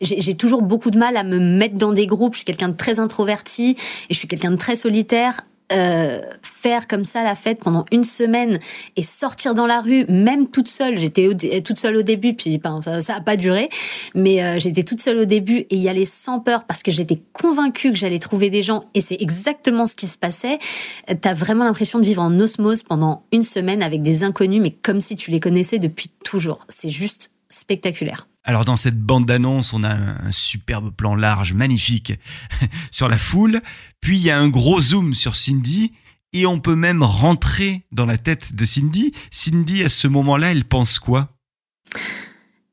j'ai 0.00 0.36
toujours 0.36 0.62
beaucoup 0.62 0.90
de 0.90 0.98
mal 0.98 1.16
à 1.16 1.24
me 1.24 1.38
mettre 1.38 1.74
dans 1.74 1.92
des 1.92 2.06
groupes. 2.06 2.34
Je 2.34 2.38
suis 2.38 2.44
quelqu'un 2.44 2.68
de 2.68 2.76
très 2.76 3.00
introverti 3.00 3.70
et 4.08 4.14
je 4.14 4.18
suis 4.18 4.28
quelqu'un 4.28 4.50
de 4.50 4.56
très 4.56 4.76
solitaire. 4.76 5.42
Euh, 5.72 6.20
faire 6.42 6.86
comme 6.86 7.04
ça 7.04 7.24
la 7.24 7.34
fête 7.34 7.58
pendant 7.58 7.84
une 7.90 8.04
semaine 8.04 8.60
et 8.94 9.02
sortir 9.02 9.52
dans 9.52 9.66
la 9.66 9.80
rue, 9.80 10.04
même 10.08 10.48
toute 10.48 10.68
seule. 10.68 10.96
J'étais 10.96 11.28
toute 11.60 11.76
seule 11.76 11.96
au 11.96 12.02
début, 12.02 12.34
puis 12.34 12.58
ben, 12.58 12.80
ça, 12.82 13.00
ça 13.00 13.16
a 13.16 13.20
pas 13.20 13.36
duré, 13.36 13.68
mais 14.14 14.44
euh, 14.44 14.60
j'étais 14.60 14.84
toute 14.84 15.00
seule 15.00 15.18
au 15.18 15.24
début 15.24 15.66
et 15.68 15.76
y 15.76 15.88
aller 15.88 16.04
sans 16.04 16.38
peur 16.38 16.64
parce 16.66 16.84
que 16.84 16.92
j'étais 16.92 17.20
convaincue 17.32 17.90
que 17.90 17.98
j'allais 17.98 18.20
trouver 18.20 18.48
des 18.48 18.62
gens 18.62 18.84
et 18.94 19.00
c'est 19.00 19.20
exactement 19.20 19.86
ce 19.86 19.96
qui 19.96 20.06
se 20.06 20.18
passait. 20.18 20.58
T'as 21.20 21.34
vraiment 21.34 21.64
l'impression 21.64 21.98
de 21.98 22.04
vivre 22.04 22.22
en 22.22 22.38
osmose 22.38 22.84
pendant 22.84 23.24
une 23.32 23.42
semaine 23.42 23.82
avec 23.82 24.02
des 24.02 24.22
inconnus, 24.22 24.62
mais 24.62 24.70
comme 24.70 25.00
si 25.00 25.16
tu 25.16 25.32
les 25.32 25.40
connaissais 25.40 25.80
depuis 25.80 26.10
toujours. 26.24 26.64
C'est 26.68 26.90
juste 26.90 27.32
spectaculaire. 27.48 28.28
Alors 28.48 28.64
dans 28.64 28.76
cette 28.76 28.98
bande 28.98 29.26
d'annonce, 29.26 29.74
on 29.74 29.82
a 29.82 29.92
un, 29.92 30.30
superbe 30.30 30.94
plan 30.94 31.16
large, 31.16 31.52
magnifique, 31.52 32.12
sur 32.92 33.08
la 33.08 33.18
foule. 33.18 33.60
Puis 34.00 34.16
il 34.16 34.22
y 34.22 34.30
a 34.30 34.38
un 34.38 34.48
gros 34.48 34.80
zoom 34.80 35.14
sur 35.14 35.36
Cindy. 35.36 35.92
Et 36.32 36.46
on 36.46 36.60
peut 36.60 36.76
même 36.76 37.02
rentrer 37.02 37.82
dans 37.92 38.06
la 38.06 38.18
tête 38.18 38.54
de 38.54 38.64
Cindy. 38.64 39.12
Cindy, 39.30 39.82
à 39.82 39.88
ce 39.88 40.06
moment-là, 40.06 40.52
elle 40.52 40.64
pense 40.64 40.98
quoi? 40.98 41.30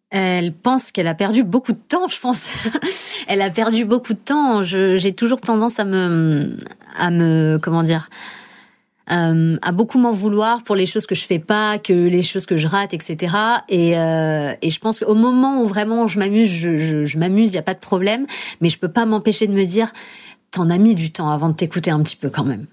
Elle 0.10 0.54
pense 0.54 0.92
qu'elle 0.92 1.08
a 1.08 1.16
perdu 1.16 1.44
beaucoup 1.44 1.72
de 1.72 1.82
temps, 1.88 2.08
je 2.08 2.20
pense. 2.20 2.50
elle 3.28 3.42
a 3.42 3.50
perdu 3.50 3.86
beaucoup 3.86 4.14
de 4.14 4.20
temps. 4.20 4.64
J'ai 4.64 5.14
toujours 5.14 5.42
tendance 5.42 5.80
à 5.80 5.86
me, 5.86 6.58
à 6.98 7.10
me, 7.10 7.58
comment 7.60 7.84
dire, 7.84 8.10
euh, 9.12 9.58
à 9.62 9.72
beaucoup 9.72 10.00
m'en 10.00 10.12
vouloir 10.12 10.63
pour 10.63 10.76
les 10.76 10.86
choses 10.86 11.06
que 11.06 11.16
je 11.16 11.26
fais 11.26 11.39
pas, 11.39 11.78
que 11.78 11.94
les 11.94 12.24
choses 12.24 12.46
que 12.46 12.56
je 12.56 12.68
rate, 12.68 12.94
etc. 12.94 13.36
Et, 13.68 13.98
euh, 13.98 14.54
et 14.62 14.70
je 14.70 14.80
pense 14.80 15.00
qu'au 15.00 15.16
moment 15.16 15.62
où 15.62 15.68
vraiment 15.68 16.08
je 16.08 16.20
m'amuse, 16.20 16.50
je, 16.50 16.78
je, 16.78 17.04
je 17.04 17.18
m'amuse, 17.18 17.52
il 17.52 17.56
y 17.56 17.60
a 17.60 17.63
pas 17.63 17.74
de 17.74 17.80
problème, 17.80 18.26
mais 18.62 18.70
je 18.70 18.80
peux 18.80 18.88
pas 18.88 19.06
m'empêcher 19.06 19.48
de 19.48 19.54
me 19.54 19.66
dire, 19.66 19.92
t'en 20.52 20.70
as 20.70 20.78
mis 20.78 20.96
du 20.96 21.12
temps 21.12 21.30
avant 21.30 21.50
de 21.50 21.56
t'écouter 21.56 21.92
un 21.92 22.02
petit 22.02 22.16
peu 22.16 22.30
quand 22.30 22.46
même 22.46 22.66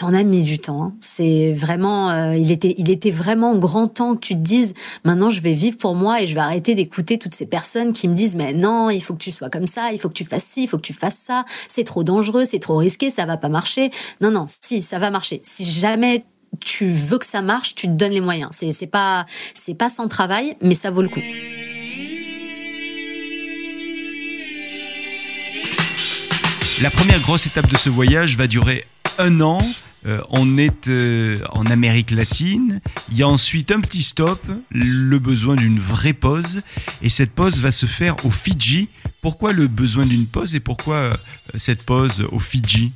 t'en 0.00 0.14
as 0.14 0.22
mis 0.22 0.42
du 0.42 0.58
temps. 0.58 0.82
Hein. 0.82 0.92
C'est 0.98 1.52
vraiment, 1.52 2.10
euh, 2.10 2.34
il 2.34 2.50
était, 2.50 2.74
il 2.78 2.90
était 2.90 3.10
vraiment 3.10 3.54
grand 3.56 3.86
temps 3.86 4.14
que 4.14 4.20
tu 4.20 4.34
te 4.34 4.40
dises, 4.40 4.72
maintenant 5.04 5.28
je 5.28 5.42
vais 5.42 5.52
vivre 5.52 5.76
pour 5.76 5.94
moi 5.94 6.22
et 6.22 6.26
je 6.26 6.34
vais 6.34 6.40
arrêter 6.40 6.74
d'écouter 6.74 7.18
toutes 7.18 7.34
ces 7.34 7.44
personnes 7.44 7.92
qui 7.92 8.08
me 8.08 8.14
disent, 8.14 8.34
mais 8.34 8.54
non, 8.54 8.88
il 8.88 9.02
faut 9.02 9.12
que 9.12 9.22
tu 9.22 9.30
sois 9.30 9.50
comme 9.50 9.66
ça, 9.66 9.92
il 9.92 10.00
faut 10.00 10.08
que 10.08 10.14
tu 10.14 10.24
fasses 10.24 10.44
ci, 10.44 10.62
il 10.62 10.68
faut 10.68 10.78
que 10.78 10.86
tu 10.86 10.94
fasses 10.94 11.18
ça, 11.18 11.44
c'est 11.68 11.84
trop 11.84 12.02
dangereux, 12.02 12.46
c'est 12.46 12.60
trop 12.60 12.78
risqué, 12.78 13.10
ça 13.10 13.26
va 13.26 13.36
pas 13.36 13.50
marcher. 13.50 13.90
Non, 14.22 14.30
non, 14.30 14.46
si, 14.62 14.80
ça 14.80 14.98
va 14.98 15.10
marcher. 15.10 15.42
Si 15.44 15.66
jamais 15.66 16.24
tu 16.60 16.88
veux 16.88 17.18
que 17.18 17.26
ça 17.26 17.42
marche, 17.42 17.74
tu 17.74 17.86
te 17.86 17.92
donnes 17.92 18.12
les 18.12 18.22
moyens. 18.22 18.48
C'est, 18.52 18.72
c'est 18.72 18.86
pas, 18.86 19.26
c'est 19.52 19.74
pas 19.74 19.90
sans 19.90 20.08
travail, 20.08 20.56
mais 20.62 20.74
ça 20.74 20.90
vaut 20.90 21.02
le 21.02 21.10
coup. 21.10 21.20
La 26.80 26.88
première 26.88 27.20
grosse 27.20 27.44
étape 27.44 27.68
de 27.68 27.76
ce 27.76 27.90
voyage 27.90 28.38
va 28.38 28.46
durer 28.46 28.86
un 29.18 29.42
an. 29.42 29.60
Euh, 30.06 30.20
on 30.30 30.56
est 30.56 30.88
euh, 30.88 31.38
en 31.50 31.66
Amérique 31.66 32.10
latine. 32.10 32.80
Il 33.10 33.18
y 33.18 33.22
a 33.22 33.28
ensuite 33.28 33.70
un 33.70 33.80
petit 33.80 34.02
stop, 34.02 34.42
le 34.70 35.18
besoin 35.18 35.56
d'une 35.56 35.78
vraie 35.78 36.12
pause. 36.12 36.62
Et 37.02 37.08
cette 37.08 37.32
pause 37.32 37.60
va 37.60 37.70
se 37.70 37.86
faire 37.86 38.16
au 38.24 38.30
Fidji. 38.30 38.88
Pourquoi 39.20 39.52
le 39.52 39.66
besoin 39.66 40.06
d'une 40.06 40.26
pause 40.26 40.54
et 40.54 40.60
pourquoi 40.60 40.96
euh, 40.96 41.14
cette 41.56 41.82
pause 41.82 42.26
au 42.32 42.38
Fidji? 42.38 42.92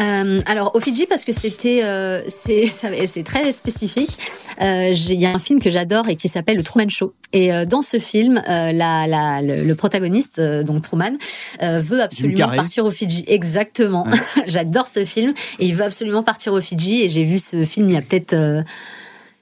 Euh, 0.00 0.40
alors 0.46 0.74
au 0.74 0.80
Fidji 0.80 1.06
parce 1.06 1.24
que 1.24 1.32
c'était 1.32 1.84
euh, 1.84 2.22
c'est 2.28 3.22
très 3.24 3.52
spécifique. 3.52 4.16
Euh, 4.60 4.94
Il 4.94 5.20
y 5.20 5.26
a 5.26 5.34
un 5.34 5.38
film 5.38 5.60
que 5.60 5.70
j'adore 5.70 6.08
et 6.08 6.16
qui 6.16 6.28
s'appelle 6.28 6.56
Le 6.56 6.62
Truman 6.62 6.88
Show. 6.88 7.14
Et 7.34 7.50
dans 7.64 7.80
ce 7.80 7.98
film, 7.98 8.42
la, 8.46 9.06
la, 9.06 9.40
le, 9.40 9.74
protagoniste, 9.74 10.38
donc 10.38 10.82
Truman, 10.82 11.16
veut 11.62 12.02
absolument 12.02 12.54
partir 12.54 12.84
au 12.84 12.90
Fidji. 12.90 13.24
Exactement. 13.26 14.06
j'adore 14.46 14.86
ce 14.86 15.06
film 15.06 15.32
et 15.58 15.66
il 15.66 15.74
veut 15.74 15.84
absolument 15.84 16.22
partir 16.22 16.52
au 16.52 16.60
Fidji. 16.60 17.00
Et 17.00 17.08
j'ai 17.08 17.24
vu 17.24 17.38
ce 17.38 17.64
film 17.64 17.88
il 17.88 17.94
y 17.94 17.96
a 17.96 18.02
peut-être 18.02 18.36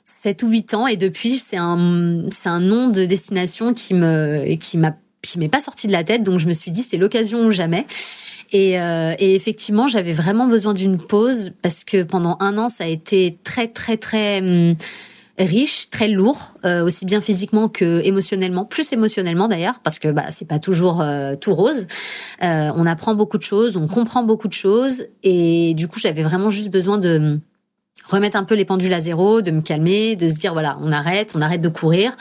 7 0.04 0.42
ou 0.44 0.48
8 0.48 0.74
ans 0.74 0.86
et 0.86 0.96
depuis 0.96 1.38
c'est 1.38 1.56
un 1.56 2.24
c'est 2.30 2.48
un 2.48 2.60
nom 2.60 2.88
de 2.88 3.04
destination 3.04 3.74
qui 3.74 3.94
me 3.94 4.54
qui 4.54 4.76
m'a 4.76 4.96
qui 5.22 5.38
m'est 5.38 5.48
pas 5.48 5.60
sorti 5.60 5.86
de 5.86 5.92
la 5.92 6.04
tête 6.04 6.22
donc 6.22 6.38
je 6.38 6.46
me 6.46 6.52
suis 6.52 6.70
dit 6.70 6.82
c'est 6.82 6.96
l'occasion 6.96 7.40
ou 7.40 7.50
jamais 7.50 7.86
et, 8.52 8.80
euh, 8.80 9.14
et 9.18 9.34
effectivement, 9.34 9.86
j'avais 9.86 10.12
vraiment 10.12 10.46
besoin 10.46 10.74
d'une 10.74 10.98
pause 10.98 11.52
parce 11.62 11.84
que 11.84 12.02
pendant 12.02 12.36
un 12.40 12.58
an, 12.58 12.68
ça 12.68 12.84
a 12.84 12.86
été 12.88 13.38
très, 13.44 13.68
très, 13.68 13.96
très 13.96 14.40
hum, 14.40 14.76
riche, 15.44 15.88
très 15.90 16.08
lourd, 16.08 16.54
euh, 16.64 16.84
aussi 16.84 17.04
bien 17.06 17.20
physiquement 17.20 17.68
que 17.68 18.00
émotionnellement, 18.04 18.64
plus 18.64 18.92
émotionnellement 18.92 19.48
d'ailleurs, 19.48 19.80
parce 19.80 19.98
que 19.98 20.08
bah 20.08 20.30
c'est 20.30 20.46
pas 20.46 20.58
toujours 20.58 21.00
euh, 21.00 21.34
tout 21.36 21.54
rose. 21.54 21.86
Euh, 22.42 22.70
on 22.74 22.86
apprend 22.86 23.14
beaucoup 23.14 23.38
de 23.38 23.42
choses, 23.42 23.76
on 23.76 23.88
comprend 23.88 24.22
beaucoup 24.22 24.48
de 24.48 24.52
choses, 24.52 25.06
et 25.22 25.74
du 25.74 25.88
coup 25.88 25.98
j'avais 25.98 26.22
vraiment 26.22 26.50
juste 26.50 26.70
besoin 26.70 26.98
de 26.98 27.16
hum, 27.16 27.40
remettre 28.04 28.36
un 28.36 28.44
peu 28.44 28.54
les 28.54 28.64
pendules 28.64 28.92
à 28.92 29.00
zéro, 29.00 29.42
de 29.42 29.50
me 29.50 29.60
calmer, 29.60 30.16
de 30.16 30.28
se 30.28 30.38
dire 30.38 30.52
voilà, 30.52 30.78
on 30.80 30.92
arrête, 30.92 31.32
on 31.34 31.40
arrête 31.40 31.60
de 31.60 31.68
courir, 31.68 32.12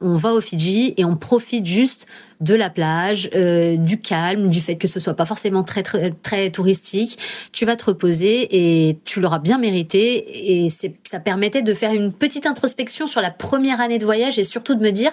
on 0.00 0.16
va 0.16 0.32
au 0.32 0.40
Fidji 0.40 0.94
et 0.96 1.04
on 1.04 1.16
profite 1.16 1.66
juste 1.66 2.06
de 2.40 2.54
la 2.54 2.68
plage, 2.68 3.30
euh, 3.34 3.76
du 3.76 4.00
calme, 4.00 4.50
du 4.50 4.60
fait 4.60 4.76
que 4.76 4.88
ce 4.88 5.00
soit 5.00 5.14
pas 5.14 5.24
forcément 5.24 5.62
très 5.62 5.82
très 5.82 6.10
très 6.10 6.50
touristique. 6.50 7.18
Tu 7.52 7.64
vas 7.64 7.76
te 7.76 7.84
reposer 7.84 8.88
et 8.88 8.98
tu 9.04 9.20
l'auras 9.20 9.38
bien 9.38 9.58
mérité 9.58 10.64
et 10.64 10.68
ça 10.68 11.20
permettait 11.20 11.62
de 11.62 11.74
faire 11.74 11.92
une 11.92 12.12
petite 12.12 12.46
introspection 12.46 13.06
sur 13.06 13.20
la 13.20 13.30
première 13.30 13.80
année 13.80 13.98
de 13.98 14.04
voyage 14.04 14.38
et 14.38 14.44
surtout 14.44 14.74
de 14.74 14.82
me 14.82 14.90
dire 14.90 15.12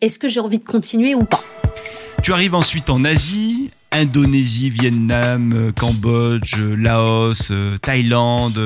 est-ce 0.00 0.18
que 0.18 0.28
j'ai 0.28 0.40
envie 0.40 0.58
de 0.58 0.64
continuer 0.64 1.14
ou 1.14 1.24
pas? 1.24 1.42
Tu 2.22 2.32
arrives 2.32 2.54
ensuite 2.54 2.88
en 2.88 3.04
Asie, 3.04 3.70
Indonésie, 3.92 4.70
Vietnam, 4.70 5.52
euh, 5.54 5.72
Cambodge, 5.72 6.54
euh, 6.58 6.74
Laos, 6.76 7.50
euh, 7.50 7.76
Thaïlande. 7.78 8.58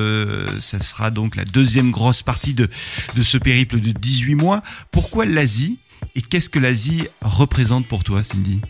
Ça 0.61 0.79
sera 0.81 1.11
donc 1.11 1.37
la 1.37 1.45
deuxième 1.45 1.91
grosse 1.91 2.23
partie 2.23 2.55
de, 2.55 2.69
de 3.17 3.23
ce 3.23 3.37
périple 3.37 3.81
de 3.81 3.91
18 3.91 4.37
mois. 4.37 4.63
Pourquoi 4.93 5.27
l'Asie 5.27 5.79
et 6.15 6.23
qu'est-ce 6.23 6.49
que 6.49 6.59
l'Asie 6.59 7.07
représente 7.21 7.87
pour 7.87 8.05
toi, 8.05 8.23
Cindy? 8.23 8.61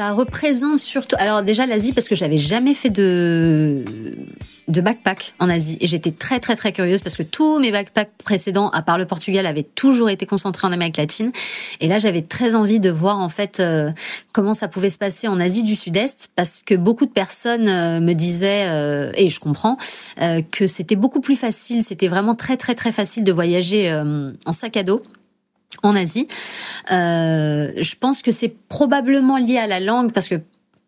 Ça 0.00 0.12
représente 0.12 0.78
surtout. 0.78 1.14
Alors 1.18 1.42
déjà 1.42 1.66
l'Asie 1.66 1.92
parce 1.92 2.08
que 2.08 2.14
j'avais 2.14 2.38
jamais 2.38 2.72
fait 2.72 2.88
de 2.88 3.84
de 4.68 4.80
backpack 4.80 5.34
en 5.40 5.50
Asie 5.50 5.76
et 5.82 5.86
j'étais 5.86 6.10
très 6.10 6.40
très 6.40 6.56
très 6.56 6.72
curieuse 6.72 7.02
parce 7.02 7.16
que 7.16 7.22
tous 7.22 7.58
mes 7.58 7.70
backpacks 7.70 8.12
précédents, 8.24 8.70
à 8.70 8.80
part 8.80 8.96
le 8.96 9.04
Portugal, 9.04 9.44
avaient 9.44 9.66
toujours 9.74 10.08
été 10.08 10.24
concentrés 10.24 10.66
en 10.66 10.72
Amérique 10.72 10.96
latine 10.96 11.32
et 11.80 11.86
là 11.86 11.98
j'avais 11.98 12.22
très 12.22 12.54
envie 12.54 12.80
de 12.80 12.88
voir 12.88 13.18
en 13.18 13.28
fait 13.28 13.60
euh, 13.60 13.90
comment 14.32 14.54
ça 14.54 14.68
pouvait 14.68 14.88
se 14.88 14.96
passer 14.96 15.28
en 15.28 15.38
Asie 15.38 15.64
du 15.64 15.76
Sud-Est 15.76 16.30
parce 16.34 16.62
que 16.64 16.76
beaucoup 16.76 17.04
de 17.04 17.10
personnes 17.12 17.68
euh, 17.68 18.00
me 18.00 18.14
disaient 18.14 18.68
euh, 18.68 19.12
et 19.16 19.28
je 19.28 19.38
comprends 19.38 19.76
que 20.50 20.66
c'était 20.66 20.96
beaucoup 20.96 21.20
plus 21.20 21.36
facile, 21.36 21.82
c'était 21.82 22.08
vraiment 22.08 22.34
très 22.34 22.56
très 22.56 22.74
très 22.74 22.92
facile 22.92 23.24
de 23.24 23.32
voyager 23.32 23.92
en 24.46 24.52
sac 24.52 24.78
à 24.78 24.82
dos 24.82 25.02
en 25.82 25.96
Asie. 25.96 26.26
Euh, 26.90 27.72
je 27.76 27.94
pense 27.96 28.22
que 28.22 28.32
c'est 28.32 28.54
probablement 28.68 29.36
lié 29.36 29.58
à 29.58 29.66
la 29.66 29.80
langue 29.80 30.12
parce 30.12 30.28
que 30.28 30.36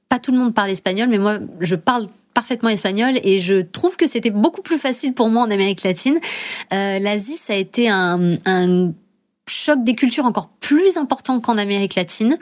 pas 0.08 0.18
tout 0.18 0.32
le 0.32 0.38
monde 0.38 0.54
parle 0.54 0.70
espagnol, 0.70 1.08
mais 1.08 1.18
moi 1.18 1.38
je 1.60 1.76
parle 1.76 2.08
parfaitement 2.34 2.70
espagnol 2.70 3.18
et 3.22 3.40
je 3.40 3.60
trouve 3.60 3.96
que 3.96 4.06
c'était 4.06 4.30
beaucoup 4.30 4.62
plus 4.62 4.78
facile 4.78 5.12
pour 5.12 5.28
moi 5.28 5.42
en 5.42 5.50
Amérique 5.50 5.82
latine. 5.82 6.18
Euh, 6.72 6.98
L'Asie, 6.98 7.36
ça 7.36 7.52
a 7.52 7.56
été 7.56 7.88
un, 7.88 8.34
un 8.46 8.92
choc 9.46 9.84
des 9.84 9.94
cultures 9.94 10.24
encore 10.24 10.48
plus 10.60 10.96
important 10.96 11.40
qu'en 11.40 11.58
Amérique 11.58 11.94
latine. 11.94 12.38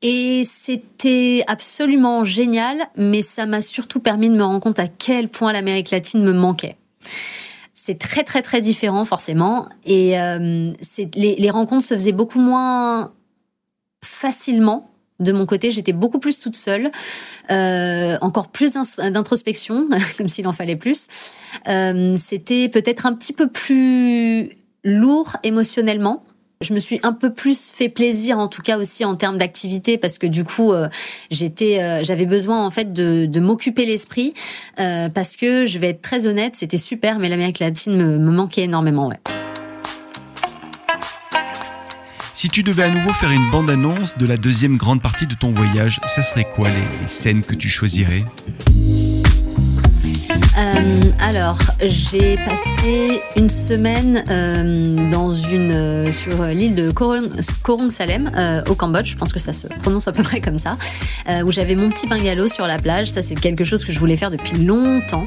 Et 0.00 0.44
c'était 0.44 1.42
absolument 1.48 2.22
génial, 2.22 2.88
mais 2.96 3.22
ça 3.22 3.46
m'a 3.46 3.60
surtout 3.60 3.98
permis 3.98 4.28
de 4.28 4.34
me 4.34 4.44
rendre 4.44 4.60
compte 4.60 4.78
à 4.78 4.86
quel 4.86 5.28
point 5.28 5.52
l'Amérique 5.52 5.90
latine 5.90 6.22
me 6.22 6.32
manquait 6.32 6.76
c'est 7.88 7.96
très 7.96 8.22
très 8.22 8.42
très 8.42 8.60
différent 8.60 9.06
forcément. 9.06 9.66
Et 9.86 10.20
euh, 10.20 10.70
les, 11.14 11.50
rencontres 11.50 11.86
se 11.86 11.94
faisaient 11.94 12.12
beaucoup 12.12 12.38
moins 12.38 13.14
facilement. 14.04 14.90
De 15.20 15.32
mon 15.32 15.46
côté 15.46 15.70
j'étais 15.70 15.94
beaucoup 15.94 16.18
plus 16.18 16.38
toute 16.38 16.54
seule 16.54 16.90
euh, 17.50 18.18
encore 18.20 18.48
plus 18.48 18.72
d'introspection 18.98 19.88
comme 20.18 20.28
s'il 20.28 20.46
en 20.46 20.52
fallait 20.52 20.76
plus. 20.76 21.06
Euh, 21.66 22.18
c'était 22.18 22.68
peut-être 22.68 23.06
un 23.06 23.14
petit 23.14 23.32
peu 23.32 23.48
plus 23.48 24.50
lourd 24.84 25.38
émotionnellement 25.42 26.22
je 26.60 26.74
me 26.74 26.80
suis 26.80 26.98
un 27.04 27.12
peu 27.12 27.32
plus 27.32 27.70
fait 27.72 27.88
plaisir, 27.88 28.38
en 28.38 28.48
tout 28.48 28.62
cas 28.62 28.78
aussi 28.78 29.04
en 29.04 29.14
termes 29.14 29.38
d'activité, 29.38 29.96
parce 29.96 30.18
que 30.18 30.26
du 30.26 30.44
coup, 30.44 30.72
euh, 30.72 30.88
euh, 31.32 32.00
j'avais 32.02 32.26
besoin 32.26 32.64
en 32.64 32.70
fait 32.70 32.92
de, 32.92 33.40
m'occuper 33.40 33.86
l'esprit, 33.86 34.34
euh, 34.80 35.08
parce 35.08 35.36
que 35.36 35.66
je 35.66 35.78
vais 35.78 35.90
être 35.90 36.02
très 36.02 36.26
honnête, 36.26 36.54
c'était 36.56 36.76
super, 36.76 37.20
mais 37.20 37.28
l'Amérique 37.28 37.60
latine 37.60 37.96
me, 37.96 38.18
manquait 38.18 38.62
énormément. 38.62 39.10
Si 42.34 42.48
tu 42.48 42.62
devais 42.62 42.84
à 42.84 42.90
nouveau 42.90 43.12
faire 43.12 43.30
une 43.30 43.50
bande-annonce 43.50 44.18
de 44.18 44.26
la 44.26 44.36
deuxième 44.36 44.76
grande 44.76 45.00
partie 45.00 45.26
de 45.26 45.34
ton 45.34 45.52
voyage, 45.52 46.00
ça 46.06 46.22
serait 46.22 46.48
quoi 46.48 46.68
les 46.70 47.08
scènes 47.08 47.42
que 47.42 47.54
tu 47.54 47.68
choisirais? 47.68 48.24
Euh, 50.88 51.10
alors, 51.20 51.58
j'ai 51.82 52.36
passé 52.36 53.20
une 53.36 53.50
semaine 53.50 54.24
euh, 54.30 55.10
dans 55.10 55.30
une 55.30 55.72
euh, 55.72 56.12
sur 56.12 56.44
l'île 56.44 56.74
de 56.74 56.90
Korong, 56.90 57.90
Salem 57.90 58.30
au 58.68 58.74
Cambodge. 58.74 59.10
Je 59.12 59.16
pense 59.16 59.32
que 59.32 59.38
ça 59.38 59.52
se 59.52 59.66
prononce 59.66 60.08
à 60.08 60.12
peu 60.12 60.22
près 60.22 60.40
comme 60.40 60.58
ça, 60.58 60.76
où 61.44 61.52
j'avais 61.52 61.74
mon 61.74 61.90
petit 61.90 62.06
bungalow 62.06 62.48
sur 62.48 62.66
la 62.66 62.78
plage. 62.78 63.10
Ça, 63.10 63.22
c'est 63.22 63.34
quelque 63.34 63.64
chose 63.64 63.84
que 63.84 63.92
je 63.92 63.98
voulais 63.98 64.16
faire 64.16 64.30
depuis 64.30 64.58
longtemps. 64.58 65.26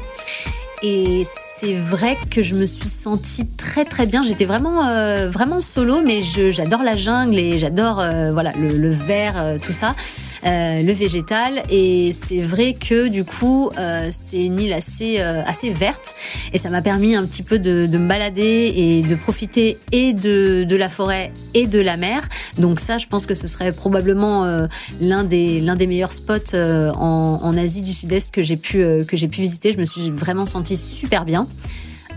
Et 0.82 1.24
c'est 1.62 1.74
vrai 1.74 2.18
que 2.28 2.42
je 2.42 2.56
me 2.56 2.66
suis 2.66 2.88
sentie 2.88 3.46
très 3.46 3.84
très 3.84 4.06
bien. 4.06 4.22
J'étais 4.22 4.46
vraiment 4.46 4.84
euh, 4.84 5.30
vraiment 5.30 5.60
solo, 5.60 6.00
mais 6.04 6.20
j'adore 6.22 6.82
la 6.82 6.96
jungle 6.96 7.38
et 7.38 7.56
j'adore 7.58 8.00
euh, 8.00 8.32
voilà 8.32 8.52
le, 8.58 8.90
vert, 8.90 9.34
euh, 9.36 9.58
tout 9.64 9.72
ça, 9.72 9.94
le 10.42 10.92
végétal. 10.92 11.62
Et 11.70 12.10
c'est 12.10 12.40
vrai 12.40 12.74
que 12.74 13.06
du 13.06 13.24
coup 13.24 13.70
c'est 14.10 14.44
une 14.44 14.58
île 14.58 14.72
assez 14.72 15.20
assez 15.20 15.70
verte 15.70 16.14
et 16.52 16.58
ça 16.58 16.68
m'a 16.68 16.82
permis 16.82 17.14
un 17.14 17.24
petit 17.26 17.42
peu 17.42 17.58
de, 17.58 17.86
de, 17.86 17.98
me 17.98 18.08
balader 18.08 18.72
et 18.74 19.02
de 19.02 19.14
profiter 19.14 19.78
et 19.92 20.12
de, 20.12 20.64
de 20.64 20.76
la 20.76 20.88
forêt 20.88 21.32
et 21.54 21.66
de 21.66 21.80
la 21.80 21.96
mer. 21.96 22.28
Donc 22.58 22.80
ça, 22.80 22.98
je 22.98 23.06
pense 23.06 23.26
que 23.26 23.34
ce 23.34 23.46
serait 23.46 23.72
probablement 23.72 24.66
l'un 25.00 25.24
des 25.24 25.60
l'un 25.60 25.76
des 25.76 25.86
meilleurs 25.86 26.12
spots 26.12 26.54
en, 26.54 27.40
en, 27.42 27.56
Asie 27.56 27.82
du 27.82 27.92
Sud-Est 27.92 28.32
que 28.32 28.42
j'ai 28.42 28.56
pu 28.56 28.84
que 29.06 29.16
j'ai 29.16 29.28
pu 29.28 29.42
visiter. 29.42 29.72
Je 29.72 29.78
me 29.78 29.84
suis 29.84 30.10
vraiment 30.10 30.46
sentie 30.46 30.76
super 30.76 31.24
bien. 31.24 31.46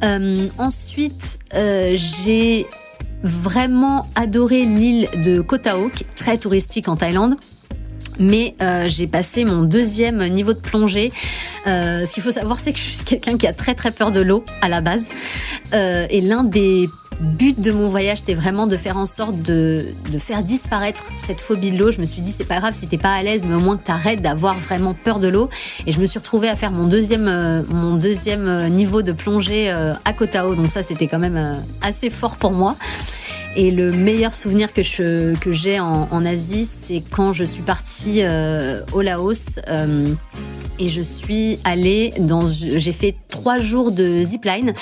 Euh, 0.04 0.48
ensuite, 0.58 1.40
euh, 1.54 1.96
j'ai 1.96 2.66
vraiment 3.24 4.08
adoré 4.16 4.66
l'île 4.66 5.08
de 5.24 5.42
est 6.04 6.16
très 6.16 6.38
touristique 6.38 6.88
en 6.88 6.96
Thaïlande. 6.96 7.36
Mais 8.18 8.56
euh, 8.62 8.88
j'ai 8.88 9.08
passé 9.08 9.44
mon 9.44 9.64
deuxième 9.64 10.26
niveau 10.28 10.54
de 10.54 10.60
plongée. 10.60 11.12
ce 11.66 12.14
qu'il 12.14 12.24
faut 12.24 12.32
savoir, 12.32 12.60
c'est 12.60 12.72
que 12.72 12.80
je 12.80 12.84
suis 12.84 13.04
quelqu'un 13.04 13.38
qui 13.38 13.46
a 13.46 13.52
très 13.52 13.76
très 13.76 13.92
peur 13.92 14.12
de 14.12 14.22
l'eau 14.22 14.46
à 14.62 14.70
la 14.70 14.80
base. 14.82 15.10
et 15.74 16.22
l'un 16.22 16.44
des 16.44 16.88
but 17.20 17.60
de 17.60 17.72
mon 17.72 17.90
voyage, 17.90 18.20
c'était 18.20 18.36
vraiment 18.36 18.68
de 18.68 18.78
faire 18.78 18.98
en 18.98 19.06
sorte 19.06 19.42
de, 19.42 19.86
faire 20.20 20.44
disparaître 20.44 21.04
cette 21.16 21.42
phobie 21.42 21.72
de 21.72 21.78
l'eau. 21.78 21.92
Je 21.92 22.00
me 22.00 22.06
suis 22.06 22.22
dit, 22.22 22.32
c'est 22.32 22.46
pas 22.46 22.60
grave 22.60 22.74
si 22.74 22.88
t'es 22.88 22.98
pas 22.98 23.14
à 23.14 23.24
l'aise, 23.24 23.46
mais 23.48 23.56
au 23.56 23.60
moins 23.60 23.78
que 23.78 23.84
t'arrêtes 23.84 24.22
d'avoir 24.22 24.58
vraiment 24.58 24.94
peur 24.94 25.20
de 25.20 25.28
l'eau. 25.28 25.50
Et 25.86 25.92
je 25.92 26.00
me 26.00 26.06
suis 26.06 26.20
retrouvée 26.20 26.50
à 26.50 26.56
faire 26.56 26.72
mon 26.72 26.88
deuxième, 26.88 27.28
euh, 27.28 27.62
mon 27.70 27.96
deuxième 27.96 28.48
euh, 28.48 28.70
niveau 28.70 29.02
de 29.02 29.12
plongée 29.12 29.70
euh, 29.70 29.94
à 30.06 30.14
Koh 30.14 30.26
Tao. 30.26 30.56
Donc 30.56 30.70
ça, 30.70 30.84
c'était 30.84 31.08
quand 31.08 31.20
même 31.20 31.64
assez 31.82 32.10
fort 32.10 32.36
pour 32.38 32.52
moi. 32.52 32.76
Et 33.56 33.72
le 33.72 33.92
meilleur 33.92 34.36
souvenir 34.36 34.74
que 34.74 34.84
je 34.84 35.36
que 35.36 35.52
j'ai 35.52 35.80
en, 35.80 36.08
en, 36.12 36.26
Asie, 36.26 36.66
c'est 36.66 37.02
quand 37.10 37.32
je 37.32 37.44
suis 37.44 37.62
partie 37.62 38.22
euh, 38.22 38.82
au 38.92 39.02
Laos 39.02 39.60
euh, 39.70 40.14
et 40.80 40.90
je 40.90 41.02
suis 41.02 41.60
allée 41.64 42.14
dans. 42.20 42.48
J'ai 42.48 42.92
fait 42.92 43.16
trois 43.30 43.60
jours 43.60 43.92
de 43.92 44.22
zipline 44.24 44.74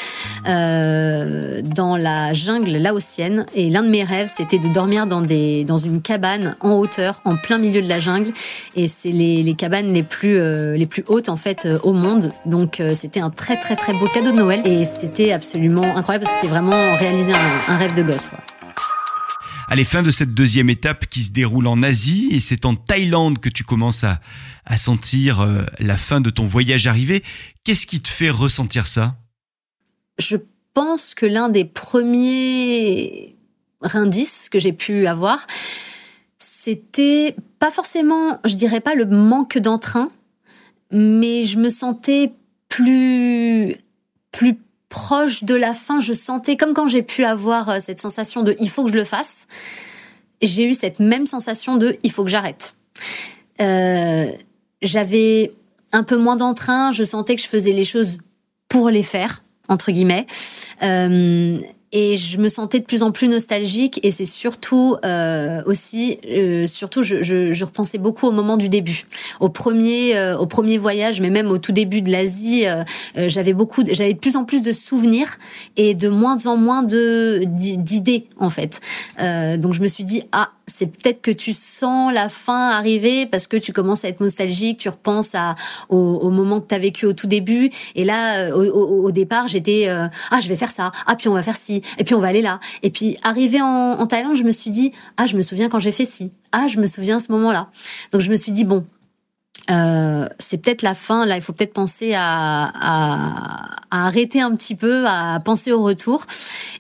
euh, 0.48 1.62
dans 1.64 1.98
la 1.98 2.34
jungle 2.34 2.78
laotienne. 2.78 3.46
Et 3.54 3.70
l'un 3.70 3.84
de 3.84 3.90
mes 3.90 4.04
rêves, 4.04 4.32
c'était 4.34 4.58
de 4.58 4.68
dormir 4.74 5.06
dans 5.06 5.22
des 5.22 5.64
dans 5.64 5.78
une 5.78 6.02
cabane 6.02 6.56
en 6.62 6.72
hauteur, 6.72 7.22
en 7.26 7.36
plein 7.36 7.60
milieu 7.60 7.82
de 7.82 7.90
la 7.90 8.00
jungle. 8.00 8.32
Et 8.76 8.88
c'est 8.88 9.12
les, 9.12 9.44
les 9.44 9.54
cabanes 9.54 9.94
les 9.94 10.04
plus 10.04 10.40
euh, 10.40 10.76
les 10.76 10.88
plus 10.88 11.04
hautes 11.08 11.30
en 11.30 11.38
fait 11.38 11.66
euh, 11.66 11.78
au 11.84 11.94
monde. 11.94 12.32
Donc 12.46 12.82
c'était 12.96 13.20
un 13.20 13.30
très 13.30 13.60
très 13.60 13.76
très 13.76 13.94
beau 13.94 14.08
cadeau 14.08 14.32
de 14.32 14.38
Noël 14.38 14.62
et 14.66 14.86
c'était 14.86 15.32
absolument 15.32 15.96
incroyable. 15.96 16.26
C'était 16.26 16.52
vraiment 16.52 16.94
réaliser 16.96 17.34
un, 17.34 17.74
un 17.74 17.78
rêve 17.78 17.96
de 17.96 18.04
gosse. 18.04 18.30
Allez, 19.74 19.86
fin 19.86 20.04
de 20.04 20.12
cette 20.12 20.36
deuxième 20.36 20.70
étape 20.70 21.08
qui 21.08 21.24
se 21.24 21.32
déroule 21.32 21.66
en 21.66 21.82
Asie 21.82 22.30
et 22.30 22.40
c'est 22.40 22.66
en 22.68 22.76
Thaïlande 22.76 23.40
que 23.40 23.50
tu 23.50 23.64
commences 23.64 24.04
à, 24.04 24.22
à 24.66 24.78
sentir 24.78 25.42
euh, 25.42 25.64
la 25.80 25.98
fin 25.98 26.22
de 26.22 26.30
ton 26.30 26.46
voyage 26.46 26.86
arriver. 26.86 27.24
Qu'est-ce 27.64 27.88
qui 27.88 28.00
te 28.00 28.08
fait 28.08 28.30
ressentir 28.30 28.86
ça? 28.86 29.16
Je 30.20 30.38
pense 30.76 31.16
que 31.16 31.26
l'un 31.26 31.50
des 31.50 31.66
premiers 31.66 33.36
indices 33.82 34.48
que 34.48 34.60
j'ai 34.60 34.74
pu 34.74 35.08
avoir, 35.08 35.48
c'était 36.38 37.36
pas 37.58 37.72
forcément, 37.72 38.40
je 38.46 38.54
dirais 38.54 38.80
pas 38.80 38.94
le 38.94 39.08
manque 39.08 39.58
d'entrain, 39.58 40.12
mais 40.92 41.46
je 41.46 41.58
me 41.58 41.72
sentais 41.72 42.32
plus 42.70 43.78
plus 44.32 44.60
proche 44.94 45.44
de 45.44 45.56
la 45.56 45.74
fin. 45.74 46.00
Je 46.00 46.14
sentais 46.14 46.56
comme 46.56 46.74
quand 46.74 46.86
j'ai 46.86 47.02
pu 47.02 47.24
avoir 47.24 47.68
euh, 47.68 47.78
cette 47.80 48.00
sensation 48.00 48.44
de 48.44 48.56
il 48.60 48.70
faut 48.70 48.86
que 48.86 48.92
je 48.92 48.96
le 48.96 49.04
fasse. 49.04 49.48
J'ai 50.40 50.70
eu 50.70 50.76
cette 50.76 51.00
même 51.00 51.26
sensation 51.26 51.78
de 51.78 51.98
il 52.04 52.12
faut 52.12 52.24
que 52.24 52.30
j'arrête. 52.30 52.76
Euh, 53.60 54.28
j'avais 54.84 55.52
un 55.94 56.04
peu 56.04 56.18
moins 56.18 56.36
d'entrain. 56.36 56.92
Je 56.92 57.04
sentais 57.04 57.36
que 57.36 57.42
je 57.42 57.48
faisais 57.48 57.72
les 57.72 57.86
choses 57.86 58.20
pour 58.70 58.92
les 58.92 59.02
faire 59.02 59.42
entre 59.68 59.92
guillemets. 59.92 60.28
Euh, 60.84 61.58
et 61.94 62.18
je 62.18 62.40
me 62.40 62.50
sentais 62.50 62.80
de 62.80 62.86
plus 62.86 63.04
en 63.04 63.12
plus 63.12 63.30
nostalgique. 63.30 64.00
Et 64.04 64.12
c'est 64.12 64.26
surtout 64.26 64.98
euh, 65.06 65.62
aussi 65.66 66.20
euh, 66.28 66.68
surtout 66.68 67.04
je, 67.04 67.22
je, 67.22 67.54
je, 67.54 67.64
repensais 67.64 68.00
beaucoup 68.00 68.28
au 68.28 68.32
moment 68.32 68.58
du 68.58 68.68
début. 68.68 69.06
Au 69.40 69.50
premier 69.50 70.18
euh, 70.18 70.38
au 70.38 70.48
premier 70.48 70.78
voyage 70.78 71.22
mais 71.22 71.30
même 71.30 71.50
au 71.52 71.60
tout 71.60 71.72
début 71.72 72.02
de 72.02 72.12
l'Asie 72.12 72.68
euh, 72.68 72.84
euh, 73.18 73.30
j'avais 73.30 73.54
beaucoup 73.54 73.84
j'avais 73.90 74.14
de 74.14 74.20
plus 74.20 74.36
en 74.36 74.44
plus 74.44 74.64
de 74.64 74.74
souvenirs 74.74 75.38
et 75.78 75.94
de 75.94 76.10
moins 76.10 76.48
en 76.48 76.58
moins 76.58 76.84
de 76.84 77.44
d'idées 77.46 78.28
en 78.40 78.50
fait. 78.50 78.82
Donc 79.20 79.74
je 79.74 79.82
me 79.82 79.88
suis 79.88 80.04
dit 80.04 80.24
ah 80.32 80.50
c'est 80.66 80.88
peut-être 80.88 81.22
que 81.22 81.32
tu 81.32 81.54
sens 81.54 82.12
la 82.14 82.30
fin 82.30 82.70
arriver 82.70 83.26
parce 83.26 83.48
que 83.48 83.58
tu 83.58 83.74
commences 83.74 84.06
à 84.06 84.08
être 84.08 84.22
nostalgique, 84.22 84.80
tu 84.80 84.90
repenses 84.90 85.36
à 85.36 85.56
au, 85.90 85.98
au 85.98 86.30
moment 86.30 86.62
que 86.62 86.68
tu 86.70 86.76
as 86.76 86.80
vécu 86.80 87.06
au 87.06 87.14
tout 87.14 87.28
début. 87.28 87.70
Et 87.96 88.06
là, 88.06 88.56
au, 88.56 88.64
au, 88.64 89.06
au 89.06 89.12
départ, 89.12 89.48
j'étais 89.48 89.90
euh, 89.90 90.08
ah 90.32 90.40
je 90.42 90.48
vais 90.48 90.56
faire 90.56 90.72
ça, 90.72 90.92
ah 91.06 91.16
puis 91.16 91.28
on 91.28 91.34
va 91.34 91.44
faire 91.44 91.58
ci, 91.58 91.82
et 91.98 92.04
puis 92.04 92.16
on 92.16 92.20
va 92.20 92.28
aller 92.28 92.42
là. 92.42 92.60
Et 92.82 92.90
puis 92.90 93.18
arrivé 93.24 93.62
en, 93.62 93.66
en 93.66 94.08
Thaïlande, 94.08 94.36
je 94.36 94.44
me 94.44 94.52
suis 94.52 94.72
dit 94.72 94.92
ah 95.18 95.26
je 95.26 95.36
me 95.36 95.42
souviens 95.42 95.70
quand 95.70 95.80
j'ai 95.80 95.92
fait 95.92 96.06
ci, 96.06 96.32
ah 96.52 96.68
je 96.68 96.80
me 96.80 96.86
souviens 96.86 97.20
ce 97.20 97.32
moment-là. 97.32 97.70
Donc 98.12 98.22
je 98.22 98.30
me 98.30 98.36
suis 98.36 98.52
dit 98.52 98.66
bon 98.66 98.86
euh, 99.72 100.28
c'est 100.40 100.58
peut-être 100.58 100.82
la 100.82 100.96
fin. 100.96 101.26
Là, 101.26 101.36
il 101.36 101.42
faut 101.42 101.54
peut-être 101.54 101.74
penser 101.74 102.14
à, 102.14 102.66
à, 102.66 103.76
à, 103.92 104.08
arrêter 104.08 104.42
un 104.42 104.56
petit 104.56 104.76
peu, 104.76 105.06
à 105.08 105.40
penser 105.44 105.72
au 105.72 105.82
retour. 105.84 106.26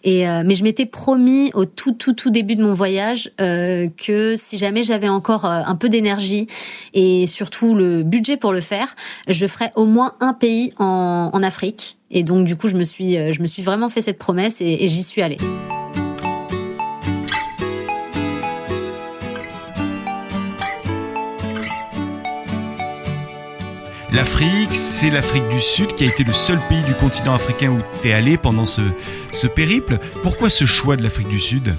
Et 0.03 0.27
euh, 0.27 0.43
mais 0.45 0.55
je 0.55 0.63
m'étais 0.63 0.85
promis 0.85 1.51
au 1.53 1.65
tout 1.65 1.93
tout 1.93 2.13
tout 2.13 2.29
début 2.29 2.55
de 2.55 2.63
mon 2.63 2.73
voyage 2.73 3.31
euh, 3.39 3.87
que 3.95 4.35
si 4.35 4.57
jamais 4.57 4.83
j'avais 4.83 5.07
encore 5.07 5.45
euh, 5.45 5.61
un 5.65 5.75
peu 5.75 5.87
d'énergie 5.87 6.47
et 6.93 7.25
surtout 7.27 7.73
le 7.73 8.03
budget 8.03 8.35
pour 8.35 8.51
le 8.51 8.61
faire, 8.61 8.95
je 9.27 9.47
ferais 9.47 9.71
au 9.75 9.85
moins 9.85 10.15
un 10.19 10.33
pays 10.33 10.73
en, 10.77 11.29
en 11.31 11.43
Afrique. 11.43 11.97
Et 12.11 12.23
donc 12.23 12.45
du 12.45 12.57
coup, 12.57 12.67
je 12.67 12.75
me 12.75 12.83
suis 12.83 13.13
je 13.33 13.41
me 13.41 13.47
suis 13.47 13.63
vraiment 13.63 13.89
fait 13.89 14.01
cette 14.01 14.19
promesse 14.19 14.59
et, 14.61 14.83
et 14.83 14.87
j'y 14.87 15.03
suis 15.03 15.21
allée. 15.21 15.37
L'Afrique, 24.13 24.75
c'est 24.75 25.09
l'Afrique 25.09 25.49
du 25.49 25.59
Sud 25.59 25.87
qui 25.93 26.03
a 26.03 26.07
été 26.07 26.23
le 26.23 26.33
seul 26.33 26.59
pays 26.69 26.83
du 26.83 26.93
continent 26.93 27.33
africain 27.33 27.71
où 27.71 27.79
tu 27.99 28.09
es 28.09 28.13
allé 28.13 28.37
pendant 28.37 28.67
ce, 28.67 28.81
ce 29.31 29.47
périple. 29.47 29.97
Pourquoi 30.21 30.51
ce 30.51 30.65
choix 30.65 30.95
de 30.95 31.01
l'Afrique 31.01 31.29
du 31.29 31.39
Sud? 31.39 31.73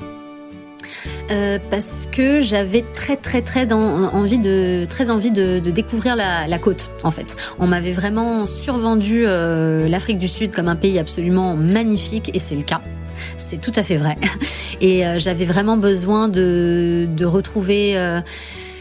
Euh, 1.31 1.61
parce 1.71 2.09
que 2.11 2.41
j'avais 2.41 2.85
très 2.95 3.17
très 3.17 3.41
très 3.41 3.73
envie 3.73 4.39
de 4.39 4.85
très 4.87 5.11
envie 5.11 5.31
de, 5.31 5.61
découvrir 5.61 6.17
la, 6.17 6.59
côte 6.59 6.91
en 7.05 7.13
fait. 7.13 7.37
On 7.61 7.69
m'avait 7.69 7.93
vraiment 7.93 8.47
survendu 8.47 9.23
euh, 9.27 9.89
l'Afrique 9.89 10.19
du 10.19 10.29
Sud 10.29 10.51
comme 10.51 10.67
un 10.67 10.77
pays 10.77 10.99
absolument 10.99 11.55
magnifique 11.55 12.33
et 12.35 12.41
c'est 12.41 12.57
le 12.57 12.63
cas. 12.63 12.81
C'est 13.39 13.61
tout 13.61 13.73
à 13.77 13.85
fait 13.85 13.97
vrai. 13.97 14.17
Et 14.81 15.07
euh, 15.07 15.21
j'avais 15.21 15.45
vraiment 15.45 15.77
besoin 15.77 16.27
de, 16.29 17.07
de 17.17 17.25
retrouver 17.25 17.97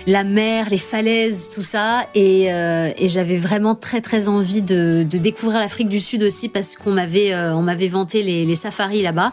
la 0.05 0.23
mer, 0.23 0.67
les 0.69 0.77
falaises, 0.77 1.49
tout 1.53 1.61
ça. 1.61 2.07
Et, 2.15 2.51
euh, 2.51 2.89
j'avais 3.05 3.37
vraiment 3.37 3.75
très 3.75 4.01
très 4.01 4.27
envie 4.27 4.61
de, 4.61 5.03
découvrir 5.03 5.59
l'Afrique 5.59 5.89
du 5.89 5.99
Sud 5.99 6.23
aussi 6.23 6.49
parce 6.49 6.75
qu'on 6.75 6.91
m'avait 6.91 7.33
euh, 7.33 7.55
on 7.55 7.61
m'avait 7.61 7.87
vanté 7.87 8.23
les, 8.23 8.55
safaris 8.55 9.01
là-bas. 9.01 9.31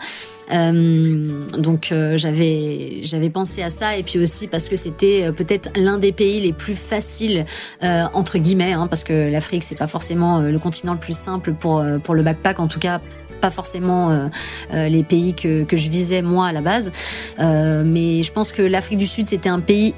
Euh, 0.52 1.46
donc 1.58 1.94
j'avais 2.16 3.00
j'avais 3.02 3.30
pensé 3.30 3.62
à 3.62 3.70
ça 3.70 3.96
et 3.96 4.02
puis 4.02 4.18
aussi 4.18 4.48
parce 4.48 4.66
que 4.66 4.74
c'était 4.74 5.30
peut-être 5.30 5.70
l'un 5.76 5.98
des 5.98 6.10
pays 6.10 6.40
les 6.40 6.52
plus 6.52 6.74
faciles 6.74 7.44
entre 7.82 8.38
guillemets 8.38 8.72
hein, 8.72 8.88
parce 8.88 9.04
que 9.04 9.30
l'Afrique 9.30 9.62
c'est 9.62 9.76
pas 9.76 9.86
forcément 9.86 10.40
le 10.40 10.58
continent 10.58 10.94
le 10.94 10.98
plus 10.98 11.16
simple 11.16 11.52
pour 11.52 11.84
pour 12.02 12.14
le 12.14 12.22
backpack 12.22 12.58
en 12.58 12.66
tout 12.66 12.80
cas 12.80 13.00
pas 13.40 13.50
forcément 13.50 14.28
les 14.72 15.02
pays 15.04 15.34
que, 15.34 15.62
que 15.62 15.76
je 15.76 15.88
visais 15.88 16.22
moi 16.22 16.48
à 16.48 16.52
la 16.52 16.60
base. 16.62 16.90
Mais 17.38 18.22
je 18.22 18.32
pense 18.32 18.52
que 18.52 18.62
l'Afrique 18.62 18.98
du 18.98 19.06
Sud, 19.06 19.28
c'était 19.28 19.48
un 19.48 19.60
pays 19.60 19.94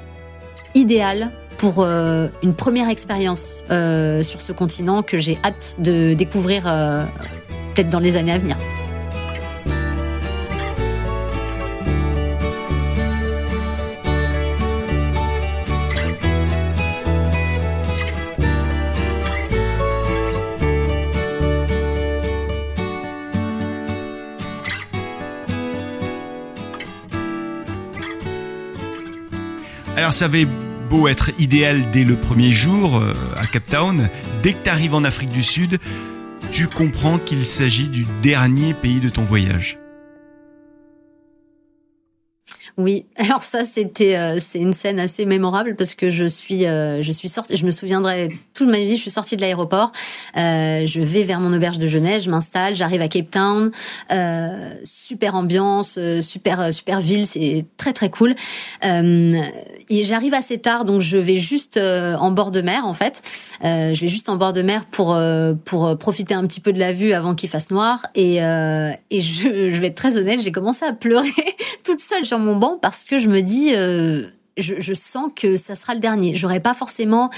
idéal 0.75 1.29
pour 1.57 1.75
euh, 1.79 2.27
une 2.41 2.55
première 2.55 2.89
expérience 2.89 3.63
euh, 3.71 4.23
sur 4.23 4.41
ce 4.41 4.51
continent 4.51 5.01
que 5.01 5.17
j'ai 5.17 5.37
hâte 5.43 5.77
de 5.79 6.13
découvrir 6.13 6.63
euh, 6.67 7.05
peut-être 7.73 7.89
dans 7.89 7.99
les 7.99 8.17
années 8.17 8.33
à 8.33 8.37
venir. 8.37 8.57
Alors 30.03 30.11
ça 30.11 30.25
avait 30.25 30.45
beau 30.89 31.07
être 31.07 31.31
idéal 31.39 31.89
dès 31.91 32.03
le 32.03 32.17
premier 32.17 32.51
jour 32.51 32.97
euh, 32.97 33.13
à 33.37 33.47
Cape 33.47 33.67
Town, 33.67 34.09
dès 34.41 34.51
que 34.51 34.61
tu 34.61 34.69
arrives 34.69 34.95
en 34.95 35.05
Afrique 35.05 35.29
du 35.29 35.41
Sud, 35.41 35.79
tu 36.51 36.67
comprends 36.67 37.19
qu'il 37.19 37.45
s'agit 37.45 37.87
du 37.87 38.05
dernier 38.21 38.73
pays 38.73 38.99
de 38.99 39.07
ton 39.07 39.21
voyage. 39.21 39.79
Oui, 42.75 43.05
alors 43.15 43.43
ça 43.43 43.63
c'était 43.63 44.17
euh, 44.17 44.39
c'est 44.39 44.59
une 44.59 44.73
scène 44.73 44.99
assez 44.99 45.25
mémorable 45.25 45.75
parce 45.77 45.95
que 45.95 46.09
je 46.09 46.25
suis 46.25 46.65
euh, 46.65 47.01
je 47.01 47.11
suis 47.13 47.29
sortie, 47.29 47.55
je 47.55 47.65
me 47.65 47.71
souviendrai 47.71 48.27
toute 48.53 48.67
ma 48.67 48.79
vie, 48.79 48.97
je 48.97 49.01
suis 49.01 49.11
sortie 49.11 49.37
de 49.37 49.41
l'aéroport, 49.41 49.93
je 50.35 50.99
vais 50.99 51.23
vers 51.23 51.39
mon 51.39 51.55
auberge 51.55 51.77
de 51.77 51.87
jeunesse, 51.87 52.23
je 52.23 52.29
m'installe, 52.29 52.75
j'arrive 52.75 53.01
à 53.01 53.07
Cape 53.07 53.31
Town, 53.31 53.71
super 54.83 55.35
ambiance, 55.35 55.97
super 56.21 56.73
super 56.73 56.99
ville, 56.99 57.25
c'est 57.25 57.65
très 57.77 57.93
très 57.93 58.09
cool. 58.09 58.35
J'arrive 59.89 60.33
assez 60.33 60.57
tard, 60.57 60.85
donc 60.85 61.01
je 61.01 61.17
vais 61.17 61.37
juste 61.37 61.77
en 61.77 62.31
bord 62.31 62.51
de 62.51 62.61
mer 62.61 62.85
en 62.85 62.93
fait, 62.93 63.21
je 63.61 63.99
vais 63.99 64.07
juste 64.07 64.29
en 64.29 64.37
bord 64.37 64.53
de 64.53 64.61
mer 64.61 64.85
pour 64.85 65.17
pour 65.65 65.97
profiter 65.97 66.33
un 66.33 66.45
petit 66.47 66.59
peu 66.59 66.73
de 66.73 66.79
la 66.79 66.91
vue 66.91 67.13
avant 67.13 67.35
qu'il 67.35 67.49
fasse 67.49 67.69
noir 67.69 68.07
et 68.15 68.37
et 68.37 69.21
je, 69.21 69.69
je 69.69 69.81
vais 69.81 69.87
être 69.87 69.95
très 69.95 70.17
honnête, 70.17 70.41
j'ai 70.41 70.51
commencé 70.51 70.85
à 70.85 70.93
pleurer 70.93 71.29
toute 71.83 71.99
seule 71.99 72.25
sur 72.25 72.39
mon 72.39 72.53
parce 72.81 73.03
que 73.05 73.17
je 73.17 73.27
me 73.29 73.41
dis, 73.41 73.73
euh, 73.75 74.27
je, 74.57 74.75
je, 74.79 74.93
sens 74.93 75.31
que 75.35 75.57
ça 75.57 75.75
sera 75.75 75.93
le 75.93 75.99
dernier. 75.99 76.35
J'aurais 76.35 76.59
pas 76.59 76.73
forcément 76.73 77.29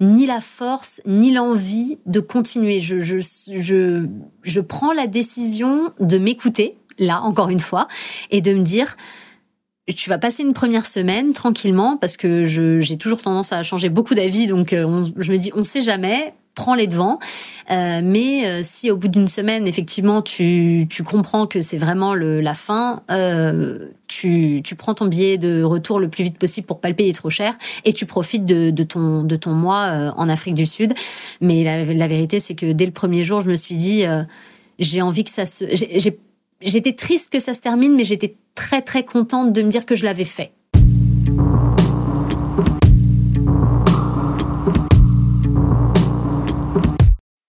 ni 0.00 0.26
la 0.26 0.40
force 0.40 1.00
ni 1.06 1.32
l'envie 1.32 1.98
de 2.06 2.20
continuer. 2.20 2.80
Je, 2.80 3.00
je, 3.00 3.18
je, 3.18 4.06
je 4.42 4.60
prends 4.60 4.92
la 4.92 5.06
décision 5.06 5.92
de 6.00 6.18
m'écouter, 6.18 6.76
là, 6.98 7.20
encore 7.22 7.50
une 7.50 7.60
fois, 7.60 7.88
et 8.30 8.40
de 8.40 8.54
me 8.54 8.62
dire, 8.62 8.96
tu 9.88 10.08
vas 10.10 10.18
passer 10.18 10.42
une 10.42 10.52
première 10.52 10.86
semaine 10.86 11.32
tranquillement 11.32 11.96
parce 11.96 12.16
que 12.16 12.44
j'ai 12.44 12.96
toujours 12.98 13.22
tendance 13.22 13.52
à 13.52 13.62
changer 13.62 13.88
beaucoup 13.88 14.14
d'avis 14.14 14.46
donc 14.46 14.72
euh, 14.72 15.04
je 15.16 15.32
me 15.32 15.38
dis 15.38 15.50
on 15.54 15.64
sait 15.64 15.80
jamais 15.80 16.34
prends 16.54 16.74
les 16.74 16.86
devants. 16.86 17.18
Euh, 17.70 18.00
mais 18.02 18.46
euh, 18.46 18.60
si 18.62 18.90
au 18.90 18.96
bout 18.96 19.08
d'une 19.08 19.28
semaine, 19.28 19.66
effectivement, 19.66 20.22
tu, 20.22 20.86
tu 20.90 21.02
comprends 21.02 21.46
que 21.46 21.62
c'est 21.62 21.78
vraiment 21.78 22.14
le, 22.14 22.40
la 22.40 22.54
fin, 22.54 23.02
euh, 23.10 23.88
tu, 24.06 24.60
tu 24.64 24.74
prends 24.74 24.94
ton 24.94 25.06
billet 25.06 25.38
de 25.38 25.62
retour 25.62 25.98
le 25.98 26.08
plus 26.08 26.24
vite 26.24 26.38
possible 26.38 26.66
pour 26.66 26.80
pas 26.80 26.88
le 26.88 26.94
payer 26.94 27.12
trop 27.12 27.30
cher 27.30 27.54
et 27.84 27.92
tu 27.92 28.06
profites 28.06 28.44
de, 28.44 28.70
de 28.70 28.82
ton, 28.82 29.22
de 29.22 29.36
ton 29.36 29.52
mois 29.52 29.84
euh, 29.84 30.10
en 30.16 30.28
Afrique 30.28 30.54
du 30.54 30.66
Sud. 30.66 30.94
Mais 31.40 31.64
la, 31.64 31.84
la 31.84 32.08
vérité, 32.08 32.40
c'est 32.40 32.54
que 32.54 32.72
dès 32.72 32.86
le 32.86 32.92
premier 32.92 33.24
jour, 33.24 33.40
je 33.40 33.50
me 33.50 33.56
suis 33.56 33.76
dit, 33.76 34.04
euh, 34.04 34.22
j'ai 34.78 35.02
envie 35.02 35.24
que 35.24 35.30
ça 35.30 35.46
se... 35.46 35.64
J'étais 36.64 36.92
triste 36.92 37.32
que 37.32 37.40
ça 37.40 37.54
se 37.54 37.60
termine, 37.60 37.96
mais 37.96 38.04
j'étais 38.04 38.36
très 38.54 38.82
très 38.82 39.04
contente 39.04 39.52
de 39.52 39.62
me 39.62 39.68
dire 39.68 39.84
que 39.84 39.96
je 39.96 40.04
l'avais 40.04 40.24
fait. 40.24 40.52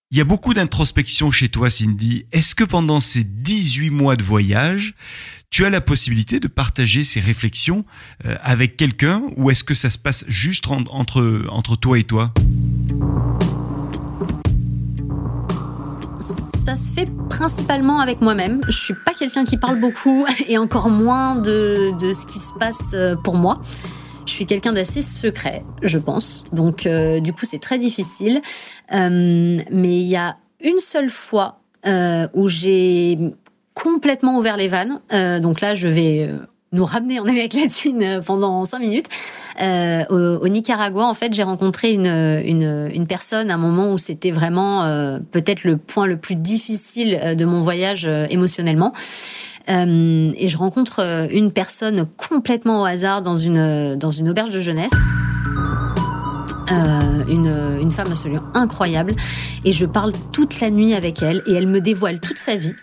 Il 0.10 0.18
y 0.18 0.22
a 0.22 0.26
beaucoup 0.26 0.54
d'introspection 0.54 1.32
chez 1.32 1.50
toi, 1.50 1.70
Cindy. 1.70 2.26
Est-ce 2.32 2.54
que 2.54 2.64
pendant 2.64 3.02
ces 3.02 3.24
18 3.24 3.90
mois 3.90 4.16
de 4.16 4.24
voyage, 4.24 4.96
tu 5.50 5.66
as 5.66 5.70
la 5.70 5.82
possibilité 5.82 6.40
de 6.40 6.48
partager 6.48 7.04
ces 7.04 7.20
réflexions 7.20 7.86
euh, 8.26 8.36
avec 8.42 8.78
quelqu'un 8.78 9.24
ou 9.38 9.50
est-ce 9.52 9.64
que 9.64 9.74
ça 9.74 9.90
se 9.90 9.98
passe 9.98 10.24
juste 10.28 10.68
entre, 10.68 11.46
entre 11.50 11.76
toi 11.76 11.98
et 12.00 12.04
toi? 12.04 12.34
Ça 16.64 16.76
se 16.76 16.94
fait 16.94 17.10
principalement 17.30 18.00
avec 18.00 18.22
moi-même. 18.22 18.62
Je 18.68 18.78
suis 18.78 18.94
pas 18.94 19.12
quelqu'un 19.12 19.44
qui 19.44 19.58
parle 19.58 19.80
beaucoup 19.80 20.26
et 20.48 20.58
encore 20.58 20.88
moins 20.88 21.36
de, 21.36 21.92
de, 22.00 22.14
ce 22.14 22.26
qui 22.26 22.40
se 22.40 22.54
passe 22.58 22.92
euh, 22.94 23.16
pour 23.22 23.36
moi. 23.36 23.60
Je 24.26 24.32
suis 24.32 24.46
quelqu'un 24.46 24.72
d'assez 24.72 25.02
secret, 25.02 25.66
je 25.82 25.98
pense. 25.98 26.46
Donc, 26.54 26.86
euh, 26.86 27.20
du 27.20 27.34
coup, 27.34 27.46
c'est 27.46 27.60
très 27.60 27.78
difficile. 27.78 28.42
Euh, 28.94 29.60
mais 29.72 29.98
il 29.98 30.08
y 30.08 30.16
a 30.16 30.38
une 30.62 30.80
seule 30.80 31.10
fois 31.10 31.60
où 32.34 32.48
j'ai 32.48 33.18
complètement 33.74 34.38
ouvert 34.38 34.56
les 34.56 34.70
vannes. 34.70 35.02
Donc 35.42 35.60
là, 35.60 35.76
je 35.76 35.90
vais 35.90 36.30
nous 36.74 36.86
ramener 36.86 37.20
en 37.20 37.26
Amérique 37.26 37.54
latine 37.54 38.22
pendant 38.26 38.66
cinq 38.66 38.80
minutes. 38.80 39.08
Euh, 39.62 40.04
au, 40.10 40.48
Nicaragua, 40.48 41.06
en 41.06 41.14
fait, 41.14 41.34
j'ai 41.34 41.44
rencontré 41.44 41.94
une, 41.94 42.08
une, 42.08 43.08
personne 43.08 43.50
à 43.52 43.56
un 43.56 43.58
moment 43.58 43.94
où 43.94 43.98
c'était 43.98 44.32
vraiment 44.32 44.84
euh, 44.84 45.20
peut-être 45.32 45.64
le 45.64 45.78
point 45.78 46.08
le 46.08 46.18
plus 46.18 46.36
difficile 46.36 47.36
de 47.38 47.46
mon 47.46 47.62
voyage 47.62 48.10
émotionnellement. 48.30 48.94
Euh, 49.70 50.32
et 50.36 50.50
je 50.50 50.58
rencontre 50.58 51.28
une 51.32 51.54
personne 51.54 52.08
complètement 52.18 52.82
au 52.82 52.86
hasard 52.86 53.22
dans 53.22 53.36
une, 53.36 53.96
dans 53.96 54.12
une 54.12 54.30
auberge 54.30 54.50
de 54.50 54.60
jeunesse. 54.60 54.92
Euh, 56.72 57.26
une, 57.28 57.54
une 57.82 57.92
femme 57.92 58.08
absolument 58.10 58.44
incroyable 58.54 59.14
et 59.66 59.74
je 59.74 59.86
parle 59.86 60.14
toute 60.32 60.60
la 60.62 60.70
nuit 60.70 60.94
avec 60.94 61.22
elle 61.22 61.44
et 61.46 61.54
elle 61.54 61.68
me 61.68 61.82
dévoile 61.82 62.22
toute 62.22 62.38
sa 62.38 62.56
vie 62.56 62.74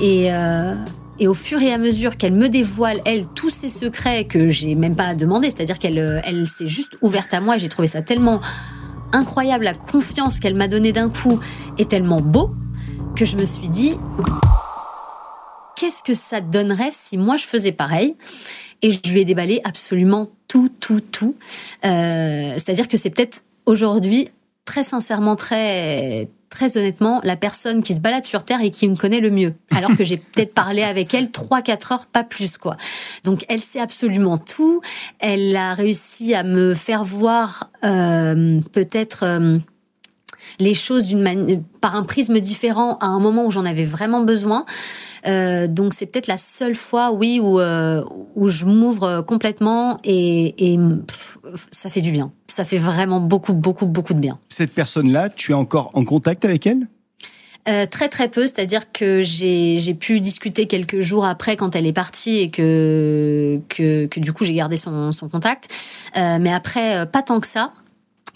et, 0.00 0.32
euh, 0.32 0.74
et 1.18 1.28
au 1.28 1.34
fur 1.34 1.60
et 1.60 1.72
à 1.72 1.78
mesure 1.78 2.16
qu'elle 2.16 2.32
me 2.32 2.48
dévoile 2.48 2.98
elle 3.04 3.26
tous 3.34 3.50
ses 3.50 3.68
secrets 3.68 4.24
que 4.24 4.48
j'ai 4.48 4.74
même 4.74 4.96
pas 4.96 5.14
demandé 5.14 5.50
c'est-à-dire 5.50 5.78
qu'elle 5.78 6.22
elle 6.24 6.48
s'est 6.48 6.68
juste 6.68 6.96
ouverte 7.02 7.32
à 7.34 7.40
moi 7.40 7.56
et 7.56 7.58
j'ai 7.58 7.68
trouvé 7.68 7.88
ça 7.88 8.02
tellement 8.02 8.40
incroyable 9.12 9.64
la 9.64 9.74
confiance 9.74 10.38
qu'elle 10.38 10.54
m'a 10.54 10.68
donnée 10.68 10.92
d'un 10.92 11.10
coup 11.10 11.40
est 11.78 11.90
tellement 11.90 12.20
beau 12.20 12.50
que 13.16 13.24
je 13.24 13.36
me 13.36 13.44
suis 13.44 13.68
dit 13.68 13.92
qu'est-ce 15.76 16.02
que 16.02 16.14
ça 16.14 16.40
donnerait 16.40 16.90
si 16.92 17.16
moi 17.16 17.36
je 17.36 17.44
faisais 17.44 17.72
pareil 17.72 18.16
et 18.82 18.90
je 18.90 19.00
lui 19.10 19.20
ai 19.20 19.24
déballé 19.24 19.60
absolument 19.64 20.28
tout, 20.46 20.70
tout, 20.80 21.00
tout. 21.00 21.36
Euh, 21.84 22.52
C'est-à-dire 22.54 22.88
que 22.88 22.96
c'est 22.96 23.10
peut-être 23.10 23.44
aujourd'hui, 23.66 24.28
très 24.64 24.82
sincèrement, 24.82 25.36
très 25.36 26.28
très 26.48 26.76
honnêtement, 26.76 27.20
la 27.24 27.36
personne 27.36 27.82
qui 27.82 27.94
se 27.94 28.00
balade 28.00 28.24
sur 28.24 28.44
Terre 28.44 28.60
et 28.62 28.70
qui 28.70 28.88
me 28.88 28.96
connaît 28.96 29.20
le 29.20 29.30
mieux. 29.30 29.54
Alors 29.70 29.96
que 29.96 30.04
j'ai 30.04 30.16
peut-être 30.34 30.54
parlé 30.54 30.82
avec 30.82 31.14
elle 31.14 31.30
trois, 31.30 31.62
quatre 31.62 31.92
heures, 31.92 32.06
pas 32.06 32.24
plus, 32.24 32.58
quoi. 32.58 32.76
Donc, 33.24 33.44
elle 33.48 33.62
sait 33.62 33.80
absolument 33.80 34.38
tout. 34.38 34.80
Elle 35.18 35.54
a 35.56 35.74
réussi 35.74 36.34
à 36.34 36.42
me 36.42 36.74
faire 36.74 37.04
voir, 37.04 37.70
euh, 37.84 38.60
peut-être, 38.72 39.24
euh, 39.24 39.58
les 40.58 40.74
choses 40.74 41.04
d'une 41.04 41.20
manière, 41.22 41.58
par 41.80 41.94
un 41.94 42.02
prisme 42.02 42.40
différent 42.40 42.98
à 43.00 43.06
un 43.06 43.20
moment 43.20 43.46
où 43.46 43.50
j'en 43.50 43.64
avais 43.64 43.84
vraiment 43.84 44.22
besoin. 44.22 44.64
Euh, 45.26 45.66
donc 45.66 45.94
c'est 45.94 46.06
peut-être 46.06 46.28
la 46.28 46.36
seule 46.38 46.76
fois, 46.76 47.12
oui, 47.12 47.40
où 47.42 47.60
euh, 47.60 48.04
où 48.36 48.48
je 48.48 48.64
m'ouvre 48.64 49.22
complètement 49.22 49.98
et, 50.04 50.72
et 50.72 50.78
pff, 50.78 51.38
ça 51.70 51.90
fait 51.90 52.00
du 52.00 52.12
bien. 52.12 52.32
Ça 52.46 52.64
fait 52.64 52.78
vraiment 52.78 53.20
beaucoup, 53.20 53.52
beaucoup, 53.52 53.86
beaucoup 53.86 54.14
de 54.14 54.20
bien. 54.20 54.38
Cette 54.48 54.72
personne-là, 54.72 55.28
tu 55.28 55.52
es 55.52 55.54
encore 55.54 55.90
en 55.94 56.04
contact 56.04 56.44
avec 56.44 56.66
elle? 56.66 56.88
Euh, 57.68 57.84
très 57.86 58.08
très 58.08 58.28
peu, 58.28 58.42
c'est-à-dire 58.42 58.92
que 58.92 59.20
j'ai 59.20 59.78
j'ai 59.78 59.92
pu 59.92 60.20
discuter 60.20 60.66
quelques 60.66 61.00
jours 61.00 61.26
après 61.26 61.56
quand 61.56 61.76
elle 61.76 61.86
est 61.86 61.92
partie 61.92 62.38
et 62.38 62.50
que 62.50 63.60
que, 63.68 64.06
que 64.06 64.20
du 64.20 64.32
coup 64.32 64.44
j'ai 64.44 64.54
gardé 64.54 64.78
son, 64.78 65.12
son 65.12 65.28
contact, 65.28 65.68
euh, 66.16 66.38
mais 66.40 66.52
après 66.52 67.04
pas 67.12 67.22
tant 67.22 67.40
que 67.40 67.46
ça 67.46 67.72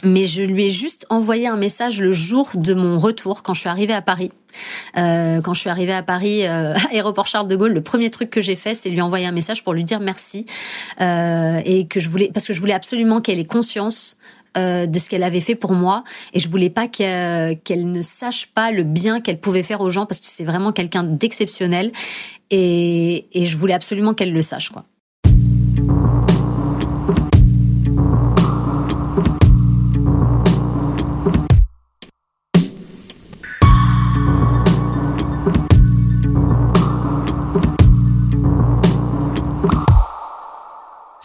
mais 0.02 0.24
je 0.24 0.42
lui 0.42 0.66
ai 0.66 0.70
juste 0.70 1.06
envoyé 1.10 1.46
un 1.46 1.56
message 1.56 2.00
le 2.00 2.12
jour 2.12 2.50
de 2.54 2.74
mon 2.74 2.98
retour 2.98 3.42
quand 3.42 3.54
je 3.54 3.60
suis 3.60 3.68
arrivée 3.68 3.92
à 3.92 4.02
Paris. 4.02 4.32
Euh, 4.98 5.40
quand 5.40 5.54
je 5.54 5.60
suis 5.60 5.70
arrivée 5.70 5.92
à 5.92 6.02
Paris, 6.02 6.46
euh, 6.46 6.74
aéroport 6.92 7.26
Charles 7.26 7.48
de 7.48 7.56
Gaulle, 7.56 7.72
le 7.72 7.82
premier 7.82 8.10
truc 8.10 8.30
que 8.30 8.40
j'ai 8.40 8.56
fait, 8.56 8.74
c'est 8.74 8.90
lui 8.90 9.00
envoyer 9.00 9.26
un 9.26 9.32
message 9.32 9.64
pour 9.64 9.72
lui 9.72 9.84
dire 9.84 10.00
merci 10.00 10.46
euh, 11.00 11.60
et 11.64 11.86
que 11.86 12.00
je 12.00 12.08
voulais 12.08 12.30
parce 12.32 12.46
que 12.46 12.52
je 12.52 12.60
voulais 12.60 12.72
absolument 12.72 13.20
qu'elle 13.20 13.38
ait 13.38 13.44
conscience 13.44 14.16
euh, 14.58 14.86
de 14.86 14.98
ce 14.98 15.08
qu'elle 15.08 15.22
avait 15.22 15.40
fait 15.40 15.54
pour 15.54 15.72
moi 15.72 16.04
et 16.34 16.40
je 16.40 16.48
voulais 16.48 16.70
pas 16.70 16.88
qu'elle 16.88 17.90
ne 17.90 18.02
sache 18.02 18.46
pas 18.48 18.70
le 18.70 18.82
bien 18.82 19.20
qu'elle 19.20 19.40
pouvait 19.40 19.62
faire 19.62 19.80
aux 19.80 19.90
gens 19.90 20.04
parce 20.04 20.20
que 20.20 20.26
c'est 20.28 20.44
vraiment 20.44 20.72
quelqu'un 20.72 21.04
d'exceptionnel 21.04 21.92
et, 22.50 23.26
et 23.32 23.46
je 23.46 23.56
voulais 23.56 23.72
absolument 23.72 24.12
qu'elle 24.12 24.32
le 24.32 24.42
sache 24.42 24.68
quoi. 24.68 24.84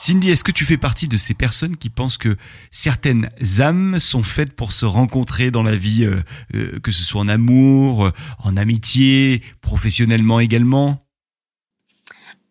Cindy, 0.08 0.32
est-ce 0.32 0.46
que 0.46 0.54
tu 0.54 0.64
fais 0.64 0.78
partie 0.78 1.10
de 1.10 1.18
ces 1.18 1.34
personnes 1.34 1.76
qui 1.76 1.90
pensent 1.90 2.18
que 2.18 2.38
certaines 2.72 3.28
âmes 3.60 4.00
sont 4.00 4.24
faites 4.24 4.54
pour 4.54 4.72
se 4.72 4.86
rencontrer 4.86 5.52
dans 5.52 5.64
la 5.64 5.76
vie, 5.76 6.06
euh, 6.06 6.22
euh, 6.56 6.80
que 6.80 6.94
ce 6.94 7.04
soit 7.04 7.20
en 7.20 7.28
amour, 7.28 8.06
euh, 8.06 8.12
en 8.42 8.56
amitié, 8.56 9.42
professionnellement 9.60 10.40
également? 10.40 11.00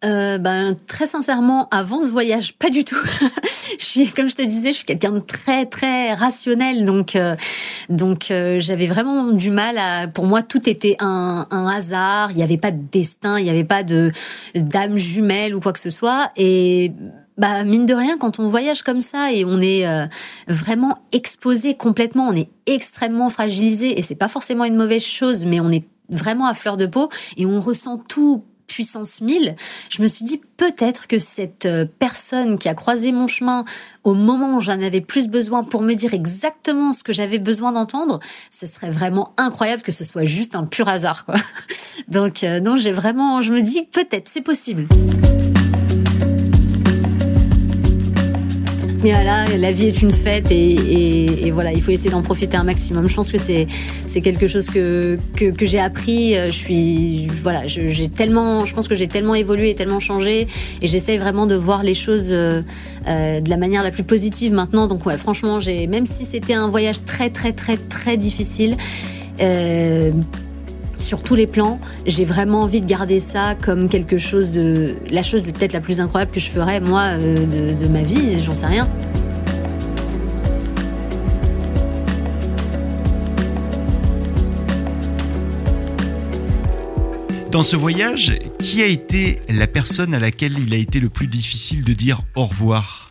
Ben 0.03 0.77
très 0.87 1.07
sincèrement, 1.07 1.67
avant 1.71 2.03
ce 2.03 2.11
voyage, 2.11 2.53
pas 2.59 2.69
du 2.69 2.85
tout. 2.85 2.95
je 3.81 3.85
suis, 3.85 4.09
comme 4.09 4.29
je 4.29 4.37
te 4.37 4.43
disais, 4.43 4.71
je 4.73 4.77
suis 4.77 4.85
quelqu'un 4.85 5.13
de 5.13 5.19
très 5.19 5.65
très 5.65 6.13
rationnel, 6.13 6.85
donc 6.85 7.19
donc 7.89 8.27
j'avais 8.29 8.87
vraiment 8.87 9.33
du 9.33 9.51
mal 9.51 9.79
à. 9.79 10.07
Pour 10.07 10.27
moi, 10.27 10.43
tout 10.43 10.69
était 10.69 10.97
un, 11.01 11.49
hasard. 11.51 12.31
Il 12.33 12.37
n'y 12.37 12.45
avait 12.45 12.59
pas 12.59 12.71
de 12.71 12.83
destin, 12.93 13.41
il 13.41 13.45
n'y 13.45 13.51
avait 13.51 13.65
pas 13.65 13.83
d'âme 13.83 14.97
jumelle 14.97 15.57
ou 15.57 15.61
quoi 15.61 15.73
que 15.73 15.81
ce 15.81 15.91
soit. 15.91 16.31
Et 16.37 16.93
bah 17.39 17.65
mine 17.65 17.87
de 17.87 17.95
rien, 17.95 18.17
quand 18.19 18.39
on 18.39 18.49
voyage 18.49 18.83
comme 18.83 19.01
ça 19.01 19.33
et 19.33 19.45
on 19.45 19.61
est 19.61 19.87
euh, 19.87 20.07
vraiment 20.49 20.99
exposé 21.13 21.75
complètement, 21.75 22.29
on 22.29 22.35
est 22.35 22.49
extrêmement 22.67 23.29
fragilisé 23.29 23.99
et 23.99 24.03
c'est 24.03 24.15
pas 24.15 24.29
forcément 24.29 24.65
une 24.65 24.77
mauvaise 24.77 25.05
chose, 25.05 25.45
mais 25.45 25.61
on 25.61 25.71
est 25.71 25.85
vraiment 26.09 26.47
à 26.47 26.55
fleur 26.55 26.77
de 26.77 26.87
peau 26.87 27.11
et 27.37 27.45
on 27.45 27.61
ressent 27.61 27.99
tout 27.99 28.45
puissance 28.67 29.21
1000, 29.21 29.55
je 29.91 30.03
me 30.03 30.09
suis 30.09 30.25
dit 30.25 30.41
peut-être 30.57 31.07
que 31.07 31.19
cette 31.21 31.69
personne 32.01 32.59
qui 32.59 32.69
a 32.69 32.75
croisé 32.75 33.13
mon 33.13 33.29
chemin 33.29 33.65
au 34.03 34.13
moment 34.13 34.57
où 34.57 34.61
j'en 34.61 34.83
avais 34.83 35.01
plus 35.01 35.29
besoin 35.29 35.63
pour 35.63 35.83
me 35.83 35.95
dire 35.95 36.15
exactement 36.15 36.93
ce 36.93 37.05
que 37.05 37.13
j'avais 37.13 37.39
besoin 37.39 37.71
d'entendre, 37.71 38.19
ce 38.51 38.67
serait 38.67 38.91
vraiment 38.91 39.35
incroyable 39.37 39.83
que 39.83 39.93
ce 39.93 40.03
soit 40.03 40.25
juste 40.25 40.57
un 40.57 40.65
pur 40.65 40.89
hasard 40.89 41.25
quoi. 41.27 41.37
Donc 42.09 42.43
euh, 42.43 42.59
non, 42.59 42.77
j'ai 42.77 42.93
vraiment 42.93 43.41
je 43.41 43.53
me 43.53 43.63
dis 43.63 43.83
peut-être 43.83 44.29
c'est 44.29 44.43
possible. 44.43 44.89
La 49.13 49.73
vie 49.73 49.87
est 49.87 50.03
une 50.03 50.13
fête 50.13 50.51
et, 50.51 51.51
voilà, 51.53 51.73
il 51.73 51.81
faut 51.81 51.91
essayer 51.91 52.11
d'en 52.11 52.23
profiter 52.23 52.57
un 52.57 52.65
maximum. 52.65 53.09
Je 53.09 53.15
pense 53.15 53.31
que 53.31 53.39
c'est 53.39 53.67
c'est 54.07 54.21
quelque 54.21 54.47
chose 54.47 54.67
que 54.67 55.19
que, 55.35 55.67
j'ai 55.67 55.79
appris. 55.79 56.35
Je 56.35 56.51
suis 56.51 57.29
voilà, 57.43 57.67
j'ai 57.67 58.09
tellement, 58.09 58.65
je 58.65 58.75
pense 58.75 58.89
que 58.89 58.95
j'ai 58.95 59.09
tellement 59.09 59.35
évolué 59.35 59.71
et 59.71 59.75
tellement 59.75 60.01
changé 60.01 60.47
et 60.83 60.87
j'essaie 60.87 61.19
vraiment 61.19 61.47
de 61.47 61.55
voir 61.55 61.83
les 61.83 61.95
choses 61.95 62.29
euh, 62.33 62.63
de 63.05 63.49
la 63.49 63.57
manière 63.57 63.83
la 63.83 63.91
plus 63.91 64.05
positive 64.05 64.53
maintenant. 64.53 64.87
Donc 64.87 65.07
ouais, 65.07 65.19
franchement, 65.19 65.61
j'ai 65.61 65.87
même 65.87 66.07
si 66.07 66.25
c'était 66.25 66.55
un 66.55 66.69
voyage 66.69 67.05
très 67.05 67.31
très 67.31 67.53
très 67.53 67.77
très 67.77 68.17
difficile. 68.17 68.77
Euh, 69.41 70.13
sur 70.99 71.23
tous 71.23 71.35
les 71.35 71.47
plans, 71.47 71.81
j'ai 72.07 72.25
vraiment 72.25 72.63
envie 72.63 72.81
de 72.81 72.87
garder 72.87 73.21
ça 73.21 73.55
comme 73.55 73.89
quelque 73.89 74.19
chose 74.19 74.51
de 74.51 74.95
la 75.11 75.23
chose 75.23 75.45
peut-être 75.45 75.73
la 75.73 75.81
plus 75.81 76.01
incroyable 76.01 76.33
que 76.33 76.41
je 76.41 76.51
ferais 76.51 76.81
moi 76.81 77.19
euh, 77.19 77.75
de, 77.75 77.79
de 77.79 77.89
ma 77.89 78.03
vie, 78.03 78.43
j'en 78.43 78.55
sais 78.55 78.67
rien. 78.67 78.89
Dans 87.51 87.63
ce 87.63 87.77
voyage, 87.77 88.39
qui 88.59 88.83
a 88.83 88.87
été 88.87 89.37
la 89.49 89.67
personne 89.67 90.13
à 90.13 90.19
laquelle 90.19 90.59
il 90.59 90.75
a 90.75 90.77
été 90.77 91.01
le 91.01 91.09
plus 91.09 91.27
difficile 91.27 91.85
de 91.85 91.95
dire 91.95 92.21
au 92.35 92.45
revoir? 92.45 93.06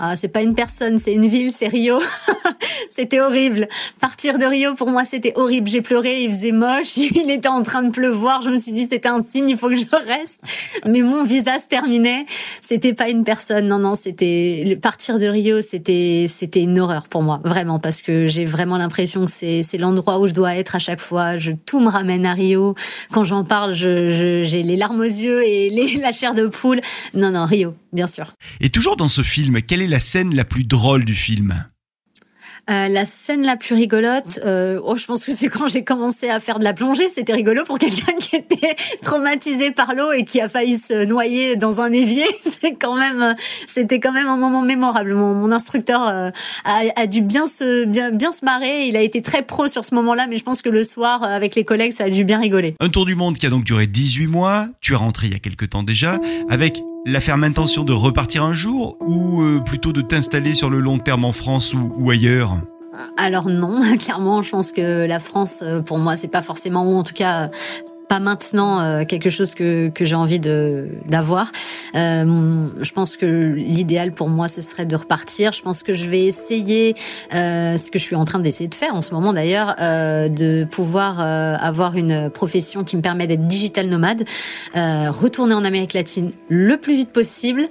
Ah, 0.00 0.16
c'est 0.16 0.28
pas 0.28 0.42
une 0.42 0.56
personne, 0.56 0.98
c'est 0.98 1.12
une 1.12 1.28
ville, 1.28 1.52
c'est 1.52 1.68
Rio. 1.68 2.00
c'était 2.90 3.20
horrible. 3.20 3.68
Partir 4.00 4.38
de 4.38 4.44
Rio, 4.44 4.74
pour 4.74 4.88
moi, 4.88 5.04
c'était 5.04 5.32
horrible. 5.36 5.68
J'ai 5.68 5.82
pleuré, 5.82 6.24
il 6.24 6.32
faisait 6.32 6.50
moche, 6.50 6.96
il 6.96 7.30
était 7.30 7.48
en 7.48 7.62
train 7.62 7.82
de 7.82 7.90
pleuvoir. 7.90 8.42
Je 8.42 8.50
me 8.50 8.58
suis 8.58 8.72
dit, 8.72 8.88
c'était 8.88 9.08
un 9.08 9.22
signe, 9.22 9.48
il 9.48 9.56
faut 9.56 9.68
que 9.68 9.76
je 9.76 9.84
reste. 10.06 10.40
Mais 10.84 11.00
mon 11.00 11.22
visa 11.22 11.60
se 11.60 11.66
terminait. 11.66 12.26
C'était 12.66 12.94
pas 12.94 13.10
une 13.10 13.24
personne, 13.24 13.68
non, 13.68 13.78
non, 13.78 13.94
c'était 13.94 14.78
partir 14.80 15.18
de 15.18 15.26
Rio, 15.26 15.60
c'était 15.60 16.24
c'était 16.28 16.62
une 16.62 16.80
horreur 16.80 17.08
pour 17.08 17.22
moi, 17.22 17.42
vraiment, 17.44 17.78
parce 17.78 18.00
que 18.00 18.26
j'ai 18.26 18.46
vraiment 18.46 18.78
l'impression 18.78 19.26
que 19.26 19.30
c'est 19.30 19.62
c'est 19.62 19.76
l'endroit 19.76 20.18
où 20.18 20.26
je 20.26 20.32
dois 20.32 20.54
être 20.54 20.74
à 20.74 20.78
chaque 20.78 21.00
fois. 21.00 21.36
Je 21.36 21.52
tout 21.52 21.78
me 21.78 21.90
ramène 21.90 22.24
à 22.24 22.32
Rio. 22.32 22.74
Quand 23.12 23.22
j'en 23.22 23.44
parle, 23.44 23.74
je 23.74 24.08
j'ai 24.44 24.62
les 24.62 24.76
larmes 24.76 25.00
aux 25.00 25.02
yeux 25.02 25.46
et 25.46 25.68
les, 25.76 25.98
la 25.98 26.12
chair 26.12 26.34
de 26.34 26.46
poule. 26.46 26.80
Non, 27.12 27.30
non, 27.30 27.44
Rio, 27.44 27.74
bien 27.92 28.06
sûr. 28.06 28.32
Et 28.62 28.70
toujours 28.70 28.96
dans 28.96 29.10
ce 29.10 29.20
film, 29.20 29.60
quelle 29.60 29.82
est 29.82 29.86
la 29.86 29.98
scène 29.98 30.34
la 30.34 30.46
plus 30.46 30.64
drôle 30.64 31.04
du 31.04 31.14
film? 31.14 31.66
Euh, 32.70 32.88
la 32.88 33.04
scène 33.04 33.42
la 33.42 33.56
plus 33.56 33.74
rigolote, 33.74 34.40
euh, 34.44 34.80
oh, 34.82 34.96
je 34.96 35.04
pense 35.04 35.26
que 35.26 35.32
c'est 35.36 35.48
quand 35.48 35.68
j'ai 35.68 35.84
commencé 35.84 36.30
à 36.30 36.40
faire 36.40 36.58
de 36.58 36.64
la 36.64 36.72
plongée. 36.72 37.10
C'était 37.10 37.34
rigolo 37.34 37.62
pour 37.64 37.78
quelqu'un 37.78 38.12
qui 38.18 38.36
était 38.36 38.74
traumatisé 39.02 39.70
par 39.70 39.94
l'eau 39.94 40.12
et 40.12 40.24
qui 40.24 40.40
a 40.40 40.48
failli 40.48 40.78
se 40.78 41.04
noyer 41.04 41.56
dans 41.56 41.82
un 41.82 41.92
évier. 41.92 42.26
C'est 42.62 42.74
quand 42.74 42.96
même, 42.96 43.34
c'était 43.66 44.00
quand 44.00 44.12
même 44.12 44.26
un 44.26 44.38
moment 44.38 44.62
mémorable. 44.62 45.14
Mon, 45.14 45.34
mon 45.34 45.52
instructeur 45.52 46.08
euh, 46.08 46.30
a, 46.64 46.82
a, 46.96 47.06
dû 47.06 47.20
bien 47.20 47.46
se 47.46 47.84
bien, 47.84 48.10
bien 48.10 48.32
se 48.32 48.44
marrer. 48.44 48.88
Il 48.88 48.96
a 48.96 49.02
été 49.02 49.20
très 49.20 49.42
pro 49.42 49.68
sur 49.68 49.84
ce 49.84 49.94
moment-là, 49.96 50.26
mais 50.26 50.38
je 50.38 50.44
pense 50.44 50.62
que 50.62 50.70
le 50.70 50.84
soir, 50.84 51.22
avec 51.22 51.54
les 51.54 51.64
collègues, 51.64 51.92
ça 51.92 52.04
a 52.04 52.10
dû 52.10 52.24
bien 52.24 52.38
rigoler. 52.38 52.74
Un 52.80 52.88
tour 52.88 53.04
du 53.04 53.14
monde 53.14 53.36
qui 53.36 53.46
a 53.46 53.50
donc 53.50 53.64
duré 53.64 53.86
18 53.86 54.28
mois. 54.28 54.68
Tu 54.80 54.94
es 54.94 54.96
rentré 54.96 55.26
il 55.26 55.32
y 55.34 55.36
a 55.36 55.38
quelques 55.38 55.70
temps 55.70 55.82
déjà, 55.82 56.18
avec 56.48 56.82
la 57.04 57.20
ferme 57.20 57.44
intention 57.44 57.84
de 57.84 57.92
repartir 57.92 58.44
un 58.44 58.54
jour 58.54 58.96
ou 59.00 59.42
euh, 59.42 59.60
plutôt 59.60 59.92
de 59.92 60.00
t'installer 60.00 60.54
sur 60.54 60.70
le 60.70 60.80
long 60.80 60.98
terme 60.98 61.24
en 61.24 61.32
France 61.32 61.74
ou, 61.74 61.92
ou 61.96 62.10
ailleurs? 62.10 62.60
Alors 63.16 63.48
non, 63.48 63.82
clairement, 63.98 64.42
je 64.42 64.50
pense 64.50 64.72
que 64.72 65.06
la 65.06 65.20
France, 65.20 65.62
euh, 65.62 65.82
pour 65.82 65.98
moi, 65.98 66.16
c'est 66.16 66.28
pas 66.28 66.42
forcément, 66.42 66.88
ou 66.88 66.94
en 66.94 67.02
tout 67.02 67.14
cas 67.14 67.50
pas 68.08 68.20
maintenant 68.20 68.80
euh, 68.80 69.04
quelque 69.04 69.30
chose 69.30 69.54
que, 69.54 69.88
que 69.88 70.04
j'ai 70.04 70.14
envie 70.14 70.38
de 70.38 70.88
d'avoir. 71.06 71.50
Euh, 71.94 72.66
je 72.80 72.92
pense 72.92 73.16
que 73.16 73.26
l'idéal 73.26 74.12
pour 74.12 74.28
moi 74.28 74.48
ce 74.48 74.60
serait 74.60 74.86
de 74.86 74.96
repartir. 74.96 75.52
Je 75.52 75.62
pense 75.62 75.82
que 75.82 75.94
je 75.94 76.08
vais 76.08 76.24
essayer, 76.24 76.94
euh, 77.34 77.78
ce 77.78 77.90
que 77.90 77.98
je 77.98 78.04
suis 78.04 78.16
en 78.16 78.24
train 78.24 78.38
d'essayer 78.38 78.68
de 78.68 78.74
faire 78.74 78.94
en 78.94 79.02
ce 79.02 79.14
moment 79.14 79.32
d'ailleurs, 79.32 79.76
euh, 79.80 80.28
de 80.28 80.64
pouvoir 80.64 81.20
euh, 81.20 81.56
avoir 81.58 81.96
une 81.96 82.30
profession 82.30 82.84
qui 82.84 82.96
me 82.96 83.02
permet 83.02 83.26
d'être 83.26 83.46
digital 83.46 83.86
nomade, 83.86 84.24
euh, 84.76 85.10
retourner 85.10 85.54
en 85.54 85.64
Amérique 85.64 85.92
latine 85.92 86.32
le 86.48 86.76
plus 86.76 86.94
vite 86.94 87.10
possible, 87.10 87.66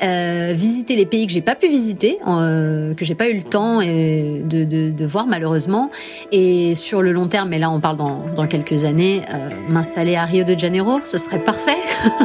visiter 0.00 0.96
les 0.96 1.06
pays 1.06 1.26
que 1.26 1.32
j'ai 1.32 1.40
pas 1.40 1.54
pu 1.54 1.68
visiter, 1.68 2.18
que 2.24 3.04
j'ai 3.04 3.14
pas 3.14 3.28
eu 3.28 3.36
le 3.36 3.42
temps 3.42 3.80
et 3.80 4.42
de, 4.44 4.64
de, 4.64 4.90
de, 4.90 5.06
voir 5.06 5.26
malheureusement, 5.26 5.90
et 6.32 6.74
sur 6.74 7.02
le 7.02 7.12
long 7.12 7.28
terme, 7.28 7.48
mais 7.50 7.58
là 7.58 7.70
on 7.70 7.80
parle 7.80 7.96
dans, 7.96 8.24
dans 8.34 8.46
quelques 8.46 8.84
années 8.84 9.22
m'installer 9.76 10.16
à 10.16 10.24
Rio 10.24 10.42
de 10.42 10.58
Janeiro, 10.58 11.02
ce 11.04 11.18
serait 11.18 11.38
parfait. 11.38 11.76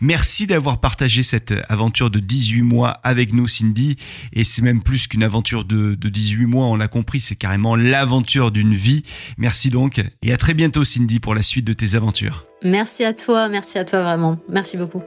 Merci 0.00 0.48
d'avoir 0.48 0.80
partagé 0.80 1.22
cette 1.22 1.54
aventure 1.68 2.10
de 2.10 2.18
18 2.18 2.62
mois 2.62 2.90
avec 3.04 3.32
nous, 3.32 3.46
Cindy. 3.46 3.94
Et 4.32 4.42
c'est 4.42 4.62
même 4.62 4.82
plus 4.82 5.06
qu'une 5.06 5.22
aventure 5.22 5.64
de, 5.64 5.94
de 5.94 6.08
18 6.08 6.46
mois, 6.46 6.66
on 6.66 6.74
l'a 6.74 6.88
compris, 6.88 7.20
c'est 7.20 7.36
carrément 7.36 7.76
l'aventure 7.76 8.50
d'une 8.50 8.74
vie. 8.74 9.04
Merci 9.38 9.70
donc. 9.70 10.02
Et 10.22 10.32
à 10.32 10.36
très 10.36 10.54
bientôt, 10.54 10.82
Cindy, 10.82 11.20
pour 11.20 11.36
la 11.36 11.42
suite 11.42 11.64
de 11.64 11.72
tes 11.72 11.94
aventures. 11.94 12.44
Merci 12.64 13.04
à 13.04 13.14
toi, 13.14 13.48
merci 13.48 13.78
à 13.78 13.84
toi 13.84 14.02
vraiment. 14.02 14.38
Merci 14.48 14.76
beaucoup. 14.76 15.02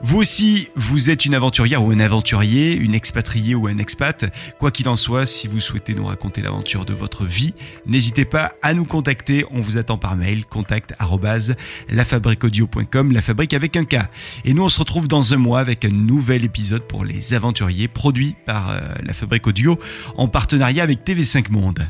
Vous 0.00 0.18
aussi, 0.18 0.68
vous 0.76 1.10
êtes 1.10 1.24
une 1.24 1.34
aventurière 1.34 1.82
ou 1.82 1.90
un 1.90 1.98
aventurier, 1.98 2.74
une 2.74 2.94
expatriée 2.94 3.56
ou 3.56 3.66
un 3.66 3.78
expat. 3.78 4.26
Quoi 4.58 4.70
qu'il 4.70 4.88
en 4.88 4.94
soit, 4.94 5.26
si 5.26 5.48
vous 5.48 5.58
souhaitez 5.58 5.94
nous 5.94 6.04
raconter 6.04 6.40
l'aventure 6.40 6.84
de 6.84 6.94
votre 6.94 7.24
vie, 7.24 7.52
n'hésitez 7.84 8.24
pas 8.24 8.52
à 8.62 8.74
nous 8.74 8.84
contacter. 8.84 9.44
On 9.50 9.60
vous 9.60 9.76
attend 9.76 9.98
par 9.98 10.16
mail, 10.16 10.46
contact 10.46 10.94
lafabriquaudio.com, 11.88 13.12
la 13.12 13.22
fabrique 13.22 13.54
avec 13.54 13.76
un 13.76 13.84
K. 13.84 13.96
Et 14.44 14.54
nous, 14.54 14.62
on 14.62 14.68
se 14.68 14.78
retrouve 14.78 15.08
dans 15.08 15.34
un 15.34 15.38
mois 15.38 15.58
avec 15.58 15.84
un 15.84 15.88
nouvel 15.88 16.44
épisode 16.44 16.82
pour 16.82 17.04
les 17.04 17.34
aventuriers 17.34 17.88
produit 17.88 18.36
par 18.46 18.70
euh, 18.70 18.78
La 19.04 19.12
Fabrique 19.12 19.48
Audio 19.48 19.78
en 20.16 20.28
partenariat 20.28 20.84
avec 20.84 21.04
TV5 21.04 21.50
Monde. 21.50 21.88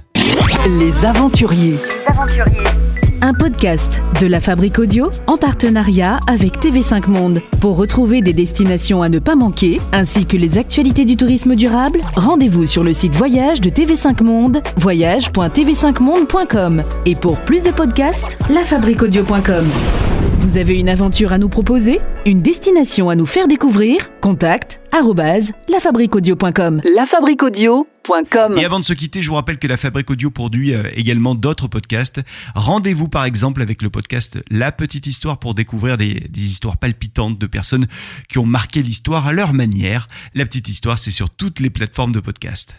Les 0.67 1.05
aventuriers. 1.05 1.77
Les 1.77 2.11
aventuriers 2.11 2.88
un 3.23 3.35
podcast 3.35 4.01
de 4.21 4.27
la 4.27 4.41
Fabrique 4.41 4.79
Audio 4.79 5.11
en 5.27 5.37
partenariat 5.37 6.17
avec 6.29 6.59
TV5 6.59 7.09
Monde. 7.09 7.41
Pour 7.61 7.77
retrouver 7.77 8.23
des 8.23 8.33
destinations 8.33 9.03
à 9.03 9.09
ne 9.09 9.19
pas 9.19 9.35
manquer, 9.37 9.79
ainsi 9.93 10.27
que 10.27 10.37
les 10.37 10.59
actualités 10.59 11.05
du 11.05 11.17
tourisme 11.17 11.55
durable, 11.55 12.01
rendez-vous 12.17 12.67
sur 12.67 12.85
le 12.85 12.93
site 12.93 13.15
voyage 13.15 13.61
de 13.61 13.71
TV5 13.71 14.23
Monde, 14.23 14.63
voyage.tv5monde.com. 14.77 16.83
Et 17.07 17.15
pour 17.15 17.39
plus 17.41 17.65
de 17.65 17.71
podcasts, 17.71 18.39
lafabriqueaudio.com. 18.51 19.67
Vous 20.41 20.57
avez 20.57 20.79
une 20.79 20.89
aventure 20.89 21.33
à 21.33 21.39
nous 21.39 21.49
proposer? 21.49 22.01
Une 22.27 22.41
destination 22.41 23.11
à 23.11 23.17
nous 23.17 23.27
faire 23.27 23.49
découvrir? 23.49 24.11
Contact 24.21 24.81
lafabriqueaudio.com. 25.69 26.81
Et 28.57 28.65
avant 28.65 28.79
de 28.79 28.85
se 28.85 28.93
quitter, 28.93 29.23
je 29.23 29.29
vous 29.29 29.35
rappelle 29.35 29.59
que 29.59 29.67
la 29.67 29.77
Fabrique 29.77 30.11
Audio 30.11 30.31
produit 30.31 30.75
euh, 30.75 30.85
également 30.95 31.35
d'autres 31.35 31.69
podcasts. 31.69 32.21
Rendez-vous 32.55 33.09
par 33.09 33.25
exemple 33.25 33.63
avec 33.63 33.83
le 33.83 33.91
podcast 33.91 34.39
La 34.51 34.73
Petite 34.73 35.07
Histoire 35.07 35.39
pour 35.39 35.55
découvrir 35.55 35.99
des, 35.99 36.27
des 36.29 36.45
histoires 36.45 36.77
palpitantes 36.77 37.39
de 37.39 37.47
personnes 37.47 37.87
qui 38.29 38.39
ont 38.39 38.47
marqué 38.47 38.83
l'histoire 38.83 39.27
à 39.27 39.33
leur 39.33 39.53
manière. 39.53 40.09
La 40.35 40.45
Petite 40.45 40.69
Histoire, 40.69 40.99
c'est 40.99 41.11
sur 41.11 41.31
toutes 41.31 41.61
les 41.61 41.71
plateformes 41.71 42.13
de 42.13 42.21
podcast. 42.21 42.77